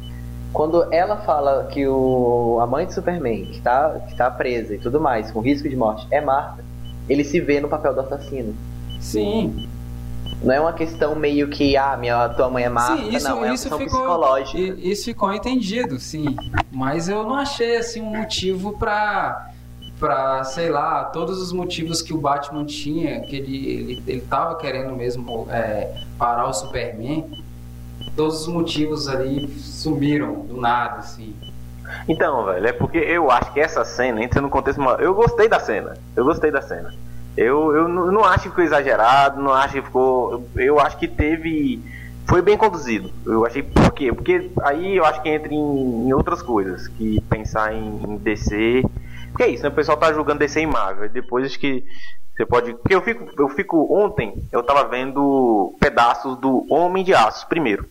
Quando 0.52 0.92
ela 0.92 1.16
fala 1.16 1.66
que 1.72 1.88
o, 1.88 2.58
a 2.60 2.66
mãe 2.66 2.84
de 2.84 2.92
Superman, 2.92 3.46
que 3.46 3.56
está 3.56 3.98
que 4.06 4.14
tá 4.14 4.30
presa 4.30 4.74
e 4.74 4.78
tudo 4.78 5.00
mais, 5.00 5.30
com 5.30 5.40
risco 5.40 5.66
de 5.66 5.74
morte, 5.74 6.06
é 6.10 6.20
Marta, 6.20 6.62
ele 7.08 7.24
se 7.24 7.40
vê 7.40 7.60
no 7.60 7.68
papel 7.68 7.94
do 7.94 8.00
assassino. 8.00 8.54
Sim. 9.02 9.68
Não 10.42 10.54
é 10.54 10.60
uma 10.60 10.72
questão 10.72 11.14
meio 11.14 11.48
que, 11.48 11.76
ah, 11.76 11.96
minha 11.96 12.28
tua 12.30 12.48
mãe 12.48 12.64
é 12.64 12.68
má, 12.68 12.96
sim, 12.96 13.14
isso, 13.14 13.28
não, 13.28 13.44
é 13.44 13.52
isso 13.52 13.68
uma 13.68 13.78
ficou, 13.78 13.98
psicológica. 14.00 14.58
Isso 14.58 15.04
ficou 15.04 15.32
entendido, 15.32 15.98
sim. 16.00 16.24
Mas 16.70 17.08
eu 17.08 17.22
não 17.22 17.34
achei, 17.34 17.76
assim, 17.76 18.00
um 18.00 18.16
motivo 18.16 18.76
pra, 18.76 19.50
pra 20.00 20.42
sei 20.44 20.70
lá, 20.70 21.04
todos 21.04 21.40
os 21.40 21.52
motivos 21.52 22.00
que 22.02 22.12
o 22.14 22.18
Batman 22.18 22.64
tinha, 22.64 23.20
que 23.20 23.36
ele, 23.36 23.66
ele, 23.66 24.02
ele 24.06 24.20
tava 24.22 24.56
querendo 24.56 24.92
mesmo 24.94 25.46
é, 25.50 26.02
parar 26.18 26.48
o 26.48 26.52
Superman, 26.52 27.24
todos 28.16 28.40
os 28.40 28.48
motivos 28.48 29.08
ali 29.08 29.48
sumiram 29.60 30.40
do 30.46 30.60
nada, 30.60 30.98
assim. 30.98 31.36
Então, 32.08 32.44
velho, 32.46 32.66
é 32.66 32.72
porque 32.72 32.98
eu 32.98 33.30
acho 33.30 33.52
que 33.52 33.60
essa 33.60 33.84
cena 33.84 34.22
entra 34.22 34.40
no 34.40 34.48
contexto. 34.48 34.80
Eu 34.98 35.14
gostei 35.14 35.48
da 35.48 35.60
cena. 35.60 35.94
Eu 36.16 36.24
gostei 36.24 36.50
da 36.50 36.62
cena. 36.62 36.92
Eu, 37.36 37.74
eu 37.74 37.88
não 37.88 38.24
acho 38.24 38.44
que 38.44 38.48
ficou 38.50 38.64
exagerado, 38.64 39.40
não 39.40 39.52
acho 39.52 39.74
que 39.74 39.82
ficou. 39.82 40.46
Eu 40.56 40.78
acho 40.78 40.98
que 40.98 41.08
teve. 41.08 41.80
Foi 42.26 42.42
bem 42.42 42.56
conduzido. 42.56 43.10
Eu 43.26 43.44
achei 43.46 43.62
por 43.62 43.92
quê? 43.92 44.12
Porque 44.12 44.50
aí 44.62 44.96
eu 44.96 45.04
acho 45.04 45.22
que 45.22 45.28
entra 45.28 45.52
em, 45.52 46.08
em 46.08 46.12
outras 46.12 46.42
coisas. 46.42 46.88
Que 46.88 47.20
pensar 47.22 47.74
em, 47.74 48.02
em 48.04 48.16
DC. 48.16 48.82
Porque 49.30 49.44
é 49.44 49.48
isso, 49.48 49.62
né? 49.62 49.70
O 49.70 49.72
pessoal 49.72 49.96
tá 49.96 50.12
julgando 50.12 50.40
DC 50.40 50.60
e 50.60 50.66
Marvel. 50.66 51.08
Depois 51.08 51.46
acho 51.46 51.58
que 51.58 51.84
você 52.36 52.44
pode. 52.44 52.74
Porque 52.74 52.94
eu 52.94 53.02
fico. 53.02 53.26
Eu 53.38 53.48
fico. 53.48 53.94
Ontem 53.94 54.46
eu 54.52 54.62
tava 54.62 54.84
vendo 54.84 55.74
pedaços 55.80 56.36
do 56.38 56.66
Homem 56.70 57.02
de 57.02 57.14
Aço 57.14 57.48
primeiro. 57.48 57.86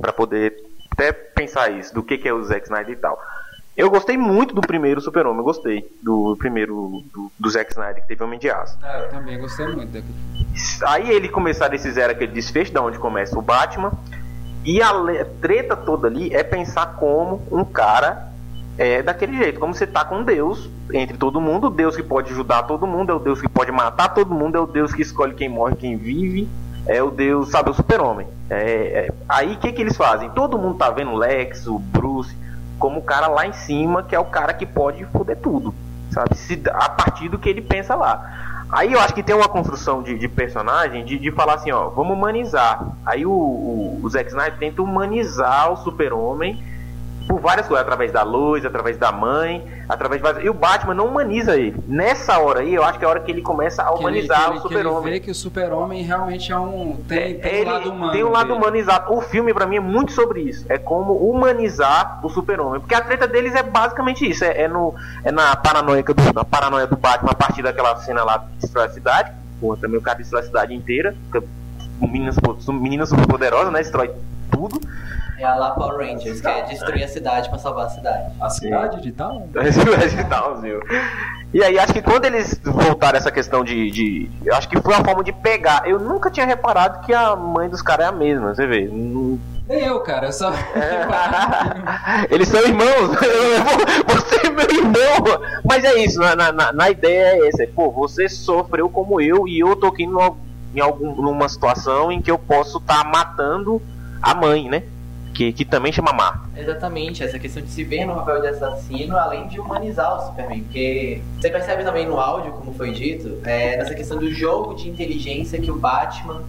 para 0.00 0.12
poder 0.12 0.54
até 0.92 1.12
pensar 1.12 1.70
isso, 1.70 1.94
do 1.94 2.02
que, 2.02 2.18
que 2.18 2.28
é 2.28 2.32
o 2.32 2.42
Zack 2.44 2.64
Snyder 2.64 2.92
e 2.92 2.96
tal. 2.96 3.18
Eu 3.76 3.88
gostei 3.88 4.16
muito 4.16 4.54
do 4.54 4.60
primeiro 4.60 5.00
Super-Homem, 5.00 5.38
eu 5.38 5.44
gostei 5.44 5.90
do 6.02 6.36
primeiro 6.36 7.02
do, 7.12 7.32
do 7.38 7.50
Zack 7.50 7.70
Snyder, 7.70 8.02
que 8.02 8.08
teve 8.08 8.22
Homem 8.22 8.38
de 8.38 8.50
Aço. 8.50 8.76
É, 8.84 9.04
eu 9.04 9.08
também 9.08 9.38
gostei 9.38 9.66
muito 9.66 9.92
daquele. 9.92 10.14
Aí 10.86 11.10
ele 11.10 11.28
começar 11.28 11.72
esse 11.72 11.90
zero, 11.90 12.12
aquele 12.12 12.32
desfecho, 12.32 12.72
da 12.72 12.82
onde 12.82 12.98
começa 12.98 13.38
o 13.38 13.42
Batman. 13.42 13.92
E 14.64 14.82
a 14.82 14.92
treta 15.40 15.74
toda 15.74 16.08
ali 16.08 16.34
é 16.34 16.42
pensar 16.42 16.96
como 16.96 17.42
um 17.50 17.64
cara 17.64 18.30
é 18.80 19.02
daquele 19.02 19.36
jeito, 19.36 19.60
como 19.60 19.74
você 19.74 19.86
tá 19.86 20.04
com 20.04 20.22
Deus 20.22 20.70
entre 20.92 21.16
todo 21.16 21.40
mundo, 21.40 21.66
o 21.66 21.70
Deus 21.70 21.94
que 21.94 22.02
pode 22.02 22.32
ajudar 22.32 22.62
todo 22.62 22.86
mundo, 22.86 23.12
é 23.12 23.14
o 23.14 23.18
Deus 23.18 23.40
que 23.40 23.48
pode 23.48 23.70
matar 23.70 24.08
todo 24.08 24.34
mundo, 24.34 24.56
é 24.56 24.60
o 24.60 24.66
Deus 24.66 24.92
que 24.92 25.02
escolhe 25.02 25.34
quem 25.34 25.50
morre 25.50 25.76
quem 25.76 25.98
vive, 25.98 26.48
é 26.86 27.02
o 27.02 27.10
Deus, 27.10 27.50
sabe, 27.50 27.70
o 27.70 27.74
super-homem. 27.74 28.26
É, 28.48 28.56
é, 28.56 29.12
aí 29.28 29.52
o 29.52 29.58
que, 29.58 29.72
que 29.72 29.82
eles 29.82 29.96
fazem? 29.96 30.30
Todo 30.30 30.58
mundo 30.58 30.78
tá 30.78 30.90
vendo 30.90 31.10
o 31.10 31.16
Lex, 31.16 31.66
o 31.66 31.78
Bruce, 31.78 32.34
como 32.80 32.98
o 32.98 33.02
cara 33.02 33.28
lá 33.28 33.46
em 33.46 33.52
cima, 33.52 34.02
que 34.02 34.16
é 34.16 34.18
o 34.18 34.24
cara 34.24 34.54
que 34.54 34.66
pode 34.66 35.04
foder 35.04 35.36
tudo, 35.36 35.72
sabe? 36.10 36.34
Se, 36.36 36.60
a 36.72 36.88
partir 36.88 37.28
do 37.28 37.38
que 37.38 37.48
ele 37.48 37.60
pensa 37.60 37.94
lá. 37.94 38.48
Aí 38.72 38.92
eu 38.92 39.00
acho 39.00 39.14
que 39.14 39.22
tem 39.22 39.34
uma 39.34 39.48
construção 39.48 40.02
de, 40.02 40.16
de 40.16 40.28
personagem 40.28 41.04
de, 41.04 41.18
de 41.18 41.30
falar 41.30 41.54
assim, 41.54 41.70
ó, 41.70 41.90
vamos 41.90 42.16
humanizar. 42.16 42.84
Aí 43.04 43.26
o, 43.26 43.30
o, 43.30 44.00
o 44.02 44.08
Zack 44.08 44.30
Snyder 44.30 44.58
tenta 44.58 44.80
humanizar 44.80 45.70
o 45.72 45.76
super-homem 45.76 46.62
por 47.30 47.40
várias 47.40 47.68
coisas, 47.68 47.86
através 47.86 48.10
da 48.10 48.24
luz, 48.24 48.66
através 48.66 48.98
da 48.98 49.12
mãe, 49.12 49.64
através 49.88 50.20
de 50.20 50.26
várias... 50.26 50.44
E 50.44 50.50
o 50.50 50.54
Batman 50.54 50.94
não 50.94 51.06
humaniza 51.06 51.56
ele. 51.56 51.76
Nessa 51.86 52.40
hora 52.40 52.58
aí, 52.58 52.74
eu 52.74 52.82
acho 52.82 52.98
que 52.98 53.04
é 53.04 53.06
a 53.06 53.10
hora 53.10 53.20
que 53.20 53.30
ele 53.30 53.40
começa 53.40 53.84
a 53.84 53.92
humanizar 53.92 54.48
ele, 54.48 54.58
o 54.58 54.62
super-homem. 54.62 55.02
Ele 55.02 55.10
vê 55.12 55.20
que 55.20 55.30
o 55.30 55.34
super-homem 55.34 56.02
realmente 56.02 56.50
é 56.50 56.58
um. 56.58 56.96
Tem, 57.06 57.38
tem 57.38 57.54
ele 57.54 57.70
um 57.70 57.72
lado 57.72 57.90
humano. 57.92 58.12
tem 58.12 58.24
um 58.24 58.30
lado 58.30 58.48
dele. 58.48 58.58
humano, 58.58 58.76
exato. 58.76 59.14
O 59.14 59.20
filme, 59.20 59.54
pra 59.54 59.64
mim, 59.64 59.76
é 59.76 59.80
muito 59.80 60.10
sobre 60.10 60.40
isso. 60.40 60.66
É 60.68 60.76
como 60.76 61.12
humanizar 61.12 62.18
o 62.26 62.28
super-homem. 62.28 62.80
Porque 62.80 62.96
a 62.96 63.00
treta 63.00 63.28
deles 63.28 63.54
é 63.54 63.62
basicamente 63.62 64.28
isso. 64.28 64.44
É, 64.44 64.62
é 64.62 64.68
no, 64.68 64.92
é 65.22 65.30
na, 65.30 65.54
paranoia 65.54 66.02
do, 66.02 66.32
na 66.34 66.44
paranoia 66.44 66.88
do 66.88 66.96
Batman 66.96 67.30
a 67.30 67.34
partir 67.36 67.62
daquela 67.62 67.94
cena 67.98 68.24
lá 68.24 68.40
que 68.40 68.62
destrói 68.62 68.86
a 68.86 68.90
cidade. 68.90 69.32
Pô, 69.60 69.76
também 69.76 69.98
o 69.98 70.02
cara 70.02 70.18
destrói 70.18 70.42
a 70.42 70.46
cidade 70.46 70.74
inteira. 70.74 71.14
Fica 71.26 71.44
Meninas, 72.00 72.36
meninas 72.66 73.08
super 73.10 73.26
poderosas, 73.26 73.72
né? 73.72 73.78
Destrói 73.80 74.10
tudo. 74.50 74.80
É 75.40 75.44
a 75.46 75.54
lá 75.54 75.70
Power 75.70 75.96
Rangers, 75.96 76.38
que 76.38 76.46
é 76.46 76.62
destruir 76.64 77.02
a 77.02 77.08
cidade 77.08 77.48
pra 77.48 77.58
salvar 77.58 77.86
a 77.86 77.88
cidade. 77.88 78.30
A 78.38 78.50
cidade 78.50 79.00
de 79.00 79.10
tal? 79.10 79.48
de 79.48 80.24
Downville. 80.24 80.82
E 81.54 81.64
aí 81.64 81.78
acho 81.78 81.94
que 81.94 82.02
quando 82.02 82.26
eles 82.26 82.60
voltaram 82.62 83.16
essa 83.16 83.30
questão 83.30 83.64
de, 83.64 83.90
de. 83.90 84.30
Eu 84.44 84.54
acho 84.54 84.68
que 84.68 84.78
foi 84.78 84.92
uma 84.94 85.02
forma 85.02 85.24
de 85.24 85.32
pegar. 85.32 85.88
Eu 85.88 85.98
nunca 85.98 86.30
tinha 86.30 86.44
reparado 86.44 87.00
que 87.06 87.14
a 87.14 87.34
mãe 87.34 87.70
dos 87.70 87.80
caras 87.80 88.04
é 88.04 88.08
a 88.10 88.12
mesma, 88.12 88.54
você 88.54 88.66
vê. 88.66 88.86
Nem 89.66 89.84
eu, 89.84 89.98
cara. 90.00 90.26
Eu 90.26 90.32
só. 90.34 90.52
Eles 92.28 92.46
são 92.46 92.60
irmãos. 92.60 93.16
Você 94.08 94.46
é 94.46 94.50
meu 94.50 94.70
irmão. 94.70 95.40
Mas 95.64 95.84
é 95.84 95.94
isso, 96.00 96.20
na, 96.20 96.52
na, 96.52 96.70
na 96.70 96.90
ideia 96.90 97.42
é 97.42 97.48
essa. 97.48 97.62
é, 97.62 97.66
Pô, 97.66 97.90
você 97.90 98.28
sofreu 98.28 98.90
como 98.90 99.22
eu 99.22 99.48
e 99.48 99.58
eu 99.58 99.74
tô 99.74 99.86
aqui 99.86 100.06
numa, 100.06 100.36
em 100.74 100.80
algum, 100.80 101.14
numa 101.14 101.48
situação 101.48 102.12
em 102.12 102.20
que 102.20 102.30
eu 102.30 102.38
posso 102.38 102.76
estar 102.76 103.04
matando 103.04 103.80
a 104.20 104.34
mãe, 104.34 104.68
né? 104.68 104.82
Que, 105.40 105.54
que 105.54 105.64
também 105.64 105.90
chama 105.90 106.12
Marta. 106.12 106.50
Exatamente, 106.54 107.24
essa 107.24 107.38
questão 107.38 107.62
de 107.62 107.70
se 107.70 107.82
ver 107.82 108.04
no 108.04 108.14
papel 108.14 108.42
de 108.42 108.48
assassino, 108.48 109.16
além 109.16 109.48
de 109.48 109.58
humanizar 109.58 110.18
o 110.18 110.26
Superman. 110.26 110.62
Porque 110.64 111.22
você 111.40 111.48
percebe 111.48 111.82
também 111.82 112.06
no 112.06 112.20
áudio, 112.20 112.52
como 112.52 112.74
foi 112.74 112.92
dito, 112.92 113.38
é, 113.44 113.78
nessa 113.78 113.94
questão 113.94 114.18
do 114.18 114.30
jogo 114.30 114.74
de 114.74 114.90
inteligência 114.90 115.58
que 115.58 115.70
o 115.70 115.76
Batman 115.76 116.42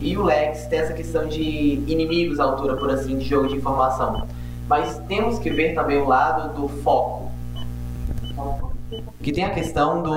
e 0.00 0.16
o 0.16 0.22
Lex 0.22 0.66
têm 0.66 0.78
essa 0.78 0.92
questão 0.92 1.26
de 1.26 1.42
inimigos 1.42 2.38
à 2.38 2.44
altura, 2.44 2.76
por 2.76 2.88
assim, 2.88 3.18
de 3.18 3.24
jogo 3.24 3.48
de 3.48 3.56
informação. 3.56 4.28
Mas 4.68 4.96
temos 5.08 5.40
que 5.40 5.50
ver 5.50 5.74
também 5.74 5.98
o 5.98 6.06
lado 6.06 6.54
do 6.54 6.68
foco. 6.84 7.32
Que 9.20 9.32
tem 9.32 9.42
a 9.42 9.50
questão 9.50 10.04
do 10.04 10.12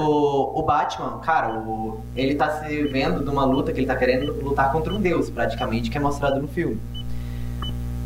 o 0.56 0.62
Batman, 0.62 1.18
cara, 1.24 1.58
o, 1.62 2.00
ele 2.15 2.36
tá 2.36 2.60
se 2.60 2.84
vendo 2.84 3.26
numa 3.26 3.44
luta 3.44 3.74
que 3.74 3.80
ele 3.80 3.88
tá 3.88 3.96
querendo 3.96 4.34
lutar 4.39 4.72
contra 4.72 4.94
um 4.94 5.02
deus, 5.02 5.32
praticamente, 5.32 5.89
que 5.89 5.98
é 5.98 6.00
mostrado 6.00 6.39
no 6.39 6.48
filme. 6.48 6.80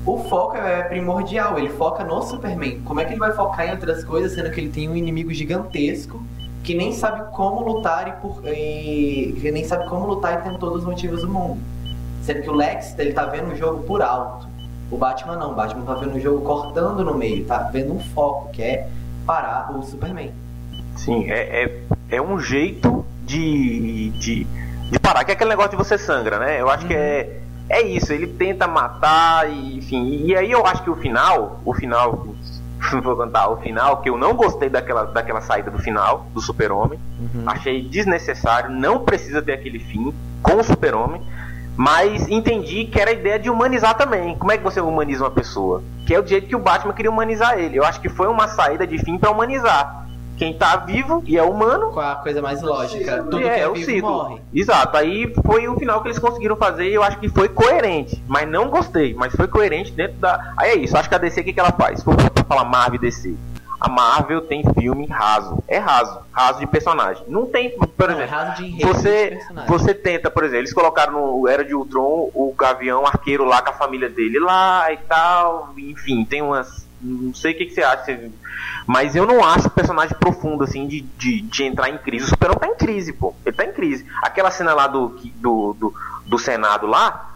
O 0.06 0.18
foco 0.18 0.58
é 0.58 0.84
primordial, 0.84 1.58
ele 1.58 1.70
foca 1.70 2.04
no 2.04 2.22
Superman. 2.22 2.82
Como 2.82 3.00
é 3.00 3.06
que 3.06 3.14
ele 3.14 3.20
vai 3.20 3.32
focar 3.32 3.68
em 3.68 3.72
outras 3.72 4.04
coisas, 4.04 4.34
sendo 4.34 4.52
que 4.52 4.60
ele 4.60 4.70
tem 4.70 4.90
um 4.90 4.96
inimigo 4.96 5.34
gigantesco 5.34 6.22
que 6.64 6.74
nem 6.74 6.94
sabe 6.94 7.30
como 7.32 7.62
lutar 7.62 8.08
e, 8.08 8.12
por, 8.22 8.42
e 8.48 9.38
que 9.40 9.52
nem 9.52 9.66
sabe 9.66 9.88
como 9.90 10.08
lutar 10.08 10.40
e 10.40 10.50
tem 10.50 10.58
todos 10.58 10.80
os 10.80 10.86
motivos 10.86 11.22
do 11.22 11.28
mundo. 11.28 11.60
Sendo 12.22 12.42
que 12.42 12.50
o 12.50 12.54
Lex, 12.54 12.98
ele 12.98 13.12
tá 13.12 13.26
vendo 13.26 13.52
o 13.52 13.56
jogo 13.56 13.84
por 13.84 14.02
alto. 14.02 14.48
O 14.90 14.98
Batman 14.98 15.36
não, 15.36 15.52
o 15.52 15.56
Batman 15.56 15.84
tá 15.84 15.96
vendo 15.96 16.16
o 16.16 16.20
jogo 16.20 16.42
cortando 16.42 17.04
no 17.04 17.16
meio, 17.16 17.46
tá 17.46 17.70
vendo 17.72 17.94
um 17.94 18.00
foco, 18.00 18.50
que 18.52 18.64
é 18.64 18.88
parar 19.26 19.76
o 19.78 19.84
Superman. 19.84 20.32
Sim, 20.96 21.30
é, 21.30 21.64
é, 21.64 22.16
é 22.18 22.22
um 22.22 22.40
jeito 22.40 23.06
de, 23.26 24.10
de, 24.12 24.48
de 24.90 25.00
parar, 25.00 25.26
que 25.26 25.32
é 25.32 25.34
aquele 25.34 25.50
negócio 25.50 25.72
de 25.72 25.78
você 25.78 25.98
sangra, 25.98 26.40
né? 26.40 26.62
Eu 26.62 26.70
acho 26.70 26.86
que 26.86 26.94
é, 26.94 27.42
é 27.70 27.82
isso, 27.82 28.12
ele 28.12 28.28
tenta 28.28 28.68
matar, 28.68 29.50
e, 29.50 29.78
enfim. 29.78 30.26
E 30.26 30.36
aí 30.36 30.52
eu 30.52 30.66
acho 30.66 30.84
que 30.84 30.90
o 30.90 30.96
final, 30.96 31.62
o 31.66 31.74
final, 31.74 32.28
vou 33.04 33.16
contar, 33.16 33.50
o 33.50 33.58
final, 33.58 34.02
que 34.02 34.10
eu 34.10 34.18
não 34.18 34.36
gostei 34.36 34.70
daquela, 34.70 35.06
daquela 35.06 35.42
saída 35.42 35.72
do 35.72 35.80
final, 35.80 36.28
do 36.34 36.42
super-homem. 36.42 37.00
Achei 37.46 37.82
desnecessário, 37.82 38.70
não 38.70 39.00
precisa 39.00 39.42
ter 39.42 39.54
aquele 39.54 39.80
fim 39.80 40.14
com 40.42 40.58
o 40.58 40.64
super-homem. 40.64 41.22
Mas 41.76 42.28
entendi 42.28 42.86
que 42.86 43.00
era 43.00 43.10
a 43.10 43.14
ideia 43.14 43.40
de 43.40 43.50
humanizar 43.50 43.96
também. 43.96 44.38
Como 44.38 44.52
é 44.52 44.58
que 44.58 44.64
você 44.64 44.80
humaniza 44.80 45.24
uma 45.24 45.32
pessoa? 45.32 45.82
Que 46.06 46.14
é 46.14 46.20
o 46.20 46.28
jeito 46.28 46.48
que 46.48 46.56
o 46.56 46.60
Batman 46.60 46.94
queria 46.94 47.10
humanizar 47.10 47.58
ele. 47.58 47.78
Eu 47.80 47.84
acho 47.84 48.00
que 48.00 48.10
foi 48.10 48.28
uma 48.28 48.48
saída 48.48 48.86
de 48.86 49.00
fim 49.00 49.18
pra 49.18 49.32
humanizar. 49.32 50.03
Quem 50.38 50.54
tá 50.54 50.76
vivo 50.78 51.24
e 51.26 51.38
é 51.38 51.44
humano. 51.44 51.92
Com 51.92 52.00
a 52.00 52.16
coisa 52.16 52.42
mais 52.42 52.62
lógica, 52.62 53.24
tudo 53.24 53.40
é, 53.40 53.42
que 53.42 53.48
é, 53.50 53.60
é 53.62 53.68
o 53.68 53.74
vivo 53.74 53.86
ciclo. 53.86 54.10
morre. 54.12 54.42
Exato. 54.54 54.98
Aí 54.98 55.34
foi 55.46 55.68
o 55.68 55.78
final 55.78 56.02
que 56.02 56.08
eles 56.08 56.20
conseguiram 56.20 56.56
fazer 56.56 56.90
e 56.90 56.94
eu 56.94 57.04
acho 57.04 57.20
que 57.20 57.30
foi 57.30 57.48
coerente. 57.50 58.22
Mas 58.28 58.48
não 58.50 58.70
gostei. 58.70 59.14
Mas 59.14 59.36
foi 59.36 59.48
coerente 59.48 59.92
dentro 59.92 60.18
da. 60.18 60.54
Aí 60.58 60.72
é 60.72 60.76
isso. 60.76 60.98
Acho 60.98 61.08
que 61.10 61.16
a 61.16 61.18
DC 61.20 61.42
o 61.42 61.44
que, 61.44 61.54
que 61.54 61.60
ela 61.60 61.72
faz? 61.72 62.00
Se 62.00 62.06
for 62.06 62.16
falar 62.48 62.66
Marvel 62.66 62.96
e 62.96 63.00
DC. 63.00 63.36
A 63.80 63.90
Marvel 63.90 64.40
tem 64.42 64.64
filme 64.80 65.06
raso. 65.08 65.62
É 65.68 65.78
raso. 65.78 66.20
Raso 66.32 66.60
de 66.60 66.68
personagem. 66.68 67.22
Não 67.28 67.46
tem, 67.46 67.78
por 67.78 68.10
Não, 68.10 68.16
é 68.16 68.24
exemplo. 68.24 68.36
raso 68.36 68.56
de 68.56 68.66
enredo 68.70 68.78
de 68.78 68.94
Você, 68.94 69.40
você 69.68 69.94
tenta, 69.94 70.32
por 70.32 70.44
exemplo, 70.46 70.62
eles 70.62 70.74
colocaram 70.74 71.12
no 71.14 71.48
Era 71.50 71.66
de 71.66 71.76
Ultron 71.76 72.32
o 72.34 72.54
Gavião 72.58 73.06
Arqueiro 73.06 73.44
lá 73.44 73.62
com 73.62 73.72
a 73.72 73.74
família 73.74 74.10
dele 74.10 74.40
lá 74.40 74.90
e 74.90 74.98
tal. 74.98 75.74
Enfim, 75.78 76.24
tem 76.24 76.42
umas. 76.42 76.83
Não 77.04 77.34
sei 77.34 77.54
o 77.54 77.58
que, 77.58 77.66
que 77.66 77.74
você 77.74 77.84
acha. 77.84 78.32
Mas 78.88 79.16
eu 79.16 79.26
não 79.26 79.44
acho 79.44 79.68
o 79.68 79.72
personagem 79.72 80.18
profundo, 80.18 80.64
assim, 80.64 80.88
de, 80.88 81.02
de, 81.02 81.42
de 81.42 81.64
entrar 81.64 81.90
em 81.90 81.98
crise. 81.98 82.26
O 82.26 82.30
Superman 82.30 82.60
tá 82.60 82.68
em 82.68 82.76
crise, 82.76 83.14
pô. 83.14 83.34
Ele 83.46 83.56
tá 83.56 83.66
em 83.66 83.72
crise. 83.74 84.06
Aquela 84.22 84.52
cena 84.52 84.74
lá 84.74 84.88
do, 84.88 85.10
do, 85.36 85.74
do, 85.74 85.94
do 86.26 86.40
Senado 86.40 86.88
lá, 86.88 87.34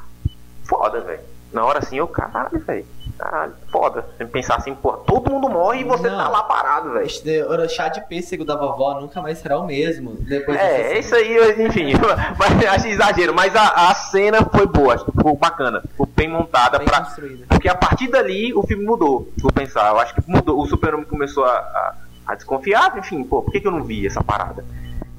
foda, 0.63 1.01
velho. 1.01 1.21
Na 1.51 1.63
hora 1.65 1.79
assim, 1.79 1.97
eu, 1.97 2.07
caralho, 2.07 2.59
velho. 2.59 2.85
Caralho, 3.17 3.53
foda. 3.71 4.05
Você 4.15 4.25
pensar 4.25 4.57
assim, 4.57 4.75
pô, 4.75 4.93
todo 4.93 5.31
mundo 5.31 5.49
morre 5.49 5.81
e 5.81 5.83
você 5.83 6.07
Não. 6.07 6.17
tá 6.17 6.27
lá 6.27 6.43
parado, 6.43 6.91
velho. 6.91 7.07
O 7.07 7.69
chá 7.69 7.87
de 7.87 8.01
pêssego 8.01 8.45
da 8.45 8.55
vovó 8.55 8.99
nunca 9.01 9.21
mais 9.21 9.39
será 9.39 9.57
o 9.57 9.65
mesmo. 9.65 10.15
Depois 10.19 10.57
É, 10.57 10.93
é 10.93 10.99
isso 10.99 11.15
aí, 11.15 11.65
enfim, 11.65 11.93
mas 12.37 12.65
acho 12.67 12.87
exagero, 12.87 13.33
mas 13.33 13.55
a, 13.55 13.89
a 13.89 13.95
cena 13.95 14.45
foi 14.45 14.67
boa, 14.67 14.93
acho 14.93 15.05
que 15.05 15.11
ficou 15.11 15.35
bacana, 15.35 15.81
ficou 15.81 16.06
bem 16.17 16.27
montada, 16.27 16.79
construída. 16.79 17.45
porque 17.47 17.69
a 17.69 17.75
partir 17.75 18.09
dali 18.09 18.51
o 18.53 18.63
filme 18.63 18.83
mudou, 18.83 19.31
vou 19.37 19.51
pensar, 19.51 19.89
eu 19.91 19.99
acho 19.99 20.15
que 20.15 20.21
mudou, 20.27 20.59
o 20.59 20.65
Super-Homem 20.65 21.05
começou 21.05 21.45
a, 21.45 21.51
a, 21.57 21.93
a 22.25 22.35
desconfiar, 22.35 22.97
enfim, 22.97 23.23
pô, 23.23 23.43
por 23.43 23.51
que, 23.51 23.61
que 23.61 23.67
eu 23.67 23.71
não 23.71 23.83
vi 23.83 24.05
essa 24.07 24.23
parada? 24.23 24.65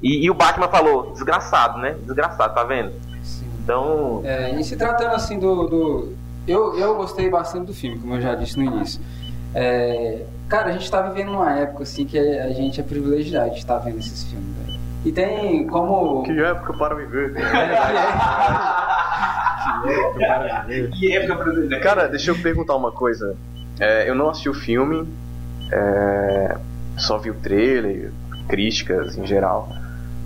E, 0.03 0.25
e 0.25 0.29
o 0.29 0.33
Batman 0.33 0.67
falou, 0.67 1.11
desgraçado, 1.13 1.79
né, 1.79 1.95
desgraçado, 2.05 2.53
tá 2.53 2.63
vendo? 2.65 2.91
Então, 3.63 4.21
É, 4.25 4.59
e 4.59 4.63
se 4.63 4.75
tratando 4.75 5.13
assim 5.15 5.39
do. 5.39 5.67
do- 5.67 6.13
eu, 6.47 6.75
eu 6.79 6.95
gostei 6.95 7.29
bastante 7.29 7.67
do 7.67 7.73
filme, 7.73 7.99
como 7.99 8.15
eu 8.15 8.21
já 8.21 8.33
disse 8.35 8.57
no 8.57 8.63
início. 8.63 8.99
É, 9.53 10.25
cara, 10.47 10.69
a 10.69 10.71
gente 10.71 10.89
tá 10.89 11.01
vivendo 11.03 11.31
uma 11.31 11.51
época 11.53 11.83
assim 11.83 12.05
que 12.05 12.17
a 12.17 12.49
gente 12.51 12.79
é 12.79 12.83
privilegiado 12.83 13.51
de 13.51 13.57
estar 13.57 13.77
vendo 13.79 13.99
esses 13.99 14.23
filmes, 14.23 14.55
velho. 14.57 14.68
E 15.05 15.11
tem 15.11 15.65
como. 15.67 16.23
Que 16.23 16.39
época 16.39 16.73
para 16.73 16.95
viver. 16.95 17.33
Que 20.97 21.15
época 21.15 21.35
brasileira. 21.43 21.79
Cara, 21.79 22.07
deixa 22.07 22.31
eu 22.31 22.35
perguntar 22.35 22.75
uma 22.75 22.91
coisa. 22.91 23.35
É, 23.79 24.09
eu 24.09 24.15
não 24.15 24.29
assisti 24.29 24.49
o 24.49 24.53
filme, 24.53 25.07
é, 25.71 26.57
só 26.97 27.17
vi 27.17 27.29
o 27.29 27.35
trailer, 27.35 28.11
críticas 28.47 29.17
em 29.17 29.25
geral. 29.25 29.69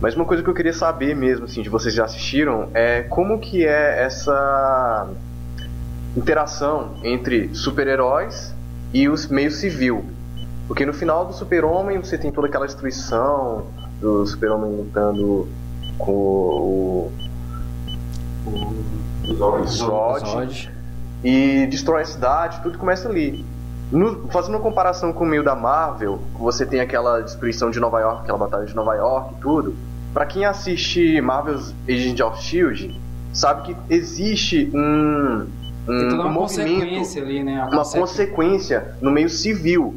Mas 0.02 0.16
uma 0.16 0.26
coisa 0.26 0.42
que 0.42 0.50
eu 0.50 0.54
queria 0.54 0.74
saber 0.74 1.16
mesmo, 1.16 1.46
assim, 1.46 1.62
de 1.62 1.70
vocês 1.70 1.94
já 1.94 2.06
assistiram, 2.06 2.70
é 2.74 3.04
como 3.04 3.40
que 3.40 3.66
é 3.66 4.04
essa 4.04 5.08
interação 6.18 6.96
entre 7.04 7.54
super-heróis 7.54 8.54
e 8.94 9.08
os 9.08 9.28
meio 9.28 9.52
civil. 9.52 10.04
Porque 10.68 10.86
no 10.86 10.94
final 10.94 11.26
do 11.26 11.34
Super-Homem 11.34 12.00
você 12.00 12.18
tem 12.18 12.32
toda 12.32 12.48
aquela 12.48 12.66
destruição 12.66 13.68
do 14.04 14.28
Super-Homem 14.28 14.76
lutando 14.76 15.48
com 15.98 16.12
o, 16.12 17.12
o 18.46 19.66
Zod 19.68 20.70
e 21.24 21.66
destrói 21.68 22.02
a 22.02 22.06
cidade, 22.06 22.60
tudo 22.62 22.78
começa 22.78 23.08
ali. 23.08 23.46
No- 23.92 24.28
fazendo 24.30 24.56
uma 24.56 24.62
comparação 24.62 25.14
com 25.14 25.24
o 25.24 25.28
meio 25.28 25.44
da 25.44 25.56
Marvel, 25.56 26.20
você 26.38 26.66
tem 26.66 26.82
aquela 26.82 27.22
destruição 27.22 27.72
de 27.72 27.80
Nova 27.80 28.00
York, 28.02 28.22
aquela 28.24 28.38
batalha 28.38 28.66
de 28.66 28.76
Nova 28.76 28.94
York 28.96 29.36
e 29.36 29.42
tudo. 29.42 29.76
Pra 30.14 30.26
quem 30.26 30.44
assiste 30.46 31.22
Marvel's 31.22 31.74
Agent 31.88 32.20
of 32.20 32.42
Shield, 32.44 33.00
sabe 33.32 33.62
que 33.74 33.94
existe 33.94 34.70
um, 34.74 35.48
um, 35.88 36.00
Tem 36.00 36.10
toda 36.10 36.16
um 36.24 36.26
uma 36.26 36.30
movimento 36.32 36.74
consequência 36.80 37.22
ali, 37.24 37.44
né? 37.44 37.62
uma 37.64 37.78
conse- 37.78 37.98
consequência 38.00 38.96
no 39.02 39.12
meio 39.12 39.30
civil 39.30 39.96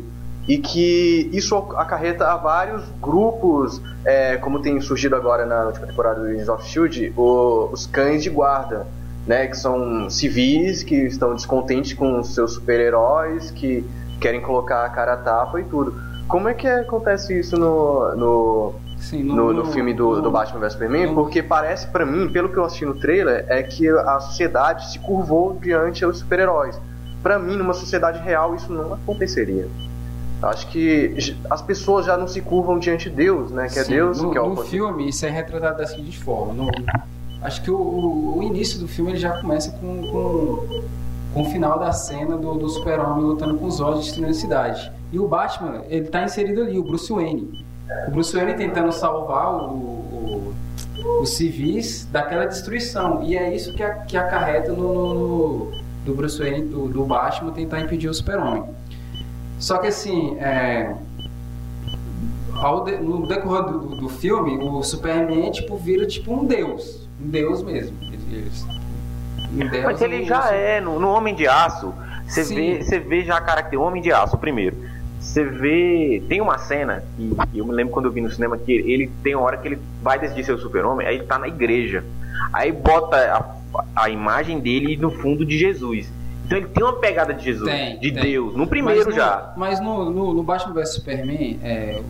e 0.49 0.59
que 0.59 1.29
isso 1.33 1.57
acarreta 1.77 2.27
a 2.31 2.37
vários 2.37 2.83
grupos, 3.03 3.81
é, 4.05 4.37
como 4.37 4.61
tem 4.61 4.81
surgido 4.81 5.17
agora 5.17 5.45
na 5.45 5.65
última 5.65 5.87
temporada 5.87 6.21
do 6.21 6.27
Agents 6.27 6.49
of 6.49 6.65
Shield, 6.69 7.13
o- 7.17 7.69
os 7.73 7.87
cães 7.87 8.23
de 8.23 8.31
guarda, 8.31 8.87
né, 9.27 9.47
que 9.49 9.57
são 9.57 10.09
civis 10.09 10.83
que 10.85 10.95
estão 10.95 11.35
descontentes 11.35 11.93
com 11.95 12.21
os 12.21 12.33
seus 12.35 12.53
super-heróis, 12.55 13.51
que 13.51 13.85
querem 14.21 14.41
colocar 14.41 14.85
a 14.85 14.89
cara 14.89 15.15
a 15.15 15.17
tapa 15.17 15.61
e 15.61 15.65
tudo. 15.65 15.95
Como 16.29 16.49
é 16.49 16.55
que 16.55 16.67
acontece 16.69 17.39
isso 17.39 17.57
no, 17.57 18.15
no, 18.17 18.75
Sim, 18.99 19.25
no, 19.25 19.53
no 19.53 19.65
filme 19.67 19.93
do, 19.93 20.17
no- 20.17 20.23
do 20.23 20.31
Batman 20.31 20.61
vs 20.61 20.73
Superman? 20.75 21.07
no- 21.09 21.15
Porque 21.15 21.43
parece 21.43 21.89
pra 21.89 22.07
mim, 22.07 22.29
pelo 22.29 22.49
que 22.49 22.57
eu 22.57 22.65
assisti 22.65 22.85
no 22.85 22.95
trailer, 22.95 23.45
é 23.49 23.63
que 23.65 23.89
a 23.89 24.21
sociedade 24.21 24.91
se 24.93 24.99
curvou 25.01 25.59
diante 25.61 26.05
aos 26.05 26.19
super-heróis. 26.19 26.81
Pra 27.23 27.39
mim, 27.39 27.57
numa 27.57 27.75
sociedade 27.75 28.21
real, 28.21 28.55
isso 28.55 28.73
não 28.73 28.95
aconteceria. 28.95 29.67
Acho 30.43 30.69
que 30.69 31.35
as 31.51 31.63
pessoas 31.63 32.05
já 32.07 32.17
não 32.17 32.29
se 32.29 32.41
curvam 32.43 32.79
diante 32.79 33.09
de 33.09 33.17
Deus, 33.17 33.51
né? 33.51 33.69
Que 33.69 33.79
é 33.79 33.85
Sim, 33.85 33.93
Deus 33.95 34.21
no, 34.21 34.31
que 34.31 34.39
é 34.39 34.41
o 34.41 34.51
no 34.51 34.55
poder. 34.57 34.69
filme 34.69 35.09
isso 35.09 35.25
é 35.25 35.31
retratado 35.31 35.79
da 35.79 35.87
seguinte 35.87 36.19
forma. 36.19 36.53
no- 36.53 36.71
acho 37.43 37.63
que 37.63 37.71
o, 37.71 37.77
o- 37.77 38.39
o 38.39 38.43
início 38.43 38.79
do 38.79 38.87
filme 38.87 39.13
ele 39.13 39.19
já 39.19 39.41
começa 39.41 39.71
com, 39.73 40.03
com, 40.11 40.83
com 41.33 41.43
o 41.43 41.45
final 41.47 41.79
da 41.79 41.91
cena 41.93 42.37
do, 42.37 42.55
do 42.55 42.69
super-homem 42.69 43.25
lutando 43.25 43.57
com 43.57 43.67
os 43.67 43.81
olhos 43.81 44.01
destruindo 44.05 44.31
a 44.31 44.35
cidade. 44.35 44.93
E 45.13 45.19
o 45.19 45.27
Batman, 45.27 45.83
ele 45.89 46.07
tá 46.07 46.23
inserido 46.25 46.63
ali, 46.63 46.79
o 46.79 46.83
Bruce 46.85 47.11
Wayne. 47.13 47.65
O 48.09 48.11
Bruce 48.11 48.35
Wayne 48.37 48.55
tentando 48.55 48.93
salvar 48.93 49.55
o, 49.55 49.73
o- 49.73 50.55
os 51.23 51.31
civis 51.31 52.07
daquela 52.13 52.45
destruição. 52.47 53.23
E 53.23 53.37
é 53.39 53.55
isso 53.55 53.73
que, 53.75 53.83
a- 53.83 53.95
que 53.95 54.17
acarreta 54.17 54.73
no, 54.73 55.15
no- 55.15 55.71
do 56.05 56.15
Bruce 56.15 56.39
Wayne, 56.39 56.67
do, 56.69 56.89
do 56.89 57.05
Batman, 57.05 57.53
tentar 57.53 57.81
impedir 57.81 58.09
o 58.09 58.15
super-homem. 58.15 58.65
Só 59.59 59.79
que 59.79 59.87
assim, 59.87 60.37
é, 60.39 60.95
de- 62.85 62.99
no 62.99 63.27
decorrer 63.27 63.65
do, 63.65 63.79
do- 63.97 64.09
filme, 64.09 64.57
o 64.59 64.83
Superman 64.83 65.51
tipo, 65.51 65.77
vira 65.77 66.07
tipo 66.07 66.33
um 66.33 66.45
deus. 66.45 67.07
Um 67.23 67.29
deus 67.29 67.63
mesmo. 67.63 67.97
Ele- 68.03 68.51
um 69.53 69.69
deus 69.69 69.85
Mas 69.85 70.01
ele 70.03 70.25
já 70.25 70.51
é, 70.53 70.81
no, 70.81 70.99
no 71.01 71.09
Homem 71.09 71.35
de 71.35 71.47
Aço, 71.47 71.93
você 72.27 72.45
Sim. 72.45 72.55
vê, 72.55 72.83
você 72.83 72.99
vê 72.99 73.25
já 73.25 73.37
a 73.37 73.41
característica. 73.41 73.79
O 73.83 73.87
Homem 73.87 74.03
de 74.03 74.13
Aço, 74.13 74.37
primeiro. 74.37 74.77
Você 75.21 75.45
vê. 75.45 76.23
Tem 76.29 76.41
uma 76.41 76.59
cena 76.59 77.03
que, 77.17 77.35
que 77.53 77.59
eu 77.59 77.65
me 77.67 77.73
lembro 77.73 77.93
quando 77.93 78.07
eu 78.07 78.13
vi 78.13 78.21
no 78.21 78.31
cinema 78.31 78.57
que 78.57 78.73
ele 78.73 79.11
tem 79.23 79.35
uma 79.35 79.45
hora 79.45 79.57
que 79.57 79.69
ele 79.69 79.79
vai 80.03 80.19
decidir 80.19 80.45
ser 80.45 80.53
o 80.53 80.59
super-homem, 80.59 81.07
aí 81.07 81.17
ele 81.17 81.25
tá 81.25 81.39
na 81.39 81.49
igreja. 81.49 82.05
Aí 82.53 82.71
bota 82.71 83.17
a, 83.17 84.03
a 84.05 84.11
imagem 84.11 84.61
dele 84.61 84.97
no 84.97 85.11
fundo 85.11 85.45
de 85.45 85.59
Jesus. 85.59 86.07
Então 86.47 86.59
ele 86.59 86.69
tem 86.69 86.85
uma 86.85 86.93
pegada 87.01 87.35
de 87.35 87.45
Jesus, 87.45 87.69
Tem, 87.69 87.99
de 87.99 88.13
tem. 88.13 88.23
Deus, 88.23 88.57
no 88.57 88.69
primeiro 88.69 89.05
mas 89.05 89.09
no, 89.09 89.21
já. 89.21 89.53
Mas 89.57 89.81
no, 89.81 90.11
no, 90.11 90.33
no 90.33 90.43
Batman 90.45 90.75
vs 90.75 90.95
Superman, 90.95 91.59
é, 91.61 92.01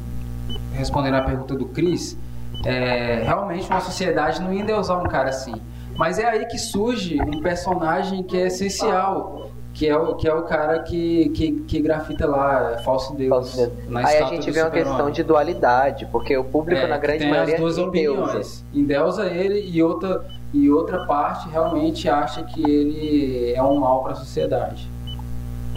respondendo 0.74 1.14
a 1.14 1.22
pergunta 1.22 1.54
do 1.54 1.64
Chris, 1.66 2.18
é, 2.64 3.22
realmente 3.24 3.66
uma 3.66 3.80
sociedade 3.80 4.42
não 4.42 4.52
ia 4.52 4.60
endeusar 4.60 5.02
um 5.02 5.08
cara 5.08 5.30
assim. 5.30 5.54
Mas 5.96 6.18
é 6.18 6.28
aí 6.28 6.44
que 6.44 6.58
surge 6.58 7.18
um 7.18 7.40
personagem 7.40 8.22
que 8.22 8.36
é 8.36 8.48
essencial, 8.48 9.50
que 9.76 9.86
é 9.86 9.94
o, 9.94 10.14
que 10.14 10.26
é 10.26 10.32
o 10.32 10.40
cara 10.42 10.78
que, 10.78 11.28
que, 11.28 11.52
que 11.52 11.80
grafita 11.80 12.26
lá, 12.26 12.72
é 12.72 12.78
falso 12.78 13.14
Deus. 13.14 13.28
Falso 13.28 13.56
Deus. 13.58 14.04
Aí 14.06 14.22
a 14.22 14.26
gente 14.26 14.50
vê 14.50 14.62
uma 14.62 14.70
questão 14.70 15.10
de 15.10 15.22
dualidade, 15.22 16.06
porque 16.10 16.34
o 16.34 16.42
público, 16.42 16.80
É, 16.80 16.86
na 16.86 16.96
grande 16.96 17.18
tem 17.18 17.30
maioria, 17.30 17.54
as 17.56 17.60
duas 17.60 17.76
endeusa. 17.76 18.22
opiniões. 18.22 18.64
Endeusa 18.74 19.26
ele 19.26 19.60
e 19.70 19.82
outra, 19.82 20.24
e 20.54 20.70
outra 20.70 21.04
parte 21.04 21.46
realmente 21.50 22.08
acha 22.08 22.42
que 22.42 22.62
ele 22.64 23.52
é 23.54 23.62
um 23.62 23.78
mal 23.78 24.02
para 24.02 24.12
a 24.12 24.16
sociedade. 24.16 24.90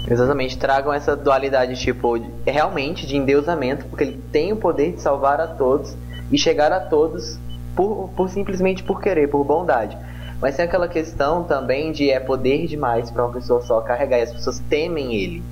Exatamente, 0.09 0.57
tragam 0.57 0.93
essa 0.93 1.13
dualidade, 1.13 1.75
tipo, 1.75 2.17
realmente 2.45 3.05
de 3.05 3.17
endeusamento, 3.17 3.85
porque 3.87 4.05
ele 4.05 4.23
tem 4.31 4.53
o 4.53 4.55
poder 4.55 4.93
de 4.93 5.01
salvar 5.01 5.41
a 5.41 5.47
todos 5.47 5.93
e 6.31 6.37
chegar 6.37 6.71
a 6.71 6.79
todos 6.79 7.37
por, 7.75 8.09
por 8.15 8.29
simplesmente 8.29 8.81
por 8.81 9.01
querer, 9.01 9.27
por 9.27 9.43
bondade. 9.43 9.97
Mas 10.41 10.55
tem 10.55 10.65
aquela 10.65 10.87
questão 10.87 11.43
também 11.43 11.91
de 11.91 12.09
é 12.09 12.19
poder 12.19 12.65
demais 12.65 13.11
para 13.11 13.25
uma 13.25 13.33
pessoa 13.33 13.61
só 13.61 13.81
carregar 13.81 14.19
e 14.19 14.21
as 14.21 14.31
pessoas 14.31 14.59
temem 14.69 15.13
ele. 15.13 15.43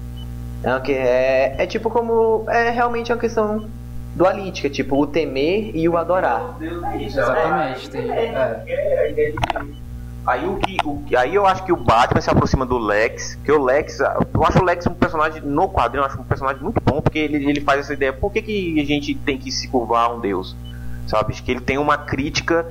É, 0.63 0.75
o 0.75 0.81
que 0.81 0.93
é, 0.93 1.55
é 1.57 1.67
tipo 1.67 1.89
como. 1.89 2.45
É 2.49 2.69
realmente 2.69 3.11
uma 3.11 3.19
questão 3.19 3.67
dualítica, 4.15 4.69
tipo 4.69 4.99
o 4.99 5.05
temer 5.05 5.71
e 5.75 5.87
o 5.87 5.97
adorar. 5.97 6.57
Exatamente. 6.99 7.95
É. 7.97 9.33
Aí 10.25 10.45
o 10.45 10.57
que, 10.57 10.77
o 10.83 11.03
aí 11.15 11.35
eu 11.35 11.45
acho 11.45 11.63
que 11.63 11.71
o 11.71 11.77
Batman 11.77 12.19
se 12.19 12.29
aproxima 12.29 12.65
do 12.65 12.77
Lex, 12.77 13.35
que 13.45 13.51
o 13.51 13.63
Lex, 13.63 13.99
eu 13.99 14.43
acho 14.43 14.59
o 14.59 14.63
Lex 14.63 14.85
um 14.87 14.93
personagem 14.93 15.41
no 15.41 15.69
quadrinho, 15.69 16.01
eu 16.01 16.05
acho 16.05 16.19
um 16.19 16.23
personagem 16.23 16.61
muito 16.61 16.81
bom, 16.83 17.01
porque 17.01 17.17
ele, 17.17 17.49
ele 17.49 17.61
faz 17.61 17.81
essa 17.81 17.93
ideia, 17.93 18.11
por 18.11 18.33
que, 18.33 18.41
que 18.41 18.81
a 18.81 18.83
gente 18.83 19.15
tem 19.15 19.37
que 19.37 19.49
se 19.49 19.69
curvar 19.69 20.07
a 20.07 20.13
um 20.13 20.19
deus? 20.19 20.53
Sabe? 21.07 21.33
Que 21.33 21.51
ele 21.51 21.61
tem 21.61 21.77
uma 21.77 21.97
crítica 21.97 22.65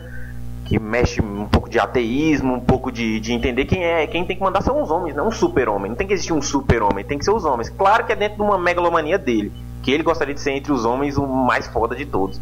que 0.66 0.80
mexe 0.80 1.22
um 1.22 1.46
pouco 1.46 1.70
de 1.70 1.78
ateísmo, 1.78 2.54
um 2.54 2.60
pouco 2.60 2.90
de, 2.90 3.20
de 3.20 3.32
entender 3.32 3.64
quem 3.64 3.84
é, 3.84 4.04
quem 4.06 4.24
tem 4.24 4.36
que 4.36 4.42
mandar 4.42 4.60
são 4.62 4.82
os 4.82 4.90
homens, 4.90 5.14
não 5.14 5.28
um 5.28 5.32
super-homem. 5.32 5.90
Não 5.90 5.96
tem 5.96 6.06
que 6.06 6.12
existir 6.12 6.32
um 6.32 6.42
super-homem, 6.42 7.04
tem 7.04 7.16
que 7.16 7.24
ser 7.24 7.30
os 7.30 7.44
homens. 7.44 7.70
Claro 7.70 8.04
que 8.04 8.12
é 8.12 8.16
dentro 8.16 8.36
de 8.36 8.42
uma 8.42 8.58
megalomania 8.58 9.16
dele, 9.16 9.52
que 9.82 9.92
ele 9.92 10.02
gostaria 10.02 10.34
de 10.34 10.40
ser 10.40 10.50
entre 10.50 10.72
os 10.72 10.84
homens 10.84 11.16
o 11.16 11.26
mais 11.26 11.68
foda 11.68 11.94
de 11.94 12.04
todos. 12.04 12.40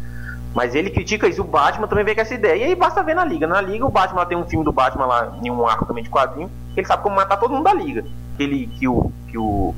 Mas 0.55 0.73
ele 0.73 0.89
critica 0.89 1.27
isso, 1.27 1.41
o 1.41 1.45
Batman 1.45 1.87
também 1.87 2.03
vê 2.03 2.15
com 2.15 2.21
essa 2.21 2.33
ideia. 2.33 2.55
E 2.55 2.63
aí 2.63 2.75
basta 2.75 3.03
ver 3.03 3.13
na 3.13 3.23
Liga. 3.23 3.45
Na 3.45 3.61
Liga, 3.61 3.85
o 3.85 3.91
Batman 3.91 4.25
tem 4.25 4.37
um 4.37 4.45
filme 4.45 4.65
do 4.65 4.71
Batman 4.71 5.05
lá, 5.05 5.37
em 5.43 5.51
um 5.51 5.67
arco 5.67 5.85
também 5.85 6.03
de 6.03 6.09
quadrinho, 6.09 6.49
que 6.73 6.79
ele 6.79 6.87
sabe 6.87 7.03
como 7.03 7.15
matar 7.15 7.37
todo 7.37 7.53
mundo 7.53 7.65
da 7.65 7.73
Liga. 7.73 8.05
Aquele 8.33 8.65
que 8.67 8.87
o. 8.87 9.11
Que 9.27 9.37
o 9.37 9.75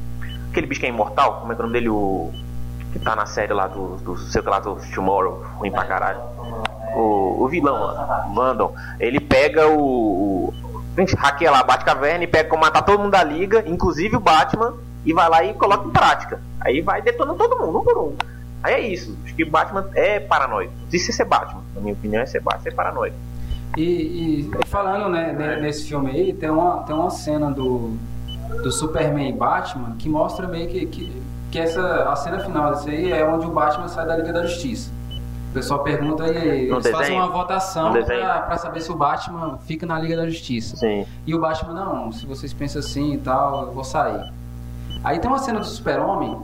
aquele 0.52 0.68
bicho 0.68 0.80
que 0.80 0.86
é 0.86 0.90
imortal, 0.90 1.42
como 1.42 1.52
é 1.52 1.56
que 1.56 1.62
é 1.62 1.64
o 1.64 1.68
nome 1.68 1.78
dele? 1.78 1.90
O. 1.90 2.32
Que 2.94 3.00
tá 3.00 3.14
na 3.14 3.26
série 3.26 3.52
lá 3.52 3.68
do. 3.68 3.98
do 3.98 4.18
sei 4.18 4.42
lá, 4.44 4.60
do 4.60 4.78
Tomorrow, 4.94 5.44
ruim 5.58 5.72
pra 5.72 5.84
caralho. 5.84 6.22
O, 6.98 7.44
o 7.44 7.48
vilão 7.48 8.34
Landon. 8.36 8.74
Ele 9.00 9.20
pega 9.20 9.68
o. 9.68 10.54
o 10.54 10.54
hackeia 11.18 11.52
lá, 11.52 11.64
bate 11.64 11.86
caverna 11.86 12.24
e 12.24 12.28
pega 12.28 12.50
como 12.50 12.64
matar 12.64 12.82
todo 12.82 13.00
mundo 13.00 13.12
da 13.12 13.24
Liga, 13.24 13.64
inclusive 13.68 14.16
o 14.16 14.20
Batman, 14.20 14.74
e 15.06 15.14
vai 15.14 15.30
lá 15.30 15.44
e 15.44 15.54
coloca 15.54 15.88
em 15.88 15.92
prática. 15.92 16.42
Aí 16.60 16.82
vai 16.82 17.02
detonando 17.02 17.38
todo 17.38 17.60
mundo, 17.60 17.80
um 17.80 17.84
por 17.84 17.98
um. 17.98 18.16
Aí 18.64 18.74
é 18.74 18.80
isso. 18.88 19.16
Acho 19.24 19.36
que 19.36 19.46
Batman 19.46 19.86
é 19.94 20.20
paranoico. 20.20 20.74
Isso 20.92 21.12
é 21.12 21.14
ser 21.14 21.26
Batman. 21.26 21.62
Na 21.76 21.82
minha 21.82 21.94
opinião, 21.94 22.22
é 22.24 22.26
ser 22.26 22.42
Batman, 22.42 22.72
é 22.72 22.72
paranoico. 22.74 23.16
E, 23.78 23.82
e- 23.84 24.52
falando 24.66 25.08
né, 25.10 25.32
ne- 25.38 25.62
nesse 25.62 25.88
filme 25.88 26.10
aí, 26.10 26.34
tem 26.34 26.50
uma, 26.50 26.80
tem 26.84 26.96
uma 26.96 27.12
cena 27.12 27.52
do, 27.52 27.96
do 28.64 28.72
Superman 28.72 29.30
e 29.30 29.34
Batman 29.34 29.96
que 30.00 30.10
mostra 30.10 30.48
meio 30.48 30.68
que, 30.68 30.86
que, 30.88 31.22
que 31.52 31.60
essa, 31.60 32.10
a 32.10 32.16
cena 32.16 32.40
final 32.40 32.72
desse 32.72 32.90
aí 32.90 33.12
é 33.12 33.24
onde 33.24 33.46
o 33.46 33.52
Batman 33.52 33.88
sai 33.88 34.08
da 34.08 34.18
Liga 34.18 34.34
da 34.34 34.44
Justiça. 34.48 34.90
O 35.58 35.60
pessoal 35.60 35.80
pergunta 35.82 36.28
e 36.28 36.70
eles 36.70 36.70
fazem 36.70 37.00
desenho? 37.00 37.20
uma 37.20 37.30
votação 37.30 37.92
pra 37.92 38.58
saber 38.58 38.80
se 38.82 38.92
o 38.92 38.96
Batman 38.96 39.58
fica 39.66 39.88
na 39.88 39.98
Liga 40.00 40.16
da 40.16 40.30
Justiça. 40.30 40.78
Sim. 40.78 41.06
E 41.26 41.34
o 41.34 41.40
Batman, 41.40 41.74
não, 41.74 42.12
se 42.12 42.28
vocês 42.28 42.54
pensam 42.54 42.80
assim 42.80 43.14
e 43.14 43.18
tal, 43.18 43.66
eu 43.66 43.72
vou 43.72 43.84
sair. 43.84 44.32
Aí 45.04 45.20
tem 45.20 45.30
uma 45.30 45.40
cena 45.40 45.60
do 45.60 45.66
Super-Homem 45.66 46.42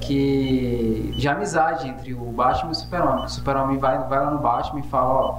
que. 0.00 1.14
de 1.18 1.28
amizade 1.28 1.88
entre 1.88 2.14
o 2.14 2.26
Batman 2.26 2.68
e 2.68 2.72
o 2.72 2.74
Super-Homem. 2.76 3.24
O 3.24 3.28
Super-Homem 3.28 3.78
vai, 3.78 3.98
vai 4.06 4.24
lá 4.24 4.30
no 4.30 4.38
Batman 4.38 4.80
e 4.80 4.84
fala, 4.84 5.14
ó, 5.14 5.38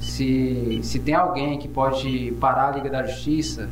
se, 0.00 0.80
se 0.82 0.98
tem 0.98 1.14
alguém 1.14 1.58
que 1.58 1.68
pode 1.68 2.32
parar 2.40 2.68
a 2.68 2.70
Liga 2.72 2.90
da 2.90 3.06
Justiça, 3.06 3.68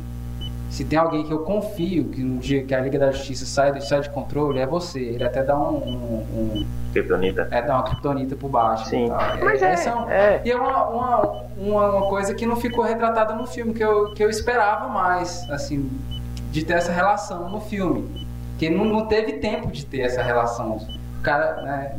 se 0.69 0.83
tem 0.85 0.97
alguém 0.99 1.23
que 1.25 1.31
eu 1.31 1.39
confio 1.39 2.05
que 2.05 2.21
no 2.21 2.37
dia 2.39 2.63
que 2.63 2.73
a 2.75 2.79
Liga 2.79 2.99
da 2.99 3.11
Justiça 3.11 3.45
sai, 3.45 3.71
de- 3.73 3.87
sai 3.87 4.01
de 4.01 4.09
controle, 4.09 4.59
é 4.59 4.65
você. 4.67 4.99
Ele 4.99 5.23
até 5.23 5.41
dá 5.43 5.57
um. 5.57 5.75
um, 5.77 6.25
um 6.61 6.65
Kryptonita. 6.93 7.47
é, 7.51 7.61
dá 7.61 7.75
uma 7.75 7.83
criptonita 7.83 8.35
pro 8.35 8.47
Batman. 8.49 8.85
Sim. 8.85 9.05
e 9.05 9.09
tal. 9.09 9.19
Mas 9.43 9.61
é, 9.61 9.71
essa 9.73 9.95
um- 9.95 10.09
é. 10.09 10.41
e 10.45 10.51
é 10.51 10.55
uma, 10.55 10.87
uma, 10.89 11.43
uma, 11.57 12.01
coisa 12.09 12.33
que 12.33 12.45
não 12.45 12.55
ficou 12.55 12.83
retratada 12.83 13.33
no 13.35 13.45
filme, 13.47 13.73
que 13.73 13.83
eu, 13.83 14.13
que 14.13 14.23
eu 14.23 14.29
esperava 14.29 14.87
mais, 14.87 15.47
assim, 15.49 15.89
de 16.51 16.63
ter 16.63 16.73
essa 16.73 16.91
relação 16.91 17.49
no 17.49 17.59
filme. 17.61 18.27
Que 18.57 18.69
não, 18.69 18.85
não 18.85 19.05
teve 19.05 19.33
tempo 19.33 19.67
de 19.71 19.85
ter 19.85 20.01
essa 20.01 20.21
relação. 20.21 20.77
O 21.19 21.21
cara, 21.21 21.61
né, 21.61 21.95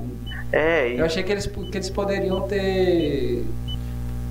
É, 0.52 0.88
e- 0.90 0.98
eu 0.98 1.04
achei 1.04 1.22
que 1.22 1.30
eles, 1.32 1.46
que 1.46 1.76
eles 1.76 1.88
poderiam 1.90 2.42
ter. 2.42 3.44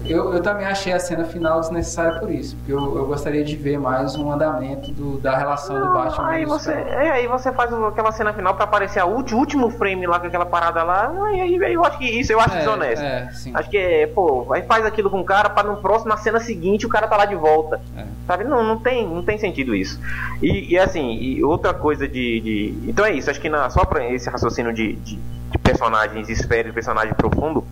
Eu, 0.06 0.34
eu 0.34 0.41
também 0.41 0.66
achei 0.66 0.93
a 0.93 1.00
cena 1.00 1.26
final 1.26 1.60
desnecessária 1.60 2.20
por 2.20 2.32
isso, 2.32 2.56
porque 2.56 2.72
eu, 2.72 2.97
eu 2.97 3.06
gostaria 3.06 3.43
de 3.43 3.56
ver 3.58 3.78
mais 3.78 4.16
um 4.16 4.32
andamento 4.32 4.91
do- 4.93 5.18
da 5.20 5.38
relação 5.38 5.78
do 5.80 5.93
Batman 5.93 6.28
aí 6.30 6.41
e 6.41 6.45
do 6.45 6.52
você, 6.52 6.72
é, 6.72 7.12
aí 7.12 7.28
você 7.28 7.52
faz 7.52 7.72
aquela 7.74 8.12
cena 8.14 8.32
final 8.34 8.56
pra 8.56 8.64
aparecer 8.64 9.04
o 9.04 9.08
último 9.10 9.70
frame 9.70 10.08
lá 10.08 10.18
com 10.20 10.28
aquela 10.28 10.45
parada 10.45 10.82
lá. 10.84 11.12
Aí, 11.26 11.41
aí- 11.41 11.74
eu 11.74 11.84
acho 11.86 11.97
que 11.97 12.06
isso 12.06 12.32
eu 12.32 12.39
acho 12.39 12.56
É, 12.56 12.60
desonesto. 12.60 13.04
é. 13.04 13.30
Acho 13.54 13.70
que 13.70 13.78
é, 13.78 14.08
pô, 14.08 14.47
aí 14.54 14.62
faz 14.64 14.86
aquilo 14.86 15.10
com 15.10 15.20
o 15.20 15.24
cara 15.26 15.50
pra 15.50 15.64
no 15.64 15.78
próximo, 15.78 16.10
na 16.10 16.18
cena 16.18 16.39
seguinte, 16.39 16.86
o 16.86 16.89
cara 16.89 17.06
tá 17.08 17.18
lá 17.18 17.26
de 17.26 17.36
volta. 17.36 17.82
É. 17.97 18.06
Sabe? 18.26 18.45
Não, 18.45 18.64
não 18.64 18.80
tem, 18.80 19.06
não 19.08 19.22
tem 19.22 19.38
sentido 19.38 19.76
isso. 19.76 20.00
E, 20.41 20.74
e 20.74 20.80
assim, 20.80 21.12
e 21.20 21.43
outra 21.43 21.74
coisa 21.74 22.08
de, 22.08 22.39
de- 22.39 22.80
Então 22.89 23.06
é 23.06 23.12
isso, 23.12 23.30
acho 23.30 23.41
que 23.41 23.50
na, 23.50 23.70
só 23.70 23.84
pra 23.84 24.06
esse 24.08 24.30
raciocínio 24.30 24.74
de, 24.74 24.93
de, 24.95 25.16
de 25.18 25.58
personagens 25.58 26.30
esfera 26.30 26.64
de 26.70 26.74
personagem 26.74 27.14
profundo, 27.14 27.66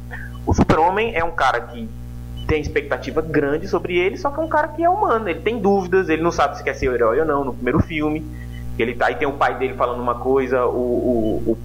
o 0.46 0.54
Super-Homem 0.54 1.16
é 1.16 1.24
um 1.24 1.32
cara 1.32 1.62
que 1.62 1.90
tem 2.48 2.62
expectativa 2.62 3.22
grande 3.22 3.68
sobre 3.68 3.98
ele, 3.98 4.18
só 4.18 4.32
que 4.32 4.40
é 4.40 4.44
um 4.44 4.48
cara 4.48 4.70
que 4.70 4.84
é 4.84 4.90
humano, 4.90 5.30
ele 5.30 5.42
tem 5.42 5.60
dúvidas, 5.60 6.10
ele 6.10 6.22
não 6.22 6.32
sabe 6.32 6.58
se 6.58 6.64
quer 6.64 6.74
ser 6.74 6.90
o 6.90 6.96
herói 6.96 7.20
ou 7.20 7.26
não 7.26 7.44
no 7.44 7.54
primeiro 7.54 7.80
filme. 7.80 8.26
Ele 8.80 8.94
tá, 8.94 9.08
aí 9.08 9.16
tem 9.16 9.28
o 9.28 9.34
pai 9.34 9.58
dele 9.58 9.74
falando 9.74 10.00
uma 10.00 10.16
coisa, 10.16 10.66
o, 10.66 10.78
o, 10.78 11.52
o 11.52 11.58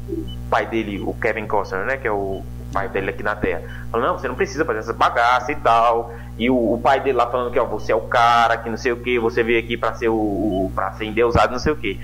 pai 0.50 0.66
dele, 0.66 1.00
o 1.00 1.14
Kevin 1.14 1.46
Costner, 1.46 1.84
né, 1.84 1.96
que 1.98 2.08
é 2.08 2.12
o 2.12 2.42
pai 2.72 2.88
dele 2.88 3.10
aqui 3.10 3.22
na 3.22 3.36
Terra, 3.36 3.62
falando, 3.90 4.06
não, 4.08 4.18
você 4.18 4.26
não 4.26 4.34
precisa 4.34 4.64
fazer 4.64 4.78
essa 4.80 4.92
bagaça 4.92 5.52
e 5.52 5.56
tal. 5.56 6.12
E 6.38 6.48
o, 6.48 6.74
o 6.74 6.80
pai 6.80 7.00
dele 7.00 7.18
lá 7.18 7.26
falando 7.26 7.52
que 7.52 7.58
ó, 7.58 7.64
você 7.66 7.92
é 7.92 7.94
o 7.94 8.00
cara, 8.00 8.56
que 8.56 8.70
não 8.70 8.78
sei 8.78 8.92
o 8.92 8.96
que, 8.96 9.18
você 9.18 9.42
veio 9.42 9.58
aqui 9.58 9.76
pra 9.76 9.92
ser 9.94 10.08
o, 10.08 10.14
o 10.14 10.72
para 10.74 10.92
ser 10.92 11.04
endeusado, 11.04 11.52
não 11.52 11.58
sei 11.58 11.72
o 11.72 11.76
que. 11.76 12.00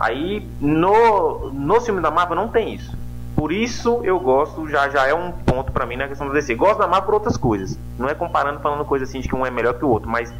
Aí 0.00 0.46
no, 0.60 1.50
no 1.50 1.80
filme 1.80 2.00
da 2.00 2.10
Marvel 2.10 2.36
não 2.36 2.48
tem 2.48 2.74
isso. 2.74 2.96
Por 3.36 3.50
isso 3.50 4.00
eu 4.04 4.20
gosto, 4.20 4.68
já, 4.68 4.88
já 4.88 5.06
é 5.06 5.14
um 5.14 5.32
ponto 5.32 5.72
pra 5.72 5.86
mim 5.86 5.96
na 5.96 6.06
questão 6.06 6.26
do 6.26 6.32
DC. 6.32 6.54
Gosto 6.54 6.78
da 6.78 6.86
Marvel 6.86 7.06
por 7.06 7.14
outras 7.14 7.36
coisas. 7.36 7.78
Não 7.98 8.08
é 8.08 8.14
comparando, 8.14 8.60
falando 8.60 8.84
coisa 8.84 9.04
assim 9.04 9.20
de 9.20 9.28
que 9.28 9.34
um 9.34 9.44
é 9.44 9.50
melhor 9.50 9.74
que 9.74 9.84
o 9.84 9.88
outro, 9.88 10.08
mas 10.08 10.32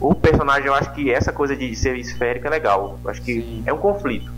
o 0.00 0.14
personagem 0.14 0.66
eu 0.66 0.74
acho 0.74 0.92
que 0.92 1.10
essa 1.10 1.32
coisa 1.32 1.56
de 1.56 1.74
ser 1.74 1.96
esférico 1.96 2.46
é 2.46 2.50
legal. 2.50 2.98
Eu 3.02 3.10
acho 3.10 3.22
que 3.22 3.40
Sim. 3.40 3.62
é 3.66 3.72
um 3.72 3.78
conflito. 3.78 4.30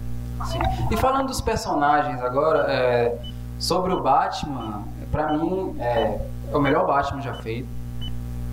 Sim. 0.44 0.58
E 0.90 0.96
falando 0.96 1.28
dos 1.28 1.40
personagens 1.40 2.22
agora, 2.22 2.70
é, 2.70 3.18
sobre 3.58 3.92
o 3.92 4.02
Batman, 4.02 4.84
pra 5.10 5.32
mim 5.32 5.76
é, 5.80 6.20
é 6.52 6.56
o 6.56 6.60
melhor 6.60 6.86
Batman 6.86 7.20
já 7.20 7.34
feito. 7.34 7.68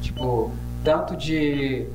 Tipo, 0.01 0.51
tanto 0.83 1.15
de, 1.15 1.87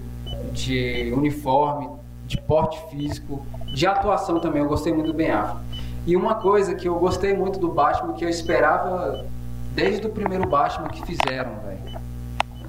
de 0.52 1.12
uniforme, 1.14 1.90
de 2.26 2.40
porte 2.40 2.78
físico, 2.90 3.44
de 3.74 3.86
atuação 3.86 4.40
também. 4.40 4.62
Eu 4.62 4.68
gostei 4.68 4.92
muito 4.92 5.08
do 5.08 5.14
Ben 5.14 5.30
Affleck. 5.30 5.67
E 6.08 6.16
uma 6.16 6.36
coisa 6.36 6.74
que 6.74 6.88
eu 6.88 6.98
gostei 6.98 7.36
muito 7.36 7.58
do 7.58 7.68
Batman, 7.68 8.14
que 8.14 8.24
eu 8.24 8.30
esperava 8.30 9.26
desde 9.74 10.06
o 10.06 10.08
primeiro 10.08 10.48
Batman 10.48 10.88
que 10.88 11.04
fizeram, 11.04 11.50
velho. 11.66 12.00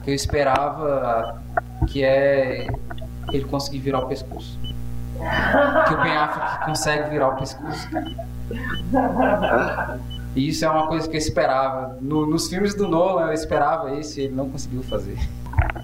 Que 0.03 0.11
eu 0.11 0.13
esperava 0.13 1.41
que 1.87 2.03
é 2.03 2.67
ele 3.31 3.45
conseguir 3.45 3.79
virar 3.79 3.99
o 3.99 4.07
pescoço. 4.07 4.59
Que 4.59 5.93
o 5.93 6.01
Ben 6.01 6.17
Affleck 6.17 6.65
consegue 6.65 7.09
virar 7.11 7.29
o 7.29 7.37
pescoço. 7.37 7.87
E 10.39 10.47
isso 10.47 10.63
é 10.63 10.69
uma 10.69 10.87
coisa 10.87 11.05
que 11.09 11.17
eu 11.17 11.19
esperava. 11.19 11.97
No- 11.99 12.25
nos 12.25 12.47
filmes 12.47 12.73
do 12.73 12.87
Nolan 12.87 13.27
eu 13.27 13.33
esperava 13.33 13.91
isso 13.95 14.21
e 14.21 14.23
ele 14.23 14.35
não 14.35 14.49
conseguiu 14.49 14.81
fazer. 14.83 15.17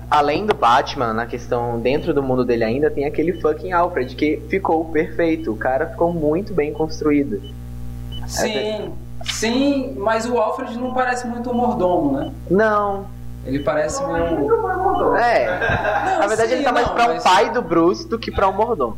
Além 0.09 0.45
do 0.45 0.53
Batman, 0.55 1.11
na 1.11 1.25
questão 1.25 1.77
dentro 1.77 2.13
do 2.13 2.23
mundo 2.23 2.45
dele 2.45 2.63
ainda, 2.63 2.89
tem 2.89 3.03
aquele 3.05 3.33
fucking 3.41 3.73
Alfred 3.73 4.15
que 4.15 4.41
ficou 4.47 4.85
perfeito. 4.85 5.51
O 5.51 5.57
cara 5.57 5.87
ficou 5.87 6.13
muito 6.13 6.53
bem 6.53 6.71
construído. 6.71 7.41
Sim, 8.27 8.93
sim, 9.25 9.93
mas 9.97 10.25
o 10.25 10.37
Alfred 10.37 10.77
não 10.79 10.93
parece 10.93 11.27
muito 11.27 11.49
um 11.49 11.53
mordomo, 11.53 12.13
né? 12.17 12.31
Não. 12.49 13.07
Ele 13.45 13.59
parece 13.59 14.01
um. 14.01 14.15
É. 15.17 15.59
Na 16.17 16.27
verdade, 16.27 16.49
sim, 16.51 16.55
ele 16.55 16.63
tá 16.63 16.71
mais 16.71 16.87
não, 16.87 16.95
pra 16.95 17.03
um 17.03 17.07
mas- 17.15 17.23
pai 17.23 17.51
do 17.51 17.61
Bruce 17.61 18.07
do 18.07 18.17
que 18.17 18.31
pra 18.31 18.47
um 18.47 18.53
mordomo. 18.53 18.97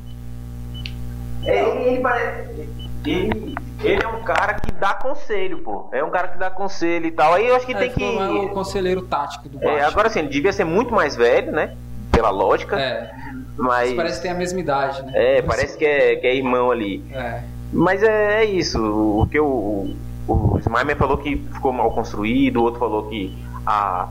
É, 1.43 1.63
Ele, 1.67 1.83
ele 1.93 1.99
parece. 2.01 2.69
Ele, 3.05 3.55
ele 3.81 4.03
é 4.03 4.07
um 4.07 4.23
cara 4.23 4.55
que 4.55 4.71
dá 4.71 4.93
conselho, 4.93 5.59
pô. 5.59 5.89
É 5.91 6.03
um 6.03 6.09
cara 6.09 6.27
que 6.29 6.37
dá 6.37 6.49
conselho 6.49 7.05
e 7.05 7.11
tal. 7.11 7.33
Aí 7.33 7.47
eu 7.47 7.55
acho 7.55 7.65
que 7.65 7.73
É, 7.73 7.77
tem 7.77 7.89
foi 7.91 8.03
que. 8.03 8.17
o 8.45 8.49
conselheiro 8.49 9.01
tático 9.03 9.47
do 9.49 9.57
É, 9.61 9.65
Batman. 9.65 9.87
agora 9.87 10.09
sim, 10.09 10.19
ele 10.19 10.29
devia 10.29 10.51
ser 10.53 10.63
muito 10.63 10.93
mais 10.93 11.15
velho, 11.15 11.51
né? 11.51 11.75
Pela 12.11 12.29
lógica. 12.29 12.79
É, 12.79 13.11
Mas. 13.57 13.89
mas 13.89 13.93
parece 13.95 14.15
que 14.17 14.21
tem 14.23 14.31
a 14.31 14.35
mesma 14.35 14.59
idade, 14.59 15.03
né? 15.05 15.11
É, 15.15 15.41
parece 15.41 15.77
que 15.77 15.85
é, 15.85 16.15
que 16.15 16.25
é 16.27 16.35
irmão 16.35 16.71
ali. 16.71 17.03
É. 17.13 17.41
Mas 17.71 18.01
é, 18.03 18.41
é 18.43 18.45
isso. 18.45 18.79
O 18.81 19.27
que 19.29 19.39
o, 19.39 19.93
o 20.27 20.57
Smimer 20.59 20.95
falou 20.95 21.17
que 21.17 21.37
ficou 21.53 21.71
mal 21.73 21.91
construído, 21.91 22.57
o 22.57 22.63
outro 22.63 22.79
falou 22.79 23.07
que 23.09 23.37
a. 23.65 24.07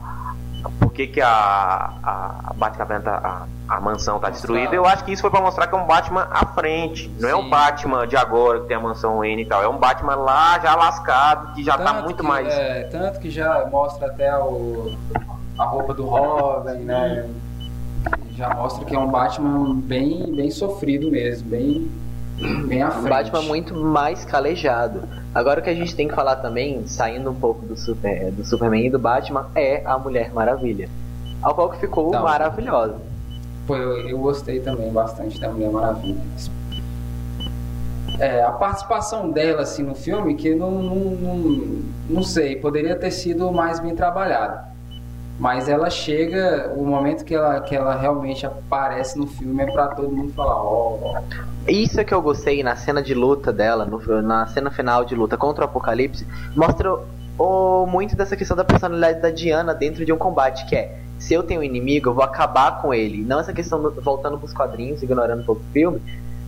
Que, 0.97 1.05
que 1.05 1.21
a, 1.21 1.29
a, 1.29 2.31
a 2.47 2.53
Batcaverna 2.55 3.03
tá, 3.03 3.45
a, 3.69 3.75
a 3.75 3.79
mansão 3.79 4.17
tá 4.19 4.31
destruída? 4.31 4.73
Eu 4.73 4.83
acho 4.83 5.03
que 5.05 5.11
isso 5.11 5.21
foi 5.21 5.29
pra 5.29 5.39
mostrar 5.39 5.67
que 5.67 5.75
é 5.75 5.77
um 5.77 5.85
Batman 5.85 6.27
à 6.31 6.43
frente. 6.47 7.07
Não 7.19 7.29
é 7.29 7.35
um 7.35 7.43
Sim. 7.43 7.49
Batman 7.51 8.07
de 8.07 8.17
agora 8.17 8.61
que 8.61 8.65
tem 8.65 8.75
a 8.77 8.79
mansão 8.79 9.23
N 9.23 9.39
e 9.39 9.45
tal. 9.45 9.61
É 9.61 9.67
um 9.69 9.77
Batman 9.77 10.15
lá 10.15 10.57
já 10.57 10.73
lascado, 10.73 11.53
que 11.53 11.63
já 11.63 11.77
tá 11.77 11.93
Tanto 11.93 12.03
muito 12.05 12.23
que- 12.23 12.27
mais. 12.27 12.47
é, 12.51 12.83
tanto 12.85 13.19
que 13.19 13.29
já 13.29 13.67
mostra 13.71 14.07
até 14.07 14.35
o, 14.39 14.97
a 15.59 15.65
roupa 15.65 15.93
do 15.93 16.03
Robin, 16.07 16.79
né? 16.79 17.29
Já 18.35 18.49
mostra 18.55 18.83
que 18.83 18.95
é 18.95 18.99
um 18.99 19.07
Batman 19.07 19.75
bem, 19.75 20.35
bem 20.35 20.49
sofrido 20.49 21.11
mesmo, 21.11 21.47
bem, 21.47 21.91
bem 22.67 22.81
à 22.81 22.87
Um 22.89 22.91
frente. 22.91 23.09
Batman 23.09 23.41
muito 23.43 23.73
mais 23.75 24.23
calejado. 24.25 25.01
Agora 25.33 25.59
o 25.59 25.63
que 25.63 25.69
a 25.69 25.75
gente 25.75 25.95
tem 25.95 26.07
que 26.07 26.15
falar 26.15 26.37
também, 26.37 26.85
saindo 26.87 27.29
um 27.29 27.35
pouco 27.35 27.65
do, 27.65 27.75
super, 27.77 28.31
do 28.31 28.43
Superman 28.45 28.85
e 28.85 28.89
do 28.89 28.99
Batman, 28.99 29.47
é 29.55 29.81
a 29.85 29.97
Mulher 29.97 30.31
Maravilha. 30.33 30.89
Ao 31.41 31.53
qual 31.53 31.69
que 31.69 31.79
ficou 31.79 32.09
Tá. 32.11 32.21
maravilhosa. 32.21 32.95
Pô, 33.67 33.75
eu, 33.75 34.07
eu 34.07 34.17
gostei 34.17 34.59
também 34.59 34.91
bastante 34.91 35.39
da 35.39 35.49
Mulher 35.49 35.69
Maravilha. 35.71 36.21
É, 38.19 38.41
a 38.41 38.51
participação 38.51 39.29
dela 39.29 39.61
assim 39.61 39.83
no 39.83 39.93
filme, 39.93 40.33
que 40.35 40.55
não, 40.55 40.71
não, 40.71 40.95
não, 40.95 41.81
não 42.09 42.23
sei, 42.23 42.55
poderia 42.55 42.95
ter 42.95 43.11
sido 43.11 43.51
mais 43.51 43.79
bem 43.79 43.95
trabalhada. 43.95 44.65
Mas 45.39 45.69
ela 45.69 45.89
chega, 45.89 46.71
o 46.75 46.83
momento 46.83 47.23
que 47.23 47.35
ela, 47.35 47.59
que 47.61 47.75
ela 47.75 47.95
realmente 47.95 48.45
aparece 48.45 49.19
no 49.19 49.27
filme 49.27 49.61
é 49.63 49.71
pra 49.71 49.87
todo 49.89 50.09
mundo 50.09 50.33
falar, 50.33 50.55
ó, 50.55 50.97
ó. 51.01 51.21
Isso 51.67 51.99
é 51.99 52.03
que 52.03 52.13
eu 52.13 52.21
gostei 52.21 52.63
na 52.63 52.75
cena 52.75 53.03
de 53.03 53.13
luta 53.13 53.53
dela, 53.53 53.85
no- 53.85 54.21
na 54.21 54.47
cena 54.47 54.71
final 54.71 55.05
de 55.05 55.13
luta 55.13 55.37
contra 55.37 55.63
o 55.63 55.65
Apocalipse, 55.67 56.25
mostra 56.55 56.97
o, 57.37 57.85
muito 57.85 58.15
dessa 58.15 58.35
questão 58.35 58.57
da 58.57 58.63
personalidade 58.63 59.21
da 59.21 59.29
Diana 59.29 59.75
dentro 59.75 60.03
de 60.03 60.11
um 60.11 60.17
combate, 60.17 60.65
que 60.65 60.75
é 60.75 60.97
se 61.19 61.33
eu 61.33 61.43
tenho 61.43 61.61
um 61.61 61.63
inimigo, 61.63 62.09
eu 62.09 62.13
vou 62.15 62.23
acabar 62.23 62.81
com 62.81 62.91
ele. 62.93 63.23
Não 63.23 63.39
essa 63.39 63.53
questão 63.53 63.79
do- 63.81 63.91
voltando 64.01 64.37
pros 64.39 64.53
quadrinhos, 64.53 65.03
ignorando 65.03 65.41
um 65.41 65.45
pouco 65.45 65.61
o 65.61 65.71
filme, 65.73 66.01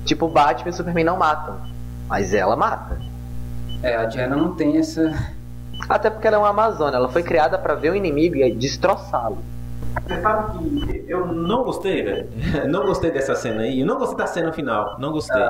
tipo, 0.06 0.28
Batman 0.28 0.70
e 0.70 0.74
Superman 0.74 1.04
não 1.04 1.18
matam. 1.18 1.58
Mas 2.08 2.34
ela 2.34 2.56
mata. 2.56 2.98
É, 3.84 3.96
a 3.96 4.06
Diana 4.06 4.36
não 4.36 4.56
tem 4.56 4.78
essa. 4.78 5.14
Até 5.88 6.10
porque 6.10 6.28
ela 6.28 6.38
é 6.38 6.40
uma 6.40 6.50
Amazônia, 6.50 6.98
ela 6.98 7.10
foi 7.10 7.24
criada 7.24 7.58
pra 7.58 7.76
ver 7.76 7.92
o 7.92 7.96
inimigo 7.96 8.36
e 8.36 8.52
destroçá-lo. 8.52 9.38
Você 10.08 10.22
sabe 10.22 10.70
que 10.86 11.12
eu 11.12 11.26
não 11.26 11.64
gostei, 11.64 12.04
velho. 12.04 12.30
Não 12.70 12.86
gostei 12.86 13.10
dessa 13.12 13.36
cena 13.36 13.64
aí. 13.64 13.80
Eu 13.80 13.88
não 13.88 13.98
gostei 13.98 14.18
da 14.18 14.28
cena 14.28 14.54
final. 14.54 14.98
Não 15.00 15.12
gostei 15.12 15.42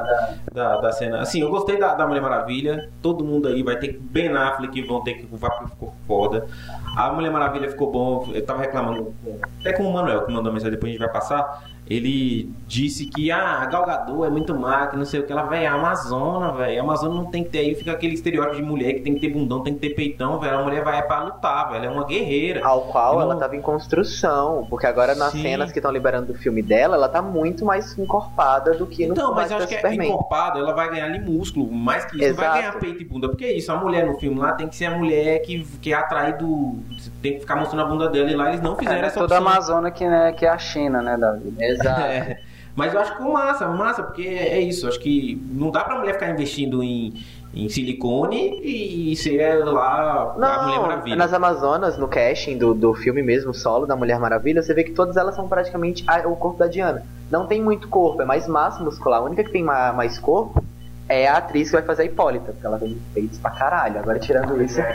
da, 0.54 0.80
da 0.80 0.92
cena. 0.94 1.20
Assim, 1.20 1.42
eu 1.42 1.50
gostei 1.50 1.78
da, 1.78 1.94
da 1.94 2.08
Mulher 2.08 2.22
Maravilha. 2.22 2.90
Todo 3.02 3.24
mundo 3.24 3.48
aí 3.48 3.62
vai 3.62 3.78
ter 3.78 3.90
que. 3.90 4.00
Ben 4.00 4.30
Affleck 4.30 4.82
vão 4.84 5.04
ter 5.04 5.16
que. 5.16 5.28
Vai, 5.32 5.50
ficou 5.68 5.94
foda. 6.08 6.48
A 6.96 7.12
Mulher 7.12 7.32
Maravilha 7.32 7.70
ficou 7.70 7.92
bom. 7.92 8.30
Eu 8.34 8.46
tava 8.46 8.62
reclamando 8.62 9.14
até 9.60 9.74
com 9.74 9.84
o 9.84 9.94
Manuel, 9.94 10.26
que 10.26 10.32
mandou 10.32 10.54
mensagem 10.54 10.72
depois 10.72 10.90
a 10.90 10.94
gente 10.94 11.02
vai 11.02 11.12
passar. 11.12 11.64
Ele 11.90 12.52
disse 12.68 13.08
que 13.08 13.32
ah, 13.32 13.62
a 13.62 13.66
Gal 13.66 13.84
Gadot 13.86 14.24
é 14.24 14.30
muito 14.30 14.54
má, 14.54 14.86
que 14.88 14.96
não 14.96 15.06
sei 15.06 15.22
o 15.22 15.24
que. 15.26 15.32
Ela, 15.32 15.44
velho, 15.44 15.64
é 15.64 15.68
a 15.68 15.74
Amazona, 15.74 16.52
velho. 16.52 16.80
A 16.80 16.84
Amazona 16.84 17.16
não 17.16 17.26
tem 17.26 17.44
que 17.44 17.50
ter 17.50 17.60
aí, 17.60 17.74
fica 17.74 17.92
aquele 17.92 18.14
estereótipo 18.14 18.58
de 18.58 18.62
mulher 18.62 18.94
que 18.94 19.00
tem 19.02 19.16
que 19.16 19.22
ter 19.22 19.30
bundão, 19.30 19.64
tem 19.64 19.74
que 19.74 19.80
ter 19.80 19.96
peitão, 19.96 20.40
velho. 20.40 20.60
A 20.60 20.64
mulher 20.64 20.84
vai 20.84 21.02
pra 21.02 21.24
lutar, 21.24 21.72
velho. 21.72 21.86
É 21.86 21.90
uma 21.90 22.06
guerreira. 22.06 22.64
Ao 22.64 22.82
qual 22.82 23.20
ela 23.22 23.34
não- 23.34 23.40
tava 23.40 23.56
em 23.56 23.62
construção. 23.62 24.68
Porque 24.70 24.86
agora 24.86 25.16
nas 25.16 25.32
Sim. 25.32 25.42
cenas 25.42 25.72
que 25.72 25.80
estão 25.80 25.92
liberando 25.92 26.32
do 26.32 26.36
filme 26.38 26.62
dela, 26.62 26.96
ela 26.96 27.10
tá 27.10 27.22
muito 27.24 27.66
mais 27.66 27.98
encorpada 27.98 28.74
do 28.76 28.86
que 28.86 29.08
no 29.08 29.14
Então, 29.14 29.34
mas 29.34 29.50
eu 29.50 29.58
acho 29.58 29.68
que 29.68 29.76
é 29.76 29.94
encorpada, 29.96 30.60
ela 30.60 30.74
vai 30.74 30.90
ganhar 30.92 31.06
ali 31.06 31.20
músculo, 31.20 31.72
mais 31.72 32.06
que 32.06 32.18
isso, 32.18 32.28
não 32.30 32.36
vai 32.36 32.46
Exato. 32.46 32.60
ganhar 32.60 32.80
peito 32.80 33.02
e 33.02 33.06
bunda. 33.06 33.30
Porque 33.30 33.46
é 33.46 33.54
isso, 33.58 33.72
a 33.72 33.76
mulher 33.78 34.06
no 34.06 34.14
filme 34.20 34.38
lá 34.40 34.52
tem 34.52 34.68
que 34.68 34.76
ser 34.76 34.86
a 34.86 34.92
mulher 34.98 35.40
que, 35.40 35.66
que 35.82 35.92
é 35.92 35.96
atraído, 35.96 36.78
tem 37.22 37.34
que 37.34 37.40
ficar 37.40 37.56
mostrando 37.56 37.82
a 37.82 37.86
bunda 37.90 38.10
dela 38.10 38.30
e 38.30 38.36
lá 38.36 38.50
eles 38.50 38.62
não 38.62 38.76
fizeram 38.76 39.02
É, 39.04 39.06
essa 39.08 39.20
toda 39.20 39.36
a 39.36 39.40
opção. 39.40 39.54
Amazônia 39.54 39.92
que, 39.92 40.08
né, 40.08 40.32
que 40.34 40.46
é 40.46 40.50
a 40.50 40.58
China, 40.58 41.02
né, 41.02 41.18
Davi? 41.18 41.54
Exato. 41.60 41.79
É, 41.88 42.38
mas 42.76 42.94
eu 42.94 43.00
acho 43.02 43.12
que 43.12 43.18
ficou 43.18 43.34
massa, 43.34 43.68
massa, 43.68 44.04
porque 44.04 44.22
é 44.28 44.60
isso. 44.62 44.88
Acho 44.88 45.00
que 45.00 45.42
não 45.52 45.70
dá 45.72 45.84
pra 45.84 45.98
mulher 46.00 46.14
ficar 46.14 46.30
investindo 46.30 46.82
em, 46.84 47.14
em 47.54 47.68
silicone 47.68 48.62
e 48.64 49.14
ser 49.18 49.64
lá 49.66 50.34
a 50.34 50.34
Mulher 50.64 50.76
Não, 50.78 50.82
Maravilha. 50.84 51.16
nas 51.18 51.34
Amazonas, 51.34 51.98
no 51.98 52.08
casting 52.08 52.58
do, 52.58 52.74
do 52.74 52.94
filme 52.94 53.22
mesmo, 53.22 53.54
solo 53.54 53.86
da 53.86 53.96
Mulher 53.98 54.18
Maravilha, 54.20 54.62
você 54.64 54.74
vê 54.74 54.84
que 54.86 54.92
todas 54.92 55.18
elas 55.18 55.36
são 55.36 55.48
praticamente 55.48 56.04
a- 56.08 56.26
o 56.28 56.36
corpo 56.38 56.58
da 56.60 56.68
Diana. 56.68 57.04
Não 57.30 57.48
tem 57.48 57.62
muito 57.62 57.88
corpo, 57.90 58.22
é 58.22 58.26
mais 58.26 58.48
massa 58.48 58.82
muscular. 58.84 59.20
A 59.20 59.24
única 59.24 59.44
que 59.44 59.52
tem 59.52 59.64
ma- 59.64 59.92
mais 59.92 60.18
corpo 60.18 60.64
é 61.10 61.28
a 61.28 61.38
atriz 61.38 61.70
que 61.70 61.76
vai 61.76 61.84
fazer 61.86 62.04
a 62.04 62.06
Hipólita, 62.06 62.52
porque 62.54 62.66
ela 62.66 62.78
tem 62.80 62.98
peitos 63.14 63.40
pra 63.40 63.52
caralho. 63.52 64.00
Agora 64.00 64.20
tirando 64.20 64.62
isso. 64.64 64.80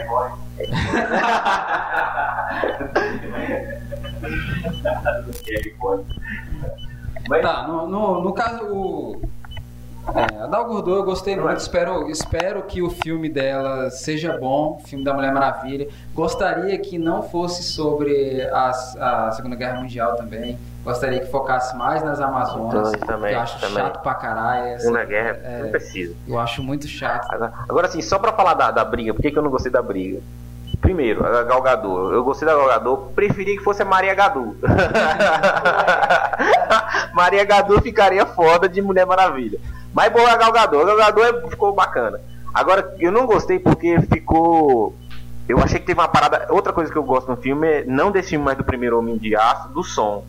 Tá, 7.43 7.66
no, 7.66 7.89
no, 7.89 8.20
no 8.22 8.33
caso, 8.33 8.64
o. 8.66 9.22
É, 10.14 10.43
a 10.43 10.47
Dal 10.47 10.66
Gordô 10.66 10.97
eu 10.97 11.03
gostei 11.03 11.35
muito, 11.35 11.57
espero, 11.57 12.11
espero 12.11 12.62
que 12.64 12.83
o 12.83 12.91
filme 12.91 13.27
dela 13.31 13.89
seja 13.91 14.37
bom, 14.39 14.79
filme 14.85 15.03
da 15.03 15.14
Mulher 15.14 15.33
Maravilha. 15.33 15.89
Gostaria 16.14 16.79
que 16.79 16.99
não 16.99 17.22
fosse 17.22 17.62
sobre 17.62 18.43
a, 18.53 18.70
a 19.01 19.31
Segunda 19.33 19.57
Guerra 19.57 19.81
Mundial 19.81 20.14
também. 20.16 20.59
Gostaria 20.85 21.20
que 21.20 21.31
focasse 21.31 21.75
mais 21.75 22.03
nas 22.03 22.20
Amazonas. 22.20 22.91
Também, 22.93 23.07
também, 23.07 23.33
eu 23.33 23.41
acho 23.41 23.59
também. 23.59 23.77
chato 23.83 24.03
pra 24.03 24.14
caralho. 24.14 24.66
essa- 24.66 24.81
Segunda 24.83 25.05
Guerra, 25.07 25.41
é, 25.43 25.62
não 25.62 25.70
precisa. 25.70 26.14
eu 26.29 26.39
acho 26.39 26.62
muito 26.62 26.87
chato. 26.87 27.27
Agora, 27.66 27.87
assim, 27.87 28.03
só 28.03 28.18
pra 28.18 28.33
falar 28.35 28.53
da, 28.53 28.70
da 28.70 28.85
briga, 28.85 29.14
por 29.14 29.22
que, 29.22 29.31
que 29.31 29.39
eu 29.39 29.43
não 29.43 29.51
gostei 29.51 29.72
da 29.72 29.81
briga? 29.81 30.20
Primeiro, 30.83 31.25
a 31.27 31.45
Gal 31.45 31.62
Gadot. 31.62 32.12
Eu 32.12 32.22
gostei 32.22 32.47
da 32.47 32.55
Gal 32.55 32.66
Gadot, 32.66 33.14
preferi 33.14 33.57
que 33.57 33.64
fosse 33.64 33.81
a 33.81 33.87
Maria 33.87 34.12
Gadu. 34.14 34.55
Maria 37.14 37.44
Gadu 37.44 37.80
ficaria 37.80 38.26
foda 38.26 38.68
de 38.68 38.82
Mulher 38.82 39.06
Maravilha. 39.06 39.58
Mas 39.92 40.12
boa 40.12 40.30
a 40.30 40.36
Gal 40.36 40.52
Gadot. 40.52 40.84
Gal 40.84 40.96
Gadot 40.96 41.22
é- 41.46 41.50
ficou 41.50 41.72
bacana. 41.72 42.20
Agora, 42.52 42.94
eu 42.98 43.10
não 43.12 43.26
gostei 43.26 43.58
porque 43.58 44.00
ficou... 44.02 44.94
Eu 45.48 45.58
achei 45.58 45.78
que 45.78 45.86
teve 45.86 46.00
uma 46.00 46.08
parada... 46.08 46.46
Outra 46.50 46.72
coisa 46.72 46.90
que 46.90 46.96
eu 46.98 47.02
gosto 47.04 47.28
no 47.28 47.36
filme 47.36 47.66
é, 47.66 47.84
não 47.84 48.10
desse 48.10 48.30
filme, 48.30 48.44
mas 48.44 48.56
do 48.56 48.64
primeiro 48.64 48.98
Homem 48.98 49.16
de 49.18 49.36
Aço, 49.36 49.68
do 49.68 49.82
som. 49.84 50.24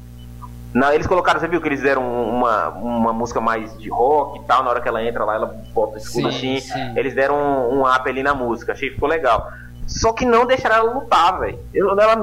Não, 0.74 0.92
eles 0.92 1.08
colocaram, 1.08 1.40
você 1.40 1.48
viu 1.48 1.62
que 1.62 1.68
eles 1.70 1.82
deram 1.82 2.04
uma, 2.04 2.68
uma 2.70 3.14
música 3.14 3.40
mais 3.40 3.78
de 3.78 3.90
rock 3.90 4.40
e 4.40 4.44
tal, 4.44 4.62
na 4.62 4.72
hora 4.72 4.82
que 4.82 4.88
ela 4.90 5.02
entra 5.02 5.24
lá, 5.24 5.36
ela 5.36 5.56
bota 5.74 5.94
o 5.96 5.98
escudo 5.98 6.30
Sim, 6.34 6.58
assim. 6.58 6.60
sim. 6.60 7.00
Eles 7.00 7.16
deram 7.16 7.36
um, 7.36 7.80
um 7.80 7.82
up 7.90 8.10
ali 8.10 8.22
na 8.22 8.34
música, 8.36 8.74
achei 8.74 8.90
que 8.90 8.96
ficou 8.96 9.08
legal. 9.08 9.50
Só 9.88 10.12
que 10.12 10.26
não 10.26 10.46
deixaram 10.46 10.76
ela 10.76 10.94
lutar, 10.94 11.40
velho. 11.40 11.60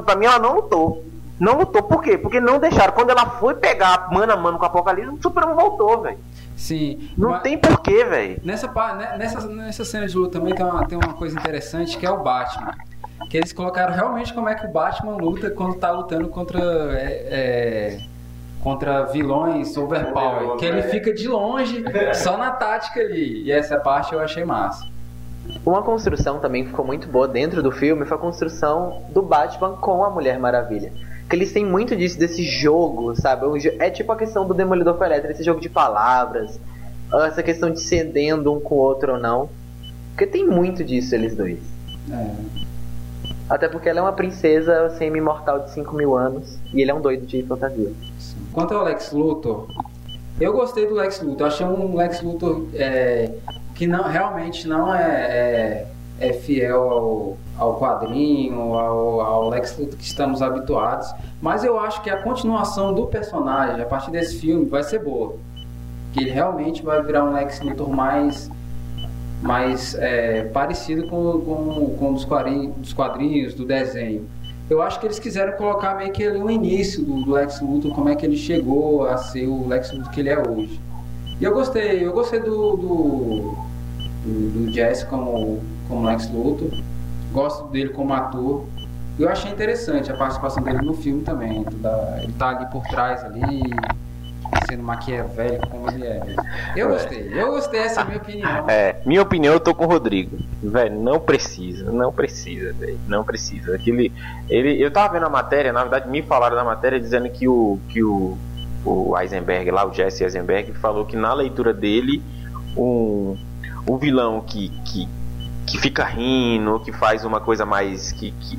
Pra 0.04 0.16
mim 0.16 0.26
ela 0.26 0.38
não 0.38 0.56
lutou. 0.56 1.02
Não 1.41 1.59
lutou, 1.59 1.83
por 1.83 2.03
quê? 2.03 2.16
Porque 2.16 2.41
não 2.41 2.59
deixaram. 2.59 2.93
Quando 2.93 3.11
ela 3.11 3.26
foi 3.26 3.55
pegar 3.55 4.09
mano 4.12 4.33
a 4.33 4.37
mano 4.37 4.59
com 4.59 4.64
o 4.64 4.66
Apocalipse, 4.66 5.11
o 5.11 5.22
Superman 5.22 5.55
voltou, 5.55 6.03
velho. 6.03 6.18
Sim. 6.57 7.11
Não 7.16 7.30
mas- 7.30 7.43
tem 7.43 7.59
porquê, 7.59 8.05
velho. 8.05 8.41
Nessa, 8.45 8.68
né, 8.95 9.16
nessa, 9.18 9.49
nessa 9.49 9.85
cena 9.85 10.07
de 10.07 10.16
luta 10.16 10.39
também 10.39 10.55
tem 10.55 10.64
uma, 10.64 10.87
tem 10.87 10.97
uma 10.97 11.14
coisa 11.14 11.37
interessante 11.39 11.97
que 11.99 12.07
é 12.07 12.11
o 12.11 12.22
Batman. 12.22 12.72
Que 13.28 13.39
eles 13.39 13.53
colocaram 13.53 13.93
realmente 13.93 14.33
como 14.33 14.49
é 14.49 14.55
que 14.55 14.66
o 14.66 14.70
Batman 14.70 15.16
luta 15.16 15.51
quando 15.51 15.74
tá 15.76 15.91
lutando 15.91 16.28
contra. 16.28 16.61
é, 16.61 17.28
é, 17.30 18.01
contra 18.62 19.05
vilões 19.07 19.76
overpower. 19.76 20.57
Que 20.57 20.66
ele 20.66 20.83
fica 20.83 21.12
de 21.12 21.26
longe, 21.26 21.85
só 22.14 22.37
na 22.37 22.53
tática 22.53 23.01
ali. 23.01 23.43
E 23.45 23.51
essa 23.51 23.78
parte 23.78 24.12
eu 24.12 24.20
achei 24.20 24.45
massa. 24.45 24.87
Uma 25.66 25.83
construção 25.83 26.39
também 26.39 26.62
que 26.62 26.70
ficou 26.70 26.85
muito 26.85 27.09
boa 27.09 27.26
dentro 27.26 27.62
do 27.62 27.72
filme 27.72 28.05
foi 28.07 28.16
a 28.16 28.20
construção 28.20 29.03
do 29.09 29.20
Batman 29.22 29.76
com 29.76 30.05
a 30.05 30.11
Mulher 30.11 30.39
Maravilha. 30.39 30.93
Que 31.33 31.37
eles 31.37 31.51
têm 31.51 31.64
muito 31.64 31.97
disso, 31.97 32.18
desse 32.18 32.43
jogo, 32.43 33.16
sabe? 33.16 33.59
Jo- 33.59 33.72
É 33.78 33.89
tipo 33.89 34.12
a 34.12 34.16
questão 34.16 34.47
do 34.47 34.53
Demolidor 34.53 34.97
com 34.99 35.03
Electra, 35.05 35.33
esse 35.33 35.43
jogo 35.43 35.62
de 35.62 35.68
palavras, 35.70 36.61
essa 37.26 37.43
questão 37.43 37.70
de 37.70 37.80
cedendo 37.80 38.53
um 38.53 38.61
com 38.61 38.74
o 38.74 38.78
outro 38.78 39.12
ou 39.14 39.18
não. 39.18 39.49
Porque 40.11 40.26
tem 40.26 40.47
muito 40.47 40.85
disso, 40.85 41.14
eles 41.14 41.35
dois. 41.35 41.59
Até 43.49 43.66
porque 43.66 43.89
ela 43.89 44.01
é 44.01 44.03
uma 44.03 44.12
princesa 44.12 44.91
semi-imortal 44.99 45.61
de 45.61 45.70
5 45.72 45.97
mil 45.97 46.14
anos 46.18 46.59
e 46.70 46.83
ele 46.83 46.91
é 46.91 46.95
um 46.95 47.01
doido 47.01 47.24
de 47.24 47.43
fantasia. 47.45 47.91
Quanto 48.53 48.74
ao 48.74 48.85
Lex 48.85 49.11
Luthor, 49.12 49.68
eu 50.39 50.53
gostei 50.53 50.87
do 50.87 50.93
Lex 50.95 51.22
Luthor. 51.22 51.47
Achei 51.47 51.64
um 51.64 51.97
Lex 51.97 52.20
Luthor 52.20 52.66
é, 52.74 53.30
que 53.74 53.87
não, 53.87 54.03
realmente 54.05 54.68
não 54.68 54.95
é, 54.95 55.01
é, 55.03 55.87
é 56.23 56.33
fiel 56.33 56.89
ao, 56.89 57.37
ao 57.59 57.79
quadrinho, 57.81 58.75
ao, 58.75 59.20
ao 59.20 59.49
Lex 59.49 59.77
Luthor 59.77 59.99
que 59.99 60.05
estamos 60.05 60.41
habituados. 60.41 61.12
Mas 61.41 61.64
eu 61.64 61.79
acho 61.79 62.01
que 62.03 62.09
a 62.09 62.23
continuação 62.23 62.95
do 62.95 63.07
personagem, 63.09 63.83
a 63.83 63.87
partir 63.87 64.12
desse 64.12 64.39
filme, 64.39 64.66
vai 64.66 64.85
ser 64.85 65.01
boa. 65.01 65.35
Que 66.12 66.20
ele 66.20 66.31
realmente 66.31 66.83
vai 66.83 67.03
virar 67.03 67.25
um 67.25 67.33
Lex 67.33 67.61
Luthor 67.61 67.91
mais, 67.91 68.49
mais 69.43 69.97
é, 69.97 70.45
parecido 70.45 71.09
com, 71.09 71.41
com, 71.41 71.97
com 71.99 72.12
os 72.12 72.25
quadrinhos, 72.25 72.77
dos 72.77 72.93
quadrinhos, 72.93 73.55
do 73.55 73.64
desenho. 73.64 74.25
Eu 74.70 74.81
acho 74.81 75.01
que 75.01 75.07
eles 75.07 75.18
quiseram 75.18 75.53
colocar 75.55 75.97
meio 75.97 76.12
que 76.12 76.25
ali 76.25 76.41
o 76.41 76.49
início 76.49 77.05
do, 77.05 77.25
do 77.25 77.33
Lex 77.33 77.61
Luthor, 77.61 77.93
como 77.95 78.09
é 78.09 78.14
que 78.14 78.25
ele 78.25 78.37
chegou 78.37 79.07
a 79.07 79.16
ser 79.16 79.49
o 79.49 79.66
Lex 79.66 79.93
Luthor 79.93 80.12
que 80.12 80.20
ele 80.20 80.31
é 80.31 80.39
hoje. 80.39 80.81
E 81.41 81.45
eu 81.45 81.53
gostei, 81.53 82.07
eu 82.07 82.12
gostei 82.12 82.39
do, 82.39 82.77
do, 82.77 83.55
do, 84.25 84.70
do 84.70 85.07
como, 85.11 85.61
como 85.93 86.07
Lex 86.07 86.30
Luthor, 86.30 86.70
gosto 87.32 87.68
dele 87.68 87.90
como 87.90 88.14
ator. 88.14 88.64
Eu 89.18 89.28
achei 89.28 89.51
interessante 89.53 90.11
a 90.11 90.16
participação 90.16 90.62
dele 90.62 90.78
no 90.78 90.95
filme 90.95 91.22
também. 91.22 91.66
ele 92.22 92.32
tá 92.38 92.49
ali 92.49 92.64
por 92.70 92.82
trás 92.84 93.22
ali, 93.22 93.62
sendo 94.66 94.82
maquiavélico 94.82 95.68
como 95.68 95.90
ele 95.90 96.07
é. 96.07 96.22
Eu 96.74 96.88
gostei, 96.88 97.30
eu 97.30 97.51
gostei, 97.53 97.80
essa 97.80 98.01
é 98.01 98.03
a 98.03 98.07
minha 98.07 98.16
opinião. 98.16 98.70
É, 98.70 98.97
minha 99.05 99.20
opinião, 99.20 99.53
eu 99.53 99.61
tô 99.61 99.74
com 99.74 99.84
o 99.84 99.86
Rodrigo. 99.86 100.38
Velho, 100.62 100.99
não 100.99 101.20
precisa, 101.20 101.93
não 101.93 102.11
precisa, 102.11 102.72
velho, 102.72 102.99
não 103.07 103.22
precisa. 103.22 103.76
Aquele, 103.76 104.11
ele, 104.49 104.82
eu 104.82 104.90
tava 104.90 105.12
vendo 105.12 105.26
a 105.26 105.30
matéria, 105.30 105.74
na 105.74 105.82
verdade 105.82 106.09
me 106.09 106.22
falaram 106.22 106.57
da 106.57 106.64
matéria 106.64 106.99
dizendo 106.99 107.28
que 107.28 107.47
o 107.47 107.78
que 107.90 108.03
o, 108.03 108.38
o 108.82 109.18
Eisenberg 109.18 109.70
lá, 109.70 109.86
o 109.86 109.93
Jesse 109.93 110.24
Eisenberg, 110.24 110.72
falou 110.72 111.05
que 111.05 111.16
na 111.16 111.34
leitura 111.34 111.74
dele 111.74 112.22
um, 112.74 113.36
um 113.86 113.99
vilão 113.99 114.40
que, 114.40 114.70
que, 114.86 115.07
que 115.73 115.79
fica 115.79 116.05
rindo, 116.05 116.81
que 116.81 116.93
faz 116.93 117.25
uma 117.25 117.41
coisa 117.41 117.64
mais 117.64 118.12
que, 118.12 118.31
que 118.31 118.59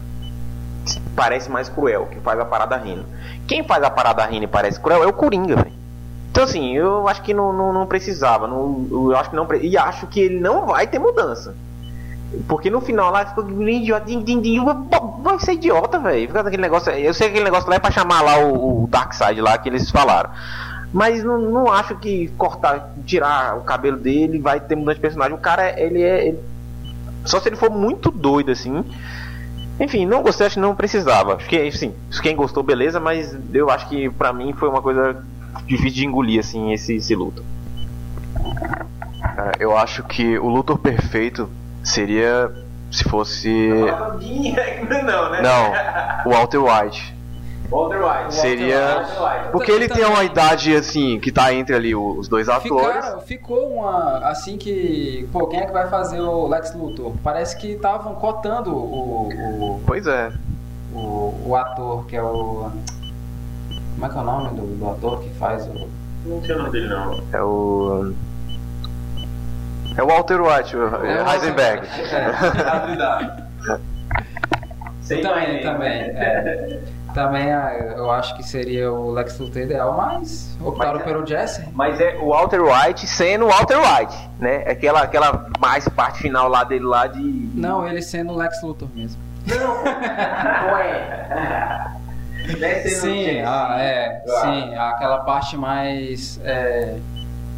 parece 1.15 1.47
mais 1.47 1.69
cruel, 1.69 2.07
que 2.07 2.19
faz 2.19 2.39
a 2.39 2.45
parada 2.45 2.75
rindo. 2.75 3.05
Quem 3.47 3.63
faz 3.63 3.83
a 3.83 3.89
parada 3.91 4.25
rindo 4.25 4.45
e 4.45 4.47
parece 4.47 4.79
cruel 4.79 5.03
é 5.03 5.05
o 5.05 5.13
Coringa, 5.13 5.57
velho. 5.57 5.71
Então 6.31 6.43
assim, 6.43 6.75
eu 6.75 7.07
acho 7.07 7.21
que 7.21 7.31
não, 7.31 7.53
não, 7.53 7.71
não 7.71 7.85
precisava. 7.85 8.47
Não, 8.47 8.87
eu 9.11 9.15
acho 9.15 9.29
que 9.29 9.35
não 9.35 9.47
E 9.53 9.77
acho 9.77 10.07
que 10.07 10.21
ele 10.21 10.39
não 10.39 10.65
vai 10.65 10.87
ter 10.87 10.97
mudança. 10.97 11.55
Porque 12.47 12.71
no 12.71 12.81
final 12.81 13.11
lá 13.11 13.27
ficou 13.27 13.47
idiota, 13.61 14.07
din, 14.07 14.23
din, 14.23 14.65
vai 15.21 15.39
ser 15.39 15.53
idiota, 15.53 15.99
velho. 15.99 16.27
Fica 16.27 16.41
daquele 16.41 16.63
negócio. 16.63 16.91
Eu 16.93 17.13
sei 17.13 17.27
que 17.27 17.33
aquele 17.33 17.45
negócio 17.45 17.69
lá 17.69 17.75
é 17.75 17.79
pra 17.79 17.91
chamar 17.91 18.23
lá 18.23 18.39
o, 18.39 18.85
o 18.85 18.87
Darkseid 18.87 19.39
lá 19.39 19.55
que 19.59 19.69
eles 19.69 19.91
falaram. 19.91 20.31
Mas 20.91 21.23
não, 21.23 21.37
não 21.37 21.71
acho 21.71 21.95
que 21.97 22.29
cortar, 22.39 22.91
tirar 23.05 23.55
o 23.55 23.61
cabelo 23.61 23.97
dele 23.97 24.39
vai 24.39 24.59
ter 24.59 24.75
mudança 24.75 24.95
de 24.95 25.01
personagem. 25.01 25.35
O 25.35 25.39
cara, 25.39 25.79
ele 25.79 26.01
é. 26.01 26.29
ele- 26.29 26.53
Só 27.25 27.39
se 27.39 27.49
ele 27.49 27.55
for 27.55 27.69
muito 27.69 28.11
doido 28.11 28.51
assim. 28.51 28.83
Enfim, 29.79 30.05
não 30.05 30.21
gostei, 30.21 30.47
acho 30.47 30.55
que 30.55 30.59
não 30.59 30.75
precisava. 30.75 31.35
Acho 31.35 31.47
que, 31.47 31.57
assim, 31.57 31.93
quem 32.21 32.35
gostou, 32.35 32.61
beleza, 32.61 32.99
mas 32.99 33.35
eu 33.53 33.69
acho 33.69 33.89
que 33.89 34.09
pra 34.09 34.31
mim 34.31 34.53
foi 34.53 34.69
uma 34.69 34.81
coisa 34.81 35.23
difícil 35.65 35.93
de 35.93 36.05
engolir, 36.05 36.39
assim, 36.39 36.71
esse, 36.71 36.95
esse 36.95 37.15
luto. 37.15 37.43
Cara, 39.35 39.53
eu 39.59 39.75
acho 39.75 40.03
que 40.03 40.37
o 40.37 40.47
Luthor 40.47 40.77
perfeito 40.77 41.49
seria 41.83 42.51
se 42.91 43.03
fosse. 43.05 43.49
não, 45.05 45.31
né? 45.31 45.41
Não, 45.41 46.31
o 46.31 46.35
Walter 46.35 46.59
White. 46.59 47.15
Walter 47.69 48.01
White. 48.03 48.33
Seria. 48.35 48.79
Walter 48.79 49.21
White. 49.21 49.51
Porque 49.51 49.71
ele 49.71 49.87
tem 49.87 50.05
uma 50.05 50.23
idade 50.23 50.75
assim, 50.75 51.19
que 51.19 51.31
tá 51.31 51.53
entre 51.53 51.75
ali 51.75 51.95
os 51.95 52.27
dois 52.27 52.47
atores. 52.49 52.95
Ficaram, 52.95 53.21
ficou 53.21 53.73
uma. 53.73 54.19
Assim 54.27 54.57
que. 54.57 55.27
Pô, 55.31 55.47
quem 55.47 55.59
é 55.61 55.65
que 55.65 55.71
vai 55.71 55.89
fazer 55.89 56.19
o 56.21 56.47
Lex 56.47 56.73
Luthor? 56.75 57.13
Parece 57.23 57.57
que 57.57 57.71
estavam 57.71 58.15
cotando 58.15 58.75
o, 58.75 59.29
o, 59.29 59.81
Pois 59.85 60.05
é. 60.07 60.31
o, 60.93 61.33
o 61.47 61.55
ator, 61.55 62.05
que 62.05 62.15
é 62.15 62.21
o. 62.23 62.69
Como 63.95 64.05
é 64.05 64.09
que 64.09 64.17
é 64.17 64.19
o 64.19 64.23
nome 64.23 64.49
do, 64.55 64.65
do 64.77 64.89
ator 64.89 65.21
que 65.21 65.29
faz 65.31 65.65
o. 65.67 65.87
Não 66.25 66.41
sei 66.43 66.55
o 66.55 66.57
nome 66.59 66.71
dele, 66.71 66.87
não. 66.87 67.23
É 67.31 67.41
o. 67.41 68.13
É 69.95 70.01
o 70.01 70.07
Walter 70.07 70.41
White, 70.41 70.75
o 70.75 70.87
É 71.05 71.23
o 71.23 71.29
Heisenberg. 71.29 71.87
Sei 75.01 75.21
também, 75.21 75.53
mais 75.53 75.63
também. 75.63 75.91
é. 75.91 76.79
Também 77.13 77.51
ah, 77.53 77.93
eu 77.95 78.09
acho 78.09 78.35
que 78.35 78.43
seria 78.43 78.91
o 78.91 79.11
Lex 79.11 79.37
Luthor 79.37 79.61
ideal, 79.61 79.95
mas 79.95 80.57
optaram 80.59 80.93
Mas 80.93 81.01
é- 81.01 81.05
pelo 81.05 81.25
Jesse. 81.25 81.69
Mas 81.73 81.99
é 81.99 82.15
o 82.19 82.29
Walter 82.29 82.61
White 82.61 83.05
sendo 83.07 83.45
o 83.45 83.49
Walter 83.49 83.77
White, 83.77 84.29
né? 84.39 84.63
Aquela, 84.69 85.01
aquela 85.01 85.47
mais 85.59 85.87
parte 85.87 86.19
final 86.19 86.47
lá 86.47 86.63
dele 86.63 86.85
lá 86.85 87.07
de. 87.07 87.21
Não, 87.53 87.87
ele 87.87 88.01
sendo 88.01 88.33
o 88.33 88.35
Lex 88.35 88.61
Luthor 88.63 88.89
mesmo. 88.95 89.21
Não 89.47 90.77
é. 90.77 91.93
Ser 92.45 92.95
no 92.95 93.01
Sim, 93.01 93.41
ah, 93.45 93.77
é, 93.79 94.21
sim, 94.27 94.75
aquela 94.75 95.19
parte 95.19 95.55
mais 95.55 96.39
é, 96.43 96.97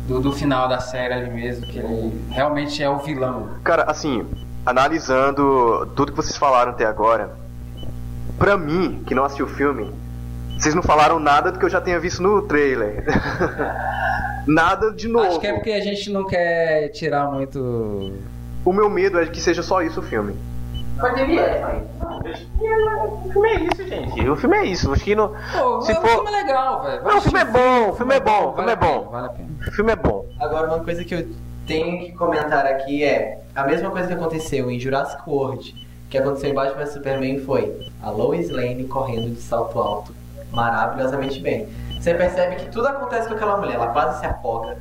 do, 0.07 0.19
do 0.19 0.31
final 0.31 0.67
da 0.67 0.79
série 0.79 1.13
ali 1.13 1.29
mesmo, 1.29 1.65
que 1.65 1.79
ele 1.79 2.25
realmente 2.29 2.83
é 2.83 2.89
o 2.89 2.99
vilão. 2.99 3.49
Cara, 3.63 3.83
assim, 3.83 4.27
analisando 4.65 5.87
tudo 5.95 6.11
que 6.11 6.17
vocês 6.17 6.37
falaram 6.37 6.71
até 6.71 6.85
agora, 6.85 7.31
pra 8.37 8.57
mim, 8.57 9.03
que 9.05 9.15
não 9.15 9.23
assistiu 9.23 9.45
o 9.45 9.49
filme, 9.49 9.93
vocês 10.57 10.73
não 10.73 10.83
falaram 10.83 11.19
nada 11.19 11.51
do 11.51 11.59
que 11.59 11.65
eu 11.65 11.69
já 11.69 11.81
tenha 11.81 11.99
visto 11.99 12.21
no 12.21 12.41
trailer. 12.41 13.05
nada 14.47 14.91
de 14.91 15.07
novo. 15.07 15.27
Acho 15.27 15.39
que 15.39 15.47
é 15.47 15.53
porque 15.53 15.71
a 15.71 15.81
gente 15.81 16.11
não 16.11 16.25
quer 16.25 16.89
tirar 16.89 17.29
muito. 17.31 18.13
O 18.63 18.73
meu 18.73 18.89
medo 18.89 19.19
é 19.19 19.25
que 19.25 19.41
seja 19.41 19.61
só 19.61 19.81
isso 19.81 19.99
o 19.99 20.03
filme. 20.03 20.35
Mas 20.97 21.13
devia. 21.15 21.83
O 23.25 23.31
filme 23.31 23.49
é 23.49 23.59
isso, 23.59 23.87
gente. 23.87 24.29
O 24.29 24.35
filme 24.35 24.57
é 24.57 24.65
isso. 24.65 24.91
Acho 24.93 25.03
que 25.03 25.15
não. 25.15 25.29
Pô, 25.29 25.81
Se 25.81 25.91
o 25.91 26.01
filme 26.01 26.27
é 26.27 26.43
legal, 26.43 26.83
velho. 26.83 27.03
Não, 27.03 27.17
o 27.17 27.21
filme 27.21 27.39
é 27.39 27.45
bom, 27.45 27.89
o 27.89 27.93
filme 27.95 28.15
é 28.15 28.19
bom, 28.19 28.49
o 28.49 28.55
filme 28.55 28.71
é 28.71 28.75
bom. 28.75 29.09
Vale 29.11 29.27
a 29.27 29.29
pena. 29.29 29.49
O 29.67 29.71
filme 29.71 29.91
é 29.91 29.95
bom. 29.95 30.25
Agora, 30.39 30.67
uma 30.67 30.83
coisa 30.83 31.03
que 31.03 31.13
eu 31.13 31.27
tenho 31.67 31.99
que 31.99 32.13
comentar 32.13 32.65
aqui 32.65 33.03
é 33.03 33.41
a 33.53 33.65
mesma 33.65 33.89
coisa 33.89 34.07
que 34.07 34.13
aconteceu 34.13 34.71
em 34.71 34.79
Jurassic 34.79 35.21
World, 35.27 35.84
que 36.15 36.21
aconteceu 36.21 36.49
em 36.49 36.53
Batman 36.53 36.85
Superman 36.85 37.39
foi 37.39 37.89
a 38.01 38.09
Lois 38.09 38.49
Lane 38.49 38.85
correndo 38.85 39.33
de 39.33 39.41
salto 39.41 39.79
alto 39.79 40.13
maravilhosamente 40.51 41.39
bem. 41.41 41.67
Você 41.99 42.13
percebe 42.13 42.55
que 42.55 42.69
tudo 42.71 42.87
acontece 42.87 43.27
com 43.27 43.33
aquela 43.33 43.57
mulher, 43.57 43.75
ela 43.75 43.87
quase 43.87 44.19
se 44.19 44.25
afoga, 44.25 44.77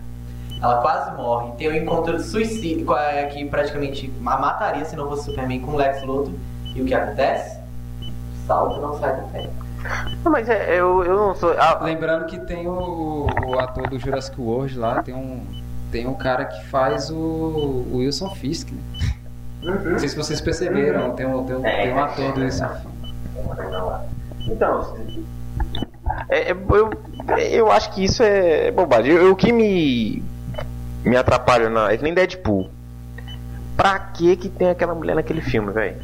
ela 0.63 0.81
quase 0.81 1.17
morre, 1.17 1.53
tem 1.59 1.69
um 1.71 1.75
encontro 1.75 2.17
de 2.17 2.23
suicídio 2.23 2.87
com 2.87 2.93
a- 2.93 3.25
que 3.33 3.45
praticamente 3.47 4.13
a 4.25 4.39
mataria 4.39 4.85
se 4.85 4.95
não 4.95 5.09
fosse 5.09 5.25
Superman 5.25 5.61
com 5.61 5.75
Lex 5.77 6.03
Luthor. 6.05 6.33
E 6.75 6.83
o 6.83 6.85
que 6.85 6.95
acontece? 6.95 7.59
Salto 8.47 8.81
não 8.81 8.99
sai 8.99 9.17
do 9.21 9.29
pé. 9.33 9.49
Não, 10.25 10.33
mas 10.33 10.49
é, 10.49 10.71
eu, 10.79 11.03
eu 11.05 11.17
não 11.17 11.35
sou. 11.35 11.55
ah, 11.59 11.79
Lembrando 11.83 12.27
que 12.27 12.39
tem 12.39 12.67
o, 12.67 13.27
o 13.47 13.59
ator 13.59 13.89
do 13.89 13.99
Jurassic 13.99 14.41
World 14.41 14.79
lá, 14.79 15.03
tem 15.03 15.15
um. 15.15 15.45
Tem 15.93 16.07
um 16.09 16.15
cara 16.15 16.45
que 16.47 16.65
faz 16.67 17.09
o, 17.11 17.15
o 17.17 17.97
Wilson 17.99 18.31
Fisk, 18.31 18.71
né? 18.73 18.81
Não 19.65 19.99
sei 19.99 20.09
se 20.09 20.17
vocês 20.17 20.41
perceberam, 20.41 21.13
tem 21.15 21.27
um, 21.27 21.45
tem 21.45 21.57
um, 21.57 21.63
tem 21.63 21.93
um 21.95 22.03
ator 22.03 22.33
do 22.33 22.41
Fisk. 22.41 22.65
Então, 24.47 24.97
É, 26.29 26.51
é, 26.51 26.53
eu, 26.53 26.91
eu 27.51 27.73
acho 27.73 27.93
que 27.93 28.05
isso 28.05 28.23
é 28.23 28.71
bobagem. 28.71 29.13
Eu- 29.15 29.33
O 29.33 29.37
que 29.37 29.51
me, 29.53 30.23
me 31.05 31.17
atrapalha 31.17 31.71
na, 31.71 31.91
é 31.93 31.97
que 31.97 32.03
nem 32.03 32.13
Deadpool. 32.15 32.69
Pra 33.77 33.99
que 33.99 34.37
que 34.37 34.49
tem 34.49 34.69
aquela 34.69 34.95
mulher 34.95 35.15
naquele 35.17 35.41
filme, 35.41 35.73
velho? 35.73 35.97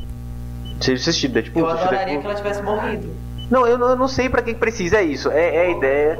Você 0.80 0.92
assistiu 0.92 1.30
Deadpool? 1.30 1.62
Eu 1.62 1.68
adoraria 1.70 1.98
que 1.98 2.04
Deadpool? 2.06 2.30
ela 2.30 2.34
tivesse 2.40 2.62
morrido. 2.62 3.14
Não, 3.50 3.66
eu, 3.66 3.76
não- 3.76 3.90
eu 3.90 3.96
não 3.96 4.08
sei 4.08 4.28
pra 4.30 4.42
que 4.42 4.54
que 4.54 4.60
precisa, 4.60 4.96
é 4.98 5.02
isso. 5.02 5.30
É, 5.30 5.56
é 5.56 5.60
a 5.66 5.70
ideia. 5.70 6.18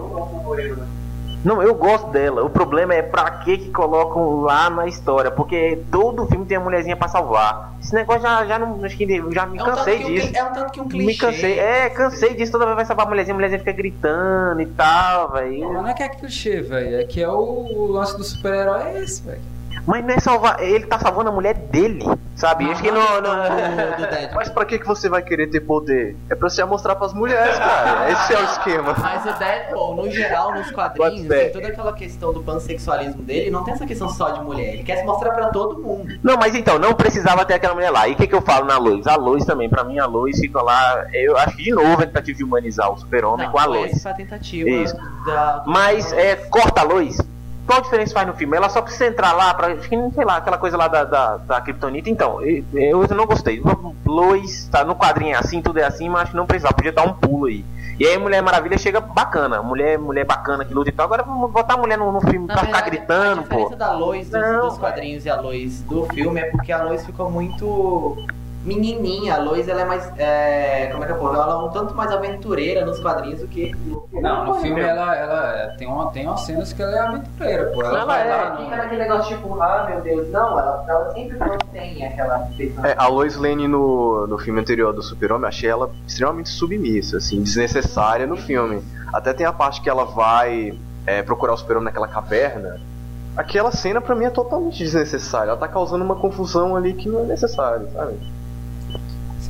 Não, 1.45 1.63
eu 1.63 1.75
gosto 1.75 2.09
dela. 2.11 2.45
O 2.45 2.51
problema 2.51 2.95
é 2.95 3.01
pra 3.03 3.31
que 3.31 3.57
que 3.57 3.71
colocam 3.71 4.43
lá 4.43 4.69
na 4.69 4.87
história. 4.87 5.31
Porque 5.31 5.79
todo 5.91 6.27
filme 6.27 6.45
tem 6.45 6.57
a 6.59 6.61
mulherzinha 6.61 6.97
pra 6.97 7.09
salvar. 7.09 7.73
Esse 7.81 7.95
negócio 7.95 8.23
já, 8.23 8.45
já 8.47 8.59
não. 8.59 8.85
Acho 8.85 8.97
que 8.97 9.07
já 9.33 9.47
me 9.47 9.59
É 9.59 9.63
um 9.63 9.65
cansei 9.67 9.99
que 9.99 10.05
um 10.05 10.09
disso. 10.09 10.29
cli- 10.29 10.37
é 10.39 10.45
um 10.45 10.53
tanto 10.53 10.73
que 10.73 10.81
um 10.81 10.85
Me 10.85 10.91
clichê. 10.91 11.19
cansei. 11.27 11.59
É, 11.59 11.89
cansei 11.91 12.35
disso. 12.35 12.53
Toda 12.53 12.65
vez 12.67 12.77
vai 12.77 12.85
salvar 12.85 13.07
a 13.07 13.09
mulherzinha, 13.09 13.33
a 13.33 13.37
mulherzinha 13.37 13.59
fica 13.59 13.73
gritando 13.73 14.61
e 14.61 14.67
tal, 14.67 15.31
velho. 15.33 15.61
Mas 15.65 15.73
não 15.73 15.87
é 15.89 15.95
que 15.95 16.03
é 16.03 16.09
clichê, 16.11 16.61
velho. 16.61 17.01
É 17.01 17.05
que 17.05 17.23
é 17.23 17.29
o, 17.29 17.33
o 17.33 17.87
lance 17.91 18.17
do 18.17 18.23
super-herói 18.25 18.83
é 18.83 19.03
esse, 19.03 19.23
velho. 19.23 19.41
Mas 19.87 20.05
não 20.05 20.15
é 20.15 20.21
salvar. 20.21 20.63
Ele 20.63 20.87
tá 20.87 20.99
salvando 20.99 21.31
a 21.31 21.33
mulher 21.33 21.55
dele, 21.55 22.05
sabe? 22.37 22.71
Acho 22.71 22.83
que 22.83 22.91
não. 22.91 23.21
não... 23.21 23.31
Mas 24.35 24.49
pra 24.49 24.65
que, 24.65 24.79
que 24.79 24.87
você 24.87 25.09
vai 25.09 25.23
querer 25.23 25.49
ter 25.49 25.61
poder? 25.61 26.17
É 26.29 26.35
pra 26.35 26.49
você 26.49 26.65
mostrar 26.65 26.97
pras 26.97 27.13
mulheres, 27.13 27.57
cara. 27.57 28.11
Esse 28.13 28.35
é 28.35 28.41
o 28.41 28.45
esquema. 28.45 28.95
Mas 28.99 29.27
o 29.27 29.39
Deadpool, 29.39 29.97
no 29.97 30.11
geral, 30.11 30.55
nos 30.55 30.71
quadrinhos, 30.71 31.29
tem 31.29 31.53
toda 31.53 31.69
aquela 31.69 31.93
questão 31.93 32.33
do 32.33 32.43
pansexualismo 32.43 33.23
dele, 33.23 33.51
não 33.51 33.65
tem 33.65 33.75
essa 33.75 33.87
questão 33.87 34.09
só 34.09 34.31
de 34.31 34.41
mulher. 34.43 34.75
Ele 34.75 34.83
quer 34.83 34.99
se 34.99 35.05
mostrar 35.05 35.33
pra 35.33 35.49
todo 35.49 35.81
mundo. 35.81 36.19
Não, 36.23 36.37
mas 36.37 36.55
então, 36.55 36.79
não 36.79 36.95
precisava 36.95 37.45
ter 37.45 37.55
aquela 37.55 37.75
mulher 37.75 37.91
lá. 37.91 38.09
E 38.09 38.13
o 38.13 38.17
que, 38.17 38.27
que 38.27 38.35
eu 38.35 38.43
falo 38.43 38.67
na 38.67 38.79
Lois? 38.79 39.07
A 39.07 39.17
Lois 39.17 39.45
também, 39.45 39.69
pra 39.69 39.85
mim, 39.85 39.99
a 39.99 40.07
Lois 40.07 40.39
fica 40.39 40.63
lá. 40.63 41.07
Eu 41.13 41.37
acho 41.37 41.57
que 41.57 41.65
de 41.65 41.73
novo 41.73 42.03
a 42.03 42.07
tentativa 42.07 42.39
de 42.39 42.45
humanizar 42.45 42.91
o 42.93 42.99
super-homem 42.99 43.47
Não, 43.47 43.53
com 43.53 43.59
a 43.59 43.65
Lois. 43.65 43.93
essa 43.93 44.15
tentativa 44.15 44.69
Isso. 44.69 44.97
da... 45.25 45.63
Mas 45.67 46.13
é, 46.13 46.37
corta 46.37 46.83
a 46.83 46.85
Lois. 46.85 47.19
Qual 47.71 47.79
a 47.79 47.83
diferença 47.83 48.13
faz 48.13 48.27
no 48.27 48.35
filme? 48.35 48.57
Ela 48.57 48.69
só 48.69 48.83
precisa 48.83 49.07
entrar 49.07 49.33
lá 49.33 49.55
pra. 49.55 49.69
Acho 49.69 49.89
que, 49.89 49.97
sei 50.11 50.25
lá, 50.25 50.39
aquela 50.39 50.59
coisa 50.59 50.77
lá 50.77 50.89
da, 50.89 51.05
da, 51.05 51.37
da 51.37 51.61
Kryptonita. 51.61 52.11
Então, 52.11 52.43
eu, 52.43 52.65
eu 52.75 53.15
não 53.15 53.27
gostei. 53.27 53.63
Lois, 54.05 54.67
tá 54.67 54.85
no 54.85 54.97
quadrinho 54.97 55.37
é 55.37 55.39
assim, 55.39 55.63
tudo 55.63 55.79
é 55.79 55.85
assim, 55.85 56.09
mas 56.09 56.23
acho 56.23 56.31
que 56.33 56.37
não 56.37 56.47
precisava. 56.47 56.75
Podia 56.75 56.91
dar 56.91 57.05
um 57.05 57.13
pulo 57.13 57.47
aí. 57.47 57.65
E 57.97 58.05
aí 58.05 58.19
Mulher 58.19 58.43
Maravilha 58.43 58.77
chega 58.77 58.99
bacana. 58.99 59.63
Mulher, 59.63 59.97
mulher 60.01 60.25
bacana 60.25 60.65
que 60.65 60.75
luta 60.75 60.89
e 60.91 60.93
tal. 60.93 61.05
Agora 61.07 61.23
vamos 61.23 61.49
botar 61.53 61.75
a 61.75 61.77
mulher 61.77 61.97
no, 61.97 62.11
no 62.11 62.21
filme 62.21 62.49
Na 62.49 62.55
pra 62.55 62.65
ficar 62.65 62.81
gritando, 62.81 63.39
A 63.39 63.43
diferença 63.45 63.71
pô. 63.71 63.77
da 63.77 63.93
Lois 63.93 64.29
dos, 64.29 64.41
dos 64.41 64.79
quadrinhos 64.79 65.25
e 65.25 65.31
a 65.31 65.41
Lois 65.41 65.81
do 65.83 66.07
filme 66.07 66.41
é 66.41 66.51
porque 66.51 66.73
a 66.73 66.83
Lois 66.83 67.07
ficou 67.07 67.31
muito 67.31 68.17
menininha. 68.65 69.35
A 69.35 69.43
Lois, 69.43 69.69
ela 69.69 69.83
é 69.83 69.85
mais... 69.85 70.13
é, 70.19 70.89
como 70.93 71.05
é 71.05 71.07
que 71.07 71.13
eu 71.13 71.17
posso 71.17 71.35
Ela 71.35 71.55
é 71.55 71.57
um 71.57 71.71
tanto 71.71 71.95
mais 71.95 72.11
aventureira 72.13 72.85
nos 72.85 73.01
quadrinhos 73.01 73.41
do 73.41 73.49
que... 73.49 73.75
Não, 74.13 74.47
no 74.47 74.55
filme 74.57 74.81
ela, 74.81 75.15
ela 75.17 75.75
tem, 75.79 75.89
uma, 75.89 76.11
tem 76.11 76.27
umas 76.27 76.41
cenas 76.43 76.73
que 76.73 76.83
ela 76.83 76.95
é 76.95 76.99
aventureira, 77.01 77.67
pô. 77.67 77.83
Ela, 77.83 77.97
Ela 77.97 78.05
vai 78.05 78.29
é, 78.29 78.35
lá. 78.35 78.57
fica 78.57 78.77
naquele 78.77 79.03
negócio 79.03 79.37
tipo, 79.37 79.61
ah, 79.61 79.87
meu 79.89 80.01
Deus, 80.03 80.31
não, 80.31 80.59
ela, 80.59 80.85
ela 80.87 81.13
sempre 81.13 81.39
mantém 81.39 82.07
aquela. 82.07 82.49
É, 82.85 82.95
a 82.97 83.07
Lois 83.07 83.37
Lane 83.37 83.67
no, 83.67 84.27
no 84.27 84.39
filme 84.39 84.61
anterior 84.61 84.93
do 84.93 85.03
Super-Homem, 85.03 85.49
achei 85.49 85.71
ela 85.71 85.91
extremamente 86.07 86.51
submissa, 86.51 87.17
assim, 87.17 87.43
desnecessária 87.43 88.27
no 88.27 88.37
filme. 88.37 88.83
Até 89.13 89.33
tem 89.33 89.47
a 89.47 89.53
parte 89.53 89.81
que 89.81 89.89
ela 89.89 90.05
vai 90.05 90.79
é, 91.07 91.23
procurar 91.23 91.55
o 91.55 91.57
Super-Homem 91.57 91.87
naquela 91.87 92.09
caverna. 92.09 92.81
Aquela 93.37 93.71
cena 93.71 94.01
pra 94.01 94.15
mim 94.15 94.25
é 94.25 94.31
totalmente 94.31 94.79
desnecessária. 94.79 95.51
Ela 95.51 95.59
tá 95.59 95.69
causando 95.69 96.05
uma 96.05 96.17
confusão 96.17 96.77
ali 96.77 96.93
que 96.93 97.09
não 97.09 97.21
é 97.21 97.25
necessária, 97.25 97.89
sabe? 97.93 98.19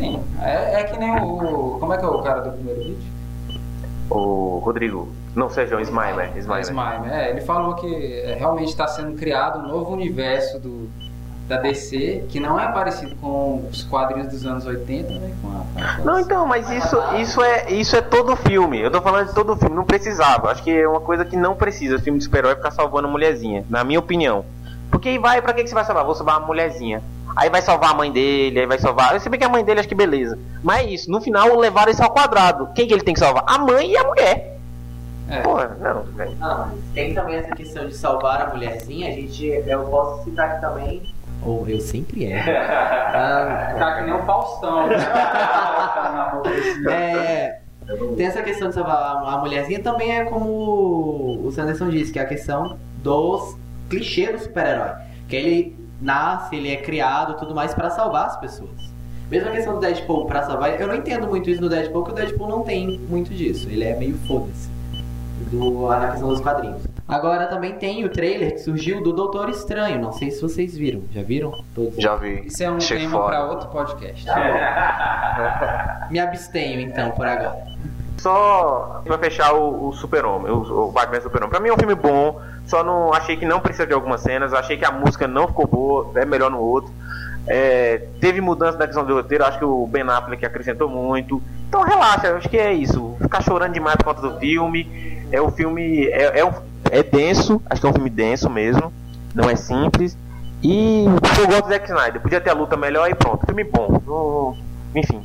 Sim, 0.01 0.19
é, 0.41 0.81
é 0.81 0.85
que 0.85 0.99
nem 0.99 1.11
o. 1.11 1.77
Como 1.79 1.93
é 1.93 1.99
que 1.99 2.05
é 2.05 2.09
o 2.09 2.23
cara 2.23 2.41
do 2.41 2.53
primeiro 2.53 2.81
vídeo? 2.81 3.13
O 4.09 4.59
Rodrigo. 4.65 5.09
Não, 5.37 5.51
Sérgio, 5.51 5.79
Smiler. 5.81 6.33
Smiler. 6.39 6.63
Smiler. 6.63 7.13
É, 7.13 7.31
ele 7.31 7.43
falou 7.43 7.75
que 7.75 8.23
é, 8.23 8.35
realmente 8.39 8.71
está 8.71 8.89
sendo 8.89 9.17
criado 9.17 9.59
um 9.59 9.69
novo 9.69 9.93
universo 9.93 10.59
do, 10.59 10.89
da 11.47 11.59
DC 11.59 12.25
que 12.31 12.41
não 12.41 12.59
é 12.59 12.73
parecido 12.73 13.15
com 13.17 13.69
os 13.71 13.85
quadrinhos 13.85 14.29
dos 14.29 14.47
anos 14.47 14.65
80, 14.65 15.13
né? 15.13 15.35
A, 15.77 15.99
Não, 16.03 16.19
então, 16.19 16.47
mas 16.47 16.71
isso, 16.71 16.97
isso, 17.21 17.43
é, 17.43 17.71
isso 17.71 17.95
é 17.95 18.01
todo 18.01 18.35
filme. 18.37 18.81
Eu 18.81 18.91
tô 18.91 19.03
falando 19.03 19.29
de 19.29 19.35
todo 19.35 19.55
filme, 19.55 19.77
não 19.77 19.85
precisava. 19.85 20.51
Acho 20.51 20.63
que 20.63 20.71
é 20.71 20.89
uma 20.89 21.01
coisa 21.01 21.27
que 21.27 21.37
não 21.37 21.55
precisa. 21.55 21.97
O 21.97 22.01
filme 22.01 22.19
de 22.19 22.25
super-herói 22.25 22.55
ficar 22.55 22.71
salvando 22.71 23.07
a 23.07 23.11
mulherzinha, 23.11 23.67
na 23.69 23.85
minha 23.85 23.99
opinião. 23.99 24.47
Porque 24.91 25.11
aí 25.11 25.19
vai, 25.19 25.43
pra 25.43 25.53
que, 25.53 25.63
que 25.63 25.69
você 25.69 25.75
vai 25.75 25.85
salvar? 25.85 26.05
Vou 26.07 26.15
salvar 26.15 26.37
a 26.37 26.41
mulherzinha. 26.41 27.03
Aí 27.37 27.49
vai 27.49 27.63
salvar 27.63 27.91
a 27.91 27.95
mãe 27.95 28.11
dele, 28.11 28.61
aí 28.61 28.67
vai 28.67 28.79
salvar. 28.79 29.15
Eu 29.15 29.21
sei 29.21 29.31
bem 29.31 29.39
que 29.39 29.47
a 29.47 29.49
mãe 29.49 29.65
dele, 29.65 29.81
acho 29.81 29.89
que 29.89 29.95
beleza. 29.95 30.39
Mas 30.63 30.81
é 30.81 30.85
isso, 30.91 31.11
no 31.11 31.21
final 31.21 31.57
levaram 31.59 31.91
isso 31.91 32.03
ao 32.03 32.11
quadrado. 32.11 32.69
Quem 32.75 32.87
que 32.87 32.93
ele 32.93 33.03
tem 33.03 33.15
que 33.15 33.21
salvar? 33.21 33.45
A 33.47 33.59
mãe 33.59 33.91
e 33.91 33.97
a 33.97 34.05
mulher. 34.05 34.59
É. 35.29 35.41
Porra, 35.43 35.77
não, 35.81 36.03
velho. 36.03 36.37
Tem 36.93 37.15
também 37.15 37.37
essa 37.37 37.55
questão 37.55 37.87
de 37.87 37.95
salvar 37.97 38.43
a 38.43 38.47
mulherzinha. 38.53 39.09
A 39.09 39.13
gente, 39.13 39.47
eu 39.47 39.85
posso 39.85 40.25
citar 40.25 40.51
aqui 40.51 40.61
também. 40.61 41.15
Ou 41.47 41.67
eu 41.69 41.81
sempre 41.81 42.27
é. 42.27 42.41
Ah, 43.15 43.75
Tá 43.79 43.97
que 43.97 44.03
nem 44.05 44.15
o 44.15 44.23
Faustão. 44.25 44.87
né? 44.89 44.97
É, 46.91 47.61
tem 48.17 48.27
essa 48.27 48.43
questão 48.43 48.69
de 48.69 48.75
salvar 48.75 48.97
a 48.97 49.35
a 49.35 49.39
mulherzinha 49.39 49.81
também 49.83 50.17
é 50.17 50.25
como 50.25 51.41
o 51.45 51.51
Sanderson 51.53 51.89
disse, 51.89 52.13
que 52.13 52.19
é 52.19 52.23
a 52.23 52.27
questão 52.27 52.77
dos 53.03 53.57
clichês 53.89 54.33
do 54.33 54.39
super-herói. 54.45 54.93
Que 55.29 55.37
ele 55.37 55.80
nasce, 56.01 56.57
ele 56.57 56.71
é 56.71 56.77
criado 56.77 57.35
tudo 57.35 57.55
mais 57.55 57.75
pra 57.75 57.91
salvar 57.91 58.27
as 58.27 58.37
pessoas. 58.39 58.91
Mesma 59.31 59.51
questão 59.51 59.75
do 59.75 59.81
Deadpool 59.81 60.27
pra 60.27 60.43
salvar, 60.43 60.81
eu 60.81 60.89
não 60.89 60.95
entendo 60.97 61.27
muito 61.29 61.49
isso 61.49 61.61
no 61.61 61.69
Deadpool, 61.69 62.03
porque 62.03 62.21
o 62.21 62.25
Deadpool 62.25 62.49
não 62.49 62.63
tem 62.63 62.99
muito 63.09 63.33
disso. 63.33 63.69
Ele 63.69 63.85
é 63.85 63.97
meio 63.97 64.17
foda-se 64.27 64.69
do, 65.51 65.89
na 65.89 66.11
questão 66.11 66.29
dos 66.29 66.41
quadrinhos. 66.41 66.83
Agora 67.07 67.47
também 67.47 67.75
tem 67.75 68.05
o 68.05 68.09
trailer 68.09 68.53
que 68.53 68.59
surgiu 68.59 69.03
do 69.03 69.13
Doutor 69.13 69.49
Estranho. 69.49 70.01
Não 70.01 70.13
sei 70.13 70.31
se 70.31 70.41
vocês 70.41 70.77
viram. 70.77 71.03
Já 71.13 71.23
viram? 71.23 71.65
Todos? 71.75 71.97
Já 71.97 72.15
vi. 72.17 72.47
Isso 72.47 72.63
é 72.63 72.71
um 72.71 72.77
Achei 72.77 72.99
tema 72.99 73.27
pra 73.27 73.47
outro 73.47 73.69
podcast. 73.69 74.27
Me 76.11 76.19
abstenho 76.21 76.81
então 76.81 77.11
por 77.13 77.27
agora. 77.27 77.71
Só 78.19 79.01
pra 79.05 79.19
fechar 79.19 79.55
o, 79.55 79.89
o 79.89 79.93
Super-Homem, 79.93 80.53
o, 80.53 80.89
o 80.89 80.93
Batman 80.93 81.21
Super-Homem. 81.21 81.51
Pra 81.51 81.61
mim 81.61 81.71
é 81.71 81.73
um 81.73 81.79
filme 81.79 81.95
bom, 81.95 82.41
só 82.67 82.83
não 82.85 83.13
achei 83.13 83.37
que 83.37 83.45
não 83.47 83.61
precisa 83.61 83.87
de 83.87 83.93
algumas 83.93 84.21
cenas, 84.21 84.53
achei 84.53 84.77
que 84.77 84.85
a 84.85 84.91
música 84.91 85.27
não 85.27 85.49
ficou 85.49 85.67
boa, 85.67 86.11
é 86.15 86.25
melhor 86.25 86.51
no 86.51 86.59
outro. 86.61 86.93
É, 87.47 88.03
teve 88.21 88.41
mudança 88.41 88.79
na 88.79 88.87
questão 88.87 89.05
do 89.05 89.15
roteiro, 89.15 89.45
acho 89.45 89.59
que 89.59 89.65
o 89.65 89.87
Ben 89.87 90.03
Affleck 90.03 90.45
acrescentou 90.45 90.89
muito. 90.89 91.43
Então 91.69 91.83
relaxa, 91.83 92.35
acho 92.37 92.49
que 92.49 92.59
é 92.59 92.73
isso. 92.73 93.17
Ficar 93.21 93.43
chorando 93.43 93.73
demais 93.73 93.97
por 93.97 94.05
conta 94.05 94.21
do 94.23 94.39
filme. 94.39 94.87
É 95.33 95.41
o 95.41 95.51
filme. 95.51 96.07
É, 96.09 96.41
é, 96.41 96.45
um- 96.45 96.53
é 96.91 97.03
denso, 97.03 97.61
acho 97.69 97.81
que 97.81 97.87
é 97.87 97.91
um 97.91 97.95
filme 97.95 98.11
denso 98.11 98.49
mesmo. 98.51 98.93
Não 99.35 99.49
é 99.49 99.57
simples. 99.57 100.17
E 100.63 101.07
eu 101.07 101.47
gosto 101.47 101.63
do 101.63 101.69
Zack 101.69 101.87
Snyder. 101.89 102.21
Podia 102.21 102.41
ter 102.41 102.51
a 102.51 102.55
luta 102.55 102.77
melhor 102.77 103.09
e 103.11 103.15
pronto. 103.15 103.47
Filme 103.47 103.65
bom. 103.65 104.57
Enfim. 104.95 105.23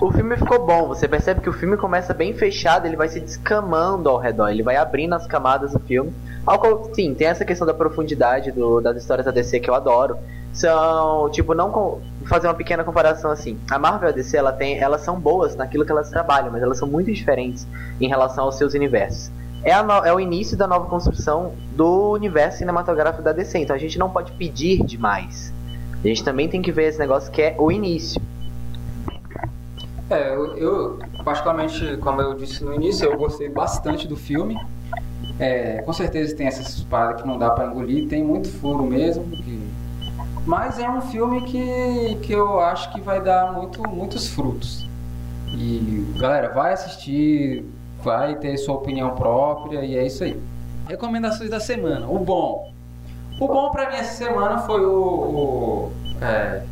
O 0.00 0.10
filme 0.12 0.36
ficou 0.36 0.64
bom, 0.64 0.88
você 0.88 1.06
percebe 1.06 1.40
que 1.42 1.48
o 1.48 1.52
filme 1.52 1.76
começa 1.76 2.14
bem 2.14 2.32
fechado, 2.32 2.86
ele 2.86 2.96
vai 2.96 3.06
se 3.08 3.20
descamando 3.20 4.08
ao 4.08 4.16
redor, 4.18 4.48
ele 4.48 4.62
vai 4.62 4.76
abrindo 4.76 5.12
as 5.14 5.26
camadas 5.26 5.72
do 5.72 5.78
filme. 5.80 6.10
Ao 6.46 6.90
Sim, 6.94 7.14
tem 7.14 7.26
essa 7.26 7.44
questão 7.44 7.66
da 7.66 7.74
profundidade 7.74 8.50
do- 8.50 8.80
das 8.80 8.96
histórias 8.96 9.26
da 9.26 9.30
DC 9.32 9.60
que 9.60 9.68
eu 9.70 9.74
adoro. 9.74 10.16
São, 10.52 11.30
tipo, 11.30 11.54
não 11.54 11.70
com, 11.70 12.00
fazer 12.26 12.48
uma 12.48 12.54
pequena 12.54 12.82
comparação 12.82 13.30
assim. 13.30 13.56
A 13.70 13.78
Marvel 13.78 14.08
e 14.08 14.12
a 14.12 14.14
DC, 14.14 14.36
ela 14.36 14.52
tem, 14.52 14.78
elas 14.78 15.02
são 15.02 15.18
boas 15.20 15.54
naquilo 15.54 15.84
que 15.84 15.92
elas 15.92 16.10
trabalham, 16.10 16.50
mas 16.50 16.62
elas 16.62 16.78
são 16.78 16.88
muito 16.88 17.12
diferentes 17.12 17.66
em 18.00 18.08
relação 18.08 18.44
aos 18.44 18.56
seus 18.56 18.74
universos. 18.74 19.30
É, 19.62 19.80
no- 19.82 20.04
é 20.04 20.12
o 20.12 20.18
início 20.18 20.56
da 20.56 20.66
nova 20.66 20.86
construção 20.86 21.52
do 21.76 22.10
universo 22.12 22.58
cinematográfico 22.58 23.22
da 23.22 23.32
DC, 23.32 23.58
então 23.58 23.76
a 23.76 23.78
gente 23.78 23.98
não 23.98 24.10
pode 24.10 24.32
pedir 24.32 24.82
demais. 24.84 25.52
A 26.02 26.08
gente 26.08 26.24
também 26.24 26.48
tem 26.48 26.62
que 26.62 26.72
ver 26.72 26.84
esse 26.88 26.98
negócio 26.98 27.30
que 27.30 27.42
é 27.42 27.54
o 27.58 27.70
início. 27.70 28.20
É, 30.08 30.34
eu, 30.34 30.56
eu, 30.56 30.98
particularmente, 31.24 31.96
como 31.98 32.20
eu 32.20 32.34
disse 32.34 32.64
no 32.64 32.74
início, 32.74 33.04
eu 33.06 33.16
gostei 33.16 33.48
bastante 33.48 34.08
do 34.08 34.16
filme. 34.16 34.58
É, 35.40 35.80
com 35.82 35.92
certeza 35.92 36.36
tem 36.36 36.46
essas 36.46 36.80
paradas 36.84 37.22
que 37.22 37.26
não 37.26 37.38
dá 37.38 37.50
pra 37.50 37.66
engolir, 37.66 38.08
tem 38.08 38.22
muito 38.22 38.48
furo 38.48 38.84
mesmo. 38.84 39.24
que- 39.24 39.70
Mas 40.46 40.78
é 40.78 40.88
um 40.88 41.00
filme 41.00 41.42
que, 41.42 42.16
que 42.22 42.32
eu 42.32 42.60
acho 42.60 42.92
que 42.92 43.00
vai 43.00 43.20
dar 43.22 43.52
muito, 43.52 43.82
muitos 43.88 44.28
frutos. 44.28 44.86
E 45.48 46.14
galera, 46.18 46.50
vai 46.52 46.72
assistir, 46.74 47.64
vai 48.02 48.34
ter 48.36 48.56
sua 48.58 48.74
opinião 48.76 49.10
própria 49.16 49.84
e 49.84 49.96
é 49.96 50.06
isso 50.06 50.22
aí. 50.24 50.40
Recomendações 50.86 51.48
da 51.50 51.58
semana. 51.60 52.06
O 52.06 52.18
bom. 52.18 52.70
O 53.40 53.46
bom 53.48 53.70
pra 53.70 53.88
mim 53.90 53.96
essa 53.96 54.14
semana 54.24 54.58
foi 54.58 54.84
o. 54.84 54.92
o- 54.92 55.92
é, 56.22 56.62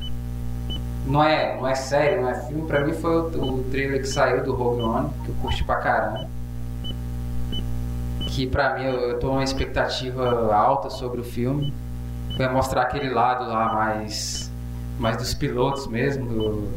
não 1.06 1.24
é, 1.24 1.56
não 1.56 1.66
é 1.66 1.74
série, 1.74 2.20
não 2.20 2.28
é 2.28 2.34
filme, 2.34 2.66
pra 2.66 2.84
mim 2.84 2.92
foi 2.92 3.16
o, 3.16 3.26
o 3.28 3.62
trailer 3.70 4.00
que 4.02 4.08
saiu 4.08 4.42
do 4.44 4.54
Rogue 4.54 4.82
One, 4.82 5.08
que 5.24 5.30
eu 5.30 5.34
curti 5.40 5.64
pra 5.64 5.76
caramba. 5.76 6.26
Que 8.38 8.46
pra 8.46 8.74
mim 8.74 8.84
eu, 8.84 8.94
eu 9.00 9.18
tô 9.18 9.26
numa 9.26 9.42
expectativa 9.42 10.54
alta 10.54 10.90
sobre 10.90 11.20
o 11.20 11.24
filme. 11.24 11.74
Vai 12.36 12.48
mostrar 12.48 12.82
aquele 12.82 13.10
lado 13.12 13.48
lá 13.48 13.74
mais. 13.74 14.48
mais 14.96 15.16
dos 15.16 15.34
pilotos 15.34 15.88
mesmo, 15.88 16.28
do, 16.28 16.68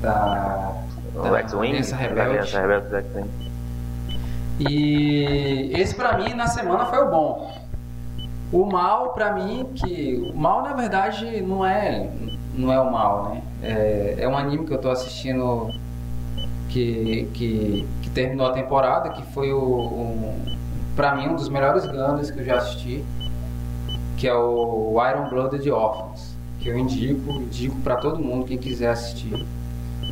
da. 0.00 0.72
O 1.14 1.20
da 1.20 1.40
X-Wing. 1.40 1.72
Aliança 1.72 1.96
Rebelde. 1.96 2.50
E 4.58 5.70
esse 5.74 5.94
pra 5.94 6.16
mim 6.16 6.32
na 6.32 6.46
semana 6.46 6.86
foi 6.86 7.00
o 7.00 7.10
bom. 7.10 7.60
O 8.50 8.64
mal 8.64 9.12
pra 9.12 9.34
mim 9.34 9.70
que 9.74 10.32
o 10.32 10.34
mal 10.34 10.62
na 10.62 10.72
verdade 10.72 11.42
não 11.42 11.62
é 11.62 12.08
não 12.54 12.72
é 12.72 12.80
o 12.80 12.90
mal, 12.90 13.28
né? 13.28 13.42
É, 13.62 14.16
é 14.20 14.26
um 14.26 14.34
anime 14.34 14.64
que 14.64 14.72
eu 14.72 14.78
tô 14.78 14.88
assistindo 14.88 15.68
que, 16.70 17.28
que, 17.34 17.86
que 18.00 18.08
terminou 18.08 18.46
a 18.46 18.52
temporada, 18.52 19.10
que 19.10 19.22
foi 19.34 19.52
o, 19.52 19.62
um, 19.62 20.52
pra 20.94 21.14
mim 21.14 21.28
um 21.28 21.36
dos 21.36 21.48
melhores 21.48 21.86
Gundams 21.86 22.30
que 22.30 22.40
eu 22.40 22.44
já 22.44 22.56
assisti, 22.58 23.04
que 24.16 24.28
é 24.28 24.34
o 24.34 24.96
Iron 25.08 25.28
Blooded 25.28 25.68
Orphans, 25.70 26.36
que 26.60 26.68
eu 26.68 26.78
indico, 26.78 27.30
indico 27.32 27.76
para 27.80 27.96
todo 27.96 28.18
mundo 28.18 28.46
quem 28.46 28.58
quiser 28.58 28.90
assistir. 28.90 29.46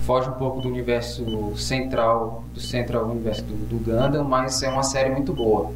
Foge 0.02 0.28
um 0.28 0.32
pouco 0.32 0.60
do 0.60 0.68
universo 0.68 1.54
central, 1.56 2.42
do 2.54 2.60
central 2.60 3.04
universo 3.04 3.44
do, 3.44 3.54
do 3.68 3.78
Gundam, 3.78 4.24
mas 4.24 4.62
é 4.62 4.68
uma 4.68 4.82
série 4.82 5.10
muito 5.10 5.32
boa. 5.32 5.70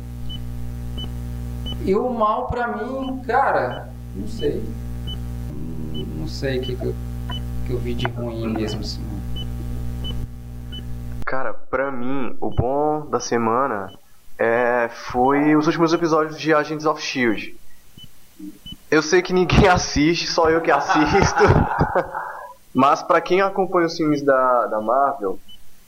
E 1.84 1.94
o 1.94 2.10
mal 2.10 2.46
pra 2.46 2.68
mim, 2.68 3.20
cara, 3.26 3.90
não 4.16 4.26
sei. 4.26 4.64
Não 5.92 6.26
sei 6.26 6.58
o 6.58 6.62
que, 6.62 6.74
que, 6.74 6.84
eu, 6.84 6.94
que 7.66 7.72
eu 7.72 7.78
vi 7.78 7.94
de 7.94 8.06
ruim 8.08 8.48
mesmo 8.48 8.80
assim. 8.80 9.02
Cara, 11.26 11.52
pra 11.52 11.90
mim, 11.92 12.34
o 12.40 12.50
bom 12.50 13.06
da 13.10 13.20
semana 13.20 13.92
é, 14.38 14.88
foi 14.88 15.54
os 15.56 15.66
últimos 15.66 15.92
episódios 15.92 16.38
de 16.38 16.52
Agents 16.52 16.86
of 16.86 17.00
Shield. 17.00 17.56
Eu 18.90 19.02
sei 19.02 19.22
que 19.22 19.32
ninguém 19.32 19.66
assiste, 19.68 20.26
só 20.26 20.50
eu 20.50 20.60
que 20.60 20.70
assisto. 20.70 21.44
Mas 22.74 23.02
para 23.02 23.20
quem 23.20 23.40
acompanha 23.40 23.86
os 23.86 23.96
filmes 23.96 24.22
da, 24.22 24.66
da 24.66 24.80
Marvel, 24.80 25.38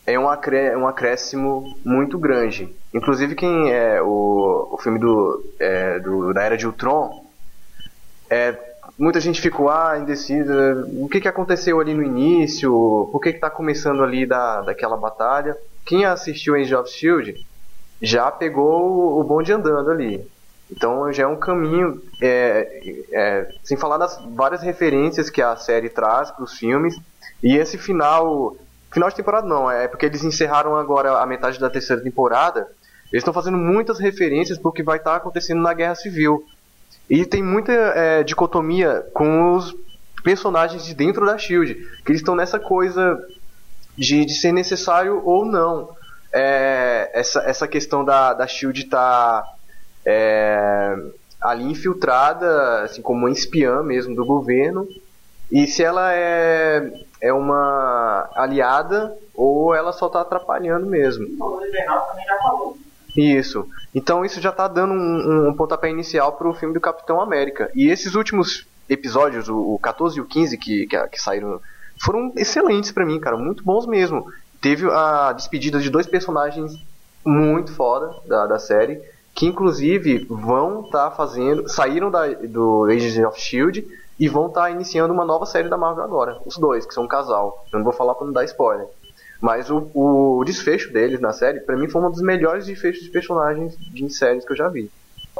é 0.06 0.16
um, 0.16 0.28
acré, 0.28 0.76
um 0.76 0.86
acréscimo 0.86 1.76
muito 1.84 2.16
grande. 2.16 2.72
Inclusive 2.94 3.34
quem 3.34 3.72
é 3.72 4.00
o, 4.00 4.68
o 4.70 4.78
filme 4.78 4.98
do, 5.00 5.44
é, 5.58 5.98
do 5.98 6.32
da 6.32 6.42
Era 6.44 6.56
de 6.56 6.64
Ultron, 6.64 7.26
é, 8.30 8.56
muita 8.96 9.20
gente 9.20 9.40
ficou 9.40 9.68
ah, 9.68 9.98
indecisa, 9.98 10.86
o 10.92 11.08
que, 11.08 11.20
que 11.20 11.26
aconteceu 11.26 11.80
ali 11.80 11.92
no 11.92 12.04
início, 12.04 12.70
por 13.10 13.20
que 13.20 13.30
está 13.30 13.50
começando 13.50 14.04
ali 14.04 14.24
da, 14.24 14.62
daquela 14.62 14.96
batalha. 14.96 15.56
Quem 15.84 16.04
assistiu 16.04 16.54
Age 16.54 16.74
of 16.74 16.88
Shield 16.88 17.44
já 18.00 18.30
pegou 18.30 19.18
o 19.18 19.24
bonde 19.24 19.52
andando 19.52 19.90
ali. 19.90 20.26
Então 20.70 21.12
já 21.12 21.24
é 21.24 21.26
um 21.26 21.36
caminho, 21.36 22.02
é, 22.20 23.04
é, 23.12 23.54
sem 23.62 23.76
falar 23.76 23.98
das 23.98 24.20
várias 24.34 24.62
referências 24.62 25.30
que 25.30 25.40
a 25.40 25.56
série 25.56 25.88
traz 25.88 26.30
para 26.30 26.44
os 26.44 26.54
filmes. 26.54 26.96
E 27.42 27.56
esse 27.56 27.78
final, 27.78 28.56
final 28.90 29.08
de 29.08 29.16
temporada 29.16 29.46
não, 29.46 29.70
é 29.70 29.86
porque 29.86 30.06
eles 30.06 30.24
encerraram 30.24 30.76
agora 30.76 31.20
a 31.20 31.26
metade 31.26 31.60
da 31.60 31.70
terceira 31.70 32.02
temporada. 32.02 32.66
Eles 33.12 33.22
estão 33.22 33.32
fazendo 33.32 33.56
muitas 33.56 34.00
referências 34.00 34.58
para 34.58 34.68
o 34.68 34.72
que 34.72 34.82
vai 34.82 34.98
estar 34.98 35.12
tá 35.12 35.16
acontecendo 35.16 35.62
na 35.62 35.72
Guerra 35.72 35.94
Civil. 35.94 36.44
E 37.08 37.24
tem 37.24 37.42
muita 37.42 37.72
é, 37.72 38.24
dicotomia 38.24 39.06
com 39.14 39.52
os 39.52 39.74
personagens 40.24 40.84
de 40.84 40.92
dentro 40.92 41.24
da 41.24 41.38
Shield, 41.38 41.74
que 42.04 42.10
eles 42.10 42.20
estão 42.20 42.34
nessa 42.34 42.58
coisa 42.58 43.16
de, 43.96 44.24
de 44.24 44.34
ser 44.34 44.50
necessário 44.50 45.22
ou 45.24 45.44
não. 45.44 45.95
É, 46.38 47.10
essa, 47.14 47.40
essa 47.40 47.66
questão 47.66 48.04
da, 48.04 48.34
da 48.34 48.46
Shield 48.46 48.82
estar 48.82 49.42
tá 49.42 49.54
é, 50.04 50.94
ali 51.40 51.64
infiltrada, 51.64 52.82
assim 52.82 53.00
como 53.00 53.20
uma 53.20 53.30
espiã 53.30 53.82
mesmo 53.82 54.14
do 54.14 54.26
governo, 54.26 54.86
e 55.50 55.66
se 55.66 55.82
ela 55.82 56.12
é, 56.12 56.92
é 57.22 57.32
uma 57.32 58.28
aliada 58.34 59.16
ou 59.34 59.74
ela 59.74 59.92
só 59.92 60.08
está 60.08 60.20
atrapalhando 60.20 60.86
mesmo. 60.86 61.26
O 61.40 61.64
Invernal 61.64 62.06
também 62.08 62.26
já 62.26 62.36
falou. 62.38 62.76
Isso. 63.16 63.66
Então 63.94 64.24
isso 64.24 64.40
já 64.40 64.50
está 64.50 64.68
dando 64.68 64.92
um, 64.92 65.48
um 65.48 65.54
pontapé 65.54 65.88
inicial 65.88 66.32
para 66.32 66.48
o 66.48 66.54
filme 66.54 66.74
do 66.74 66.80
Capitão 66.80 67.18
América. 67.20 67.70
E 67.74 67.88
esses 67.88 68.14
últimos 68.14 68.66
episódios, 68.88 69.48
o, 69.48 69.74
o 69.74 69.78
14 69.78 70.18
e 70.18 70.20
o 70.20 70.26
15 70.26 70.58
que, 70.58 70.86
que, 70.86 71.08
que 71.08 71.20
saíram, 71.20 71.60
foram 71.98 72.32
excelentes 72.36 72.92
para 72.92 73.06
mim, 73.06 73.18
cara, 73.18 73.36
muito 73.36 73.64
bons 73.64 73.86
mesmo. 73.86 74.26
Teve 74.60 74.90
a 74.90 75.32
despedida 75.32 75.78
de 75.80 75.90
dois 75.90 76.06
personagens 76.06 76.72
muito 77.24 77.72
foda 77.72 78.14
da, 78.26 78.46
da 78.46 78.58
série 78.58 79.00
que 79.36 79.44
inclusive 79.46 80.26
vão 80.30 80.80
estar 80.80 81.10
tá 81.10 81.16
fazendo, 81.16 81.68
saíram 81.68 82.10
da, 82.10 82.26
do 82.26 82.86
Agents 82.86 83.18
of 83.18 83.38
Shield 83.38 83.86
e 84.18 84.28
vão 84.28 84.46
estar 84.46 84.62
tá 84.62 84.70
iniciando 84.70 85.12
uma 85.12 85.26
nova 85.26 85.44
série 85.44 85.68
da 85.68 85.76
Marvel 85.76 86.02
agora, 86.02 86.40
os 86.46 86.56
dois 86.56 86.86
que 86.86 86.94
são 86.94 87.04
um 87.04 87.08
casal. 87.08 87.66
Eu 87.70 87.78
não 87.78 87.84
vou 87.84 87.92
falar 87.92 88.14
para 88.14 88.26
não 88.26 88.32
dar 88.32 88.44
spoiler, 88.44 88.86
mas 89.38 89.70
o, 89.70 89.90
o 89.94 90.42
desfecho 90.42 90.90
deles 90.90 91.20
na 91.20 91.34
série, 91.34 91.60
para 91.60 91.76
mim 91.76 91.86
foi 91.86 92.02
um 92.02 92.10
dos 92.10 92.22
melhores 92.22 92.64
desfechos 92.64 93.04
de 93.04 93.10
personagens 93.10 93.76
de 93.76 94.08
séries 94.08 94.42
que 94.42 94.52
eu 94.52 94.56
já 94.56 94.70
vi. 94.70 94.90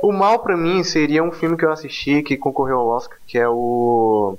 O 0.02 0.12
mal 0.12 0.40
para 0.40 0.58
mim 0.58 0.84
seria 0.84 1.24
um 1.24 1.32
filme 1.32 1.56
que 1.56 1.64
eu 1.64 1.72
assisti 1.72 2.22
que 2.22 2.36
concorreu 2.36 2.80
ao 2.80 2.88
Oscar, 2.88 3.16
que 3.26 3.38
é 3.38 3.48
o 3.48 4.36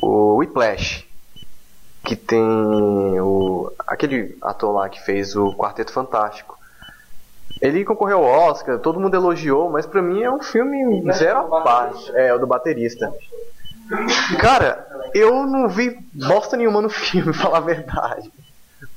o 0.00 0.36
Whiplash, 0.36 1.05
que 2.06 2.14
tem 2.14 3.20
o 3.20 3.72
aquele 3.84 4.38
ator 4.40 4.72
lá 4.72 4.88
que 4.88 5.04
fez 5.04 5.34
o 5.34 5.52
Quarteto 5.56 5.92
Fantástico. 5.92 6.56
Ele 7.60 7.84
concorreu 7.84 8.18
ao 8.18 8.48
Oscar, 8.50 8.78
todo 8.78 9.00
mundo 9.00 9.16
elogiou, 9.16 9.68
mas 9.68 9.86
pra 9.86 10.00
mim 10.00 10.22
é 10.22 10.30
um 10.30 10.40
filme 10.40 11.02
zero 11.12 11.52
a 11.52 11.60
parte. 11.62 12.16
É, 12.16 12.32
o 12.32 12.38
do 12.38 12.46
baterista. 12.46 13.12
Cara, 14.38 14.86
eu 15.14 15.46
não 15.46 15.68
vi 15.68 15.98
bosta 16.12 16.56
nenhuma 16.56 16.80
no 16.80 16.88
filme, 16.90 17.32
falar 17.32 17.58
a 17.58 17.62
verdade. 17.62 18.30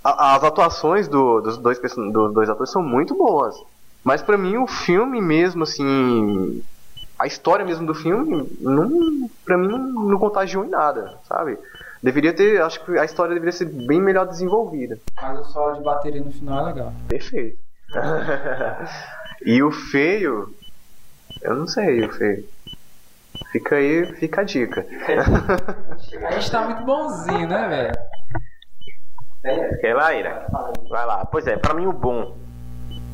as 0.03 0.43
atuações 0.43 1.07
do, 1.07 1.41
dos, 1.41 1.57
dois, 1.57 1.79
dos 1.79 2.33
dois 2.33 2.49
atores 2.49 2.71
são 2.71 2.83
muito 2.83 3.15
boas. 3.15 3.55
Mas 4.03 4.21
pra 4.21 4.37
mim 4.37 4.57
o 4.57 4.67
filme 4.67 5.19
mesmo, 5.19 5.63
assim. 5.63 6.63
A 7.17 7.25
história 7.25 7.65
mesmo 7.65 7.85
do 7.85 7.93
filme, 7.93 8.47
não, 8.61 9.29
pra 9.43 9.57
mim 9.57 9.67
não, 9.67 9.79
não 9.79 10.19
contagiou 10.19 10.63
em 10.63 10.69
nada, 10.69 11.17
sabe? 11.27 11.57
Deveria 12.01 12.33
ter. 12.33 12.61
Acho 12.61 12.83
que 12.83 12.97
a 12.97 13.05
história 13.05 13.33
deveria 13.33 13.51
ser 13.51 13.65
bem 13.65 14.01
melhor 14.01 14.25
desenvolvida. 14.25 14.97
Mas 15.21 15.39
o 15.39 15.45
solo 15.45 15.75
de 15.75 15.83
bateria 15.83 16.21
no 16.21 16.31
final 16.31 16.61
é 16.61 16.73
legal. 16.73 16.93
Perfeito. 17.07 17.59
e 19.45 19.61
o 19.61 19.71
feio, 19.71 20.53
eu 21.41 21.55
não 21.55 21.67
sei, 21.67 22.05
o 22.05 22.11
feio. 22.11 22.45
Fica 23.51 23.75
aí, 23.75 24.05
fica 24.15 24.41
a 24.41 24.43
dica. 24.43 24.85
a 26.27 26.31
gente 26.31 26.51
tá 26.51 26.61
muito 26.61 26.83
bonzinho, 26.83 27.47
né, 27.47 27.67
velho? 27.67 27.93
Quer 29.79 29.95
lá, 29.95 30.13
Ira? 30.13 30.45
Vai 30.89 31.05
lá. 31.05 31.25
Pois 31.25 31.47
é, 31.47 31.57
pra 31.57 31.73
mim 31.73 31.87
o 31.87 31.93
bom. 31.93 32.37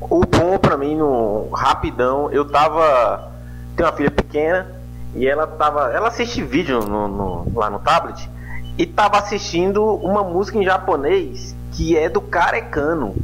O 0.02 0.26
bom 0.26 0.58
pra 0.60 0.78
mim, 0.78 0.96
no 0.96 1.50
rapidão, 1.50 2.32
eu 2.32 2.46
tava. 2.46 3.32
Tenho 3.76 3.90
uma 3.90 3.96
filha 3.96 4.12
pequena 4.12 4.68
e 5.16 5.28
ela 5.28 5.48
tava. 5.48 5.92
Ela 5.92 6.10
assiste 6.10 6.44
vídeo 6.44 6.82
no, 6.82 7.08
no, 7.08 7.58
lá 7.58 7.70
no 7.70 7.80
tablet 7.80 8.30
e 8.78 8.86
tava 8.86 9.18
assistindo 9.18 9.84
uma 9.96 10.24
música 10.24 10.58
em 10.58 10.64
japonês 10.64 11.56
que 11.72 11.98
é 11.98 12.10
do 12.10 12.22
Carecano. 12.22 13.16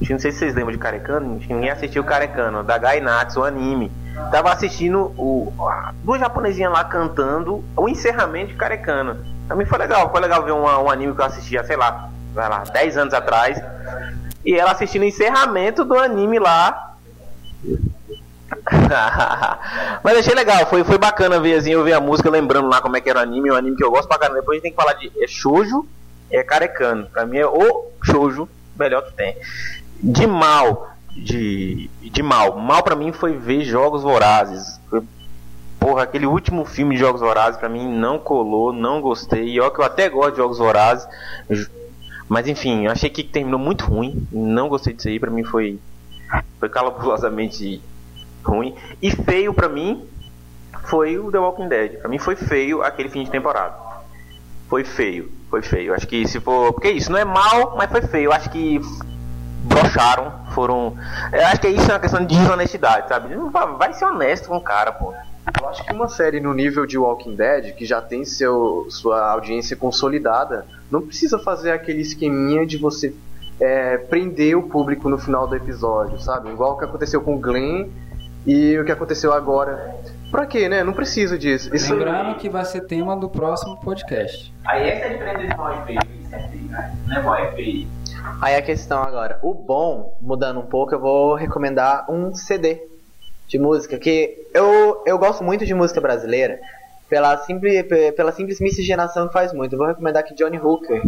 Não 0.00 0.18
sei 0.18 0.32
se 0.32 0.38
vocês 0.38 0.54
lembram 0.54 0.72
de 0.72 0.78
Carecano. 0.78 1.40
Ninguém 1.48 1.70
assistiu 1.70 2.02
Carecano, 2.02 2.64
da 2.64 2.76
Gainatsu, 2.76 3.40
o 3.40 3.44
anime. 3.44 3.90
Tava 4.30 4.52
assistindo 4.52 5.12
o, 5.16 5.52
duas 6.02 6.20
japonesinhas 6.20 6.72
lá 6.72 6.84
cantando 6.84 7.64
o 7.76 7.88
encerramento 7.88 8.48
de 8.48 8.54
Carecano. 8.54 9.16
Também 9.48 9.66
foi 9.66 9.78
legal. 9.78 10.10
Foi 10.10 10.20
legal 10.20 10.42
ver 10.42 10.52
um, 10.52 10.90
anime 10.90 11.14
que 11.14 11.20
eu 11.20 11.24
assistia, 11.24 11.64
sei 11.64 11.76
lá, 11.76 12.10
vai 12.34 12.48
lá, 12.48 12.64
10 12.64 12.96
anos 12.96 13.14
atrás. 13.14 13.62
E 14.44 14.54
ela 14.54 14.72
assistindo 14.72 15.02
o 15.02 15.06
encerramento 15.06 15.84
do 15.84 15.96
anime 15.96 16.38
lá. 16.38 16.96
Mas 20.04 20.18
achei 20.18 20.34
legal, 20.34 20.66
foi, 20.66 20.84
foi 20.84 20.98
bacana 20.98 21.40
ver 21.40 21.54
assim, 21.54 21.70
eu 21.70 21.82
ver 21.82 21.94
a 21.94 22.00
música 22.00 22.30
lembrando 22.30 22.68
lá 22.68 22.80
como 22.80 22.96
é 22.96 23.00
que 23.00 23.10
era 23.10 23.18
o 23.18 23.22
anime, 23.22 23.50
um 23.50 23.56
anime 23.56 23.76
que 23.76 23.84
eu 23.84 23.90
gosto 23.90 24.08
pra 24.08 24.18
caramba. 24.18 24.40
Depois 24.40 24.54
a 24.54 24.56
gente 24.56 24.62
tem 24.62 24.72
que 24.72 24.76
falar 24.76 24.94
de 24.94 25.10
é 25.22 25.26
shoujo, 25.26 25.86
é 26.30 26.42
carecano. 26.42 27.06
Pra 27.06 27.26
mim 27.26 27.38
é 27.38 27.46
o 27.46 27.90
shoujo 28.02 28.48
melhor 28.78 29.02
que 29.02 29.12
tem 29.12 29.36
de 30.02 30.26
mal, 30.26 30.90
de, 31.10 31.88
de 32.00 32.22
mal. 32.22 32.58
Mal 32.58 32.82
para 32.82 32.96
mim 32.96 33.12
foi 33.12 33.36
ver 33.36 33.64
Jogos 33.64 34.02
Vorazes. 34.02 34.80
Porra, 35.78 36.02
aquele 36.02 36.26
último 36.26 36.64
filme 36.64 36.94
de 36.94 37.00
Jogos 37.00 37.20
Vorazes 37.20 37.58
para 37.58 37.68
mim 37.68 37.88
não 37.88 38.18
colou, 38.18 38.72
não 38.72 39.00
gostei. 39.00 39.48
E 39.50 39.60
ó 39.60 39.70
que 39.70 39.80
eu 39.80 39.84
até 39.84 40.08
gosto 40.08 40.32
de 40.32 40.36
Jogos 40.38 40.58
Vorazes. 40.58 41.06
Mas 42.28 42.48
enfim, 42.48 42.86
achei 42.88 43.08
que 43.08 43.22
terminou 43.22 43.60
muito 43.60 43.84
ruim. 43.84 44.26
Não 44.32 44.68
gostei 44.68 44.92
disso 44.92 45.08
aí, 45.08 45.20
pra 45.20 45.30
mim 45.30 45.44
foi 45.44 45.78
foi 46.58 46.68
calabulosamente 46.68 47.80
ruim. 48.44 48.74
E 49.00 49.10
feio 49.10 49.52
para 49.54 49.68
mim 49.68 50.06
foi 50.84 51.18
o 51.18 51.30
The 51.30 51.38
Walking 51.38 51.68
Dead. 51.68 51.98
Pra 51.98 52.08
mim 52.08 52.18
foi 52.18 52.36
feio 52.36 52.82
aquele 52.82 53.08
fim 53.08 53.24
de 53.24 53.30
temporada. 53.30 53.74
Foi 54.68 54.84
feio, 54.84 55.30
foi 55.50 55.62
feio. 55.62 55.94
Acho 55.94 56.06
que 56.06 56.26
se 56.26 56.40
for. 56.40 56.72
Porque 56.72 56.90
isso 56.90 57.10
não 57.10 57.18
é 57.18 57.24
mal, 57.24 57.76
mas 57.76 57.90
foi 57.90 58.02
feio. 58.02 58.32
Acho 58.32 58.50
que 58.50 58.80
brocharam, 59.64 60.32
foram. 60.54 60.96
Eu 61.32 61.46
acho 61.46 61.60
que 61.60 61.68
isso 61.68 61.90
é 61.90 61.94
uma 61.94 62.00
questão 62.00 62.24
de 62.24 62.36
desonestidade, 62.36 63.08
sabe? 63.08 63.34
Vai 63.78 63.92
ser 63.92 64.04
honesto 64.04 64.48
com 64.48 64.56
o 64.56 64.60
cara, 64.60 64.92
pô. 64.92 65.12
Eu 65.60 65.68
acho 65.68 65.84
que 65.84 65.92
uma 65.92 66.08
série 66.08 66.40
no 66.40 66.54
nível 66.54 66.86
de 66.86 66.96
Walking 66.96 67.34
Dead, 67.34 67.74
que 67.74 67.84
já 67.84 68.00
tem 68.00 68.24
seu, 68.24 68.86
sua 68.88 69.30
audiência 69.32 69.76
consolidada, 69.76 70.66
não 70.90 71.02
precisa 71.02 71.38
fazer 71.38 71.72
aquele 71.72 72.00
esqueminha 72.00 72.64
de 72.64 72.78
você 72.78 73.12
é, 73.60 73.98
prender 73.98 74.56
o 74.56 74.62
público 74.62 75.08
no 75.08 75.18
final 75.18 75.46
do 75.46 75.56
episódio, 75.56 76.20
sabe? 76.20 76.50
Igual 76.50 76.74
o 76.74 76.78
que 76.78 76.84
aconteceu 76.84 77.20
com 77.20 77.38
Glenn 77.38 77.88
e 78.46 78.78
o 78.78 78.84
que 78.84 78.92
aconteceu 78.92 79.32
agora. 79.32 79.96
Pra 80.30 80.46
quê, 80.46 80.68
né? 80.68 80.82
Não 80.82 80.92
precisa 80.92 81.38
disso. 81.38 81.74
Isso... 81.74 81.92
Lembrando 81.92 82.36
que 82.36 82.48
vai 82.48 82.64
ser 82.64 82.82
tema 82.82 83.16
do 83.16 83.28
próximo 83.28 83.78
podcast. 83.80 84.52
Aí 84.64 84.88
essa 84.88 85.06
é 85.06 85.10
a 85.10 85.12
diferença 85.12 85.46
de 85.46 85.56
mal 85.56 85.82
e 85.82 85.86
feio. 85.86 85.98
É 86.32 86.36
né? 86.36 86.96
Não 87.06 87.16
é 87.16 87.22
mal, 87.22 87.34
é 87.36 87.52
feio. 87.52 87.88
Aí 88.40 88.56
a 88.56 88.62
questão 88.62 89.02
agora, 89.02 89.38
o 89.42 89.52
bom, 89.52 90.16
mudando 90.20 90.60
um 90.60 90.66
pouco, 90.66 90.94
eu 90.94 91.00
vou 91.00 91.34
recomendar 91.34 92.10
um 92.10 92.34
CD 92.34 92.80
de 93.46 93.58
música, 93.58 93.98
que 93.98 94.46
eu, 94.54 95.02
eu 95.04 95.18
gosto 95.18 95.44
muito 95.44 95.66
de 95.66 95.74
música 95.74 96.00
brasileira, 96.00 96.58
pela 97.08 97.36
simples, 97.36 97.84
pela 98.16 98.32
simples 98.32 98.58
miscigenação 98.60 99.26
que 99.26 99.34
faz 99.34 99.52
muito. 99.52 99.74
Eu 99.74 99.78
vou 99.78 99.86
recomendar 99.86 100.22
aqui 100.22 100.34
Johnny 100.34 100.58
Hooker, 100.58 101.02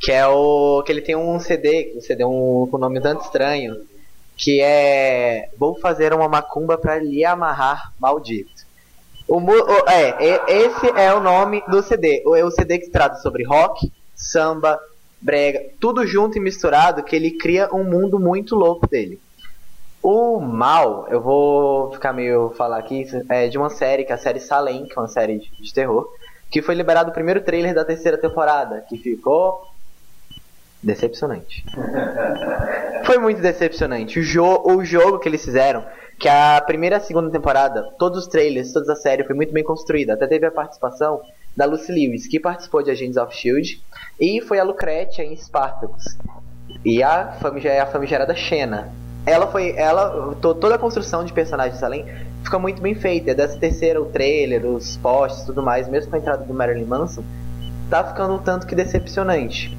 que 0.00 0.10
é 0.10 0.26
o. 0.26 0.82
que 0.84 0.90
ele 0.90 1.02
tem 1.02 1.14
um 1.14 1.38
CD, 1.38 1.92
um 1.96 2.00
CD 2.00 2.24
um, 2.24 2.66
com 2.68 2.76
um 2.76 2.80
nome 2.80 3.00
tanto 3.00 3.22
estranho, 3.22 3.76
que 4.40 4.60
é 4.62 5.50
Vou 5.56 5.74
fazer 5.74 6.14
uma 6.14 6.28
macumba 6.28 6.78
para 6.78 6.98
lhe 6.98 7.24
amarrar, 7.24 7.92
maldito. 8.00 8.64
O, 9.28 9.36
o, 9.36 9.88
é, 9.88 10.42
esse 10.48 10.88
é 10.96 11.14
o 11.14 11.20
nome 11.20 11.62
do 11.68 11.82
CD. 11.82 12.22
É 12.34 12.44
o 12.44 12.50
CD 12.50 12.78
que 12.78 12.90
trata 12.90 13.16
sobre 13.16 13.44
rock, 13.44 13.92
samba, 14.16 14.80
brega, 15.20 15.62
tudo 15.78 16.06
junto 16.06 16.38
e 16.38 16.40
misturado, 16.40 17.02
que 17.02 17.14
ele 17.14 17.32
cria 17.32 17.68
um 17.72 17.84
mundo 17.84 18.18
muito 18.18 18.56
louco 18.56 18.88
dele. 18.88 19.20
O 20.02 20.40
mal, 20.40 21.06
eu 21.10 21.20
vou 21.20 21.92
ficar 21.92 22.14
meio 22.14 22.50
falar 22.56 22.78
aqui, 22.78 23.06
é 23.28 23.46
de 23.46 23.58
uma 23.58 23.68
série, 23.68 24.04
que 24.04 24.12
é 24.12 24.14
a 24.14 24.18
série 24.18 24.40
Salem, 24.40 24.86
que 24.86 24.98
é 24.98 25.02
uma 25.02 25.08
série 25.08 25.38
de, 25.38 25.50
de 25.62 25.74
terror, 25.74 26.08
que 26.50 26.62
foi 26.62 26.74
liberado 26.74 27.10
o 27.10 27.14
primeiro 27.14 27.42
trailer 27.42 27.74
da 27.74 27.84
terceira 27.84 28.16
temporada, 28.16 28.80
que 28.88 28.96
ficou 28.96 29.69
decepcionante. 30.82 31.64
foi 33.04 33.18
muito 33.18 33.40
decepcionante. 33.40 34.18
O, 34.18 34.22
jo 34.22 34.62
o 34.64 34.84
jogo 34.84 35.18
que 35.18 35.28
eles 35.28 35.44
fizeram, 35.44 35.84
que 36.18 36.28
a 36.28 36.62
primeira 36.66 36.96
e 36.96 37.00
segunda 37.00 37.30
temporada, 37.30 37.82
todos 37.98 38.18
os 38.18 38.26
trailers, 38.26 38.72
toda 38.72 38.92
a 38.92 38.96
série 38.96 39.24
foi 39.24 39.34
muito 39.34 39.52
bem 39.52 39.64
construída. 39.64 40.14
Até 40.14 40.26
teve 40.26 40.46
a 40.46 40.50
participação 40.50 41.20
da 41.56 41.64
Lucy 41.64 41.92
Lewis, 41.92 42.26
que 42.26 42.38
participou 42.38 42.82
de 42.82 42.90
Agents 42.90 43.16
of 43.16 43.34
S.H.I.E.L.D. 43.34 43.80
E 44.20 44.40
foi 44.40 44.58
a 44.58 44.64
Lucretia 44.64 45.24
em 45.24 45.34
Spartacus. 45.36 46.16
E 46.84 47.02
a, 47.02 47.36
a 47.82 47.86
famigerada 47.86 48.34
Xena. 48.34 48.92
Ela 49.26 49.46
foi. 49.48 49.74
Ela. 49.76 50.34
To, 50.40 50.54
toda 50.54 50.76
a 50.76 50.78
construção 50.78 51.24
de 51.24 51.32
personagens 51.32 51.82
além 51.82 52.06
fica 52.42 52.58
muito 52.58 52.80
bem 52.80 52.94
feita. 52.94 53.34
Dessa 53.34 53.58
terceira, 53.58 54.00
o 54.00 54.06
trailer, 54.06 54.64
os 54.64 54.96
posts 54.96 55.44
tudo 55.44 55.62
mais, 55.62 55.88
mesmo 55.88 56.10
com 56.10 56.16
a 56.16 56.18
entrada 56.18 56.44
do 56.44 56.54
Marilyn 56.54 56.86
Manson, 56.86 57.24
tá 57.90 58.04
ficando 58.04 58.34
um 58.34 58.38
tanto 58.38 58.66
que 58.66 58.74
decepcionante. 58.74 59.76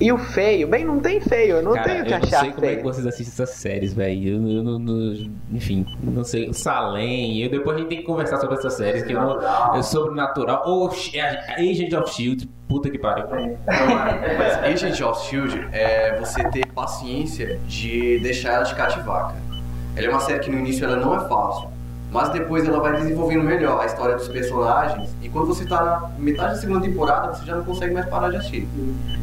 E 0.00 0.12
o 0.12 0.18
feio, 0.18 0.68
bem, 0.68 0.84
não 0.84 1.00
tem 1.00 1.20
feio, 1.20 1.56
eu 1.56 1.62
não 1.62 1.72
Cara, 1.72 1.88
tenho 1.88 2.04
que 2.04 2.12
eu 2.12 2.16
achar 2.18 2.30
não 2.36 2.40
sei 2.40 2.50
como 2.50 2.60
feio. 2.60 2.72
é 2.72 2.76
que 2.76 2.82
vocês 2.84 3.06
assistem 3.06 3.32
essas 3.44 3.50
séries, 3.56 3.92
velho. 3.92 4.28
Eu, 4.28 4.48
eu, 4.58 4.62
não- 4.62 4.78
não- 4.78 5.30
enfim, 5.52 5.84
não 6.04 6.22
sei. 6.22 6.52
Salem, 6.52 7.42
eu, 7.42 7.50
depois 7.50 7.76
a 7.76 7.80
gente 7.80 7.88
tem 7.88 7.98
que 7.98 8.04
conversar 8.04 8.38
sobre 8.38 8.54
essas 8.56 8.74
séries, 8.74 9.02
que 9.02 9.12
eu 9.12 9.20
não. 9.20 9.74
É 9.76 9.82
sobrenatural. 9.82 10.62
Ou 10.66 10.88
é, 11.14 11.54
Agent 11.60 11.92
of 11.94 12.14
Shield, 12.14 12.48
puta 12.68 12.88
que 12.90 12.98
pariu. 12.98 13.26
Mas 13.66 14.58
Agent 14.84 15.00
of 15.00 15.26
Shield 15.26 15.68
é 15.72 16.16
você 16.18 16.44
ter 16.50 16.66
paciência 16.66 17.58
de 17.66 18.20
deixar 18.20 18.52
ela 18.54 18.64
te 18.64 18.74
cativar, 18.76 19.28
cara. 19.28 19.48
Ela 19.96 20.06
é 20.06 20.10
uma 20.10 20.20
série 20.20 20.38
que 20.38 20.50
no 20.50 20.58
início 20.58 20.84
ela 20.84 20.96
não 20.96 21.16
é 21.16 21.28
fácil, 21.28 21.68
mas 22.10 22.30
depois 22.30 22.66
ela 22.66 22.80
vai 22.80 22.96
desenvolvendo 22.96 23.42
melhor 23.44 23.80
a 23.82 23.86
história 23.86 24.16
dos 24.16 24.28
personagens. 24.28 25.10
E 25.22 25.28
quando 25.28 25.46
você 25.48 25.64
tá 25.66 25.82
na 25.84 26.08
metade 26.18 26.54
da 26.54 26.60
segunda 26.60 26.80
temporada, 26.80 27.34
você 27.34 27.44
já 27.44 27.54
não 27.56 27.64
consegue 27.64 27.92
mais 27.92 28.06
parar 28.06 28.30
de 28.30 28.36
assistir. 28.36 28.66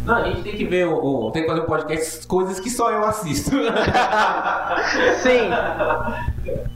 Não, 0.05 0.15
a 0.15 0.23
gente 0.25 0.43
tem 0.43 0.55
que 0.55 0.65
ver, 0.65 0.87
o, 0.87 1.27
o- 1.27 1.31
tem 1.31 1.41
que 1.43 1.47
fazer 1.49 1.61
um 1.61 1.65
podcast 1.65 2.27
coisas 2.27 2.59
que 2.59 2.69
só 2.69 2.91
eu 2.91 3.03
assisto. 3.05 3.51
Sim, 5.21 5.49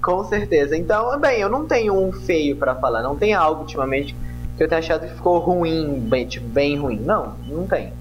com 0.01 0.23
certeza. 0.25 0.75
Então, 0.75 1.17
bem, 1.19 1.39
eu 1.39 1.49
não 1.49 1.65
tenho 1.65 1.93
um 1.93 2.11
feio 2.11 2.55
pra 2.55 2.75
falar. 2.75 3.01
Não 3.01 3.15
tem 3.15 3.33
algo 3.33 3.61
ultimamente 3.61 4.15
que 4.57 4.63
eu 4.63 4.67
tenha 4.67 4.79
achado 4.79 5.07
que 5.07 5.13
ficou 5.13 5.37
ruim, 5.39 5.99
bem, 5.99 6.25
tipo, 6.27 6.47
bem 6.47 6.77
ruim. 6.77 6.99
Não, 6.99 7.33
não 7.47 7.65
tem. 7.67 7.93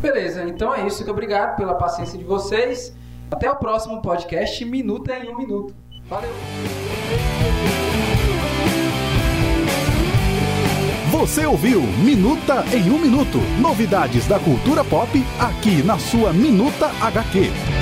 Beleza, 0.00 0.44
então 0.44 0.72
é 0.74 0.86
isso. 0.86 0.98
Muito 0.98 1.10
obrigado 1.10 1.56
pela 1.56 1.74
paciência 1.74 2.16
de 2.16 2.24
vocês. 2.24 2.94
Até 3.30 3.50
o 3.50 3.56
próximo 3.56 4.00
podcast, 4.00 4.64
Minuto 4.64 5.10
em 5.10 5.28
um 5.28 5.36
Minuto. 5.36 5.74
Valeu! 6.08 6.30
Você 11.10 11.44
ouviu 11.44 11.82
Minuta 11.82 12.64
em 12.72 12.90
um 12.90 12.98
Minuto. 12.98 13.38
Novidades 13.60 14.26
da 14.26 14.38
cultura 14.38 14.82
pop 14.82 15.22
aqui 15.38 15.82
na 15.82 15.98
sua 15.98 16.32
Minuta 16.32 16.90
HQ. 17.02 17.77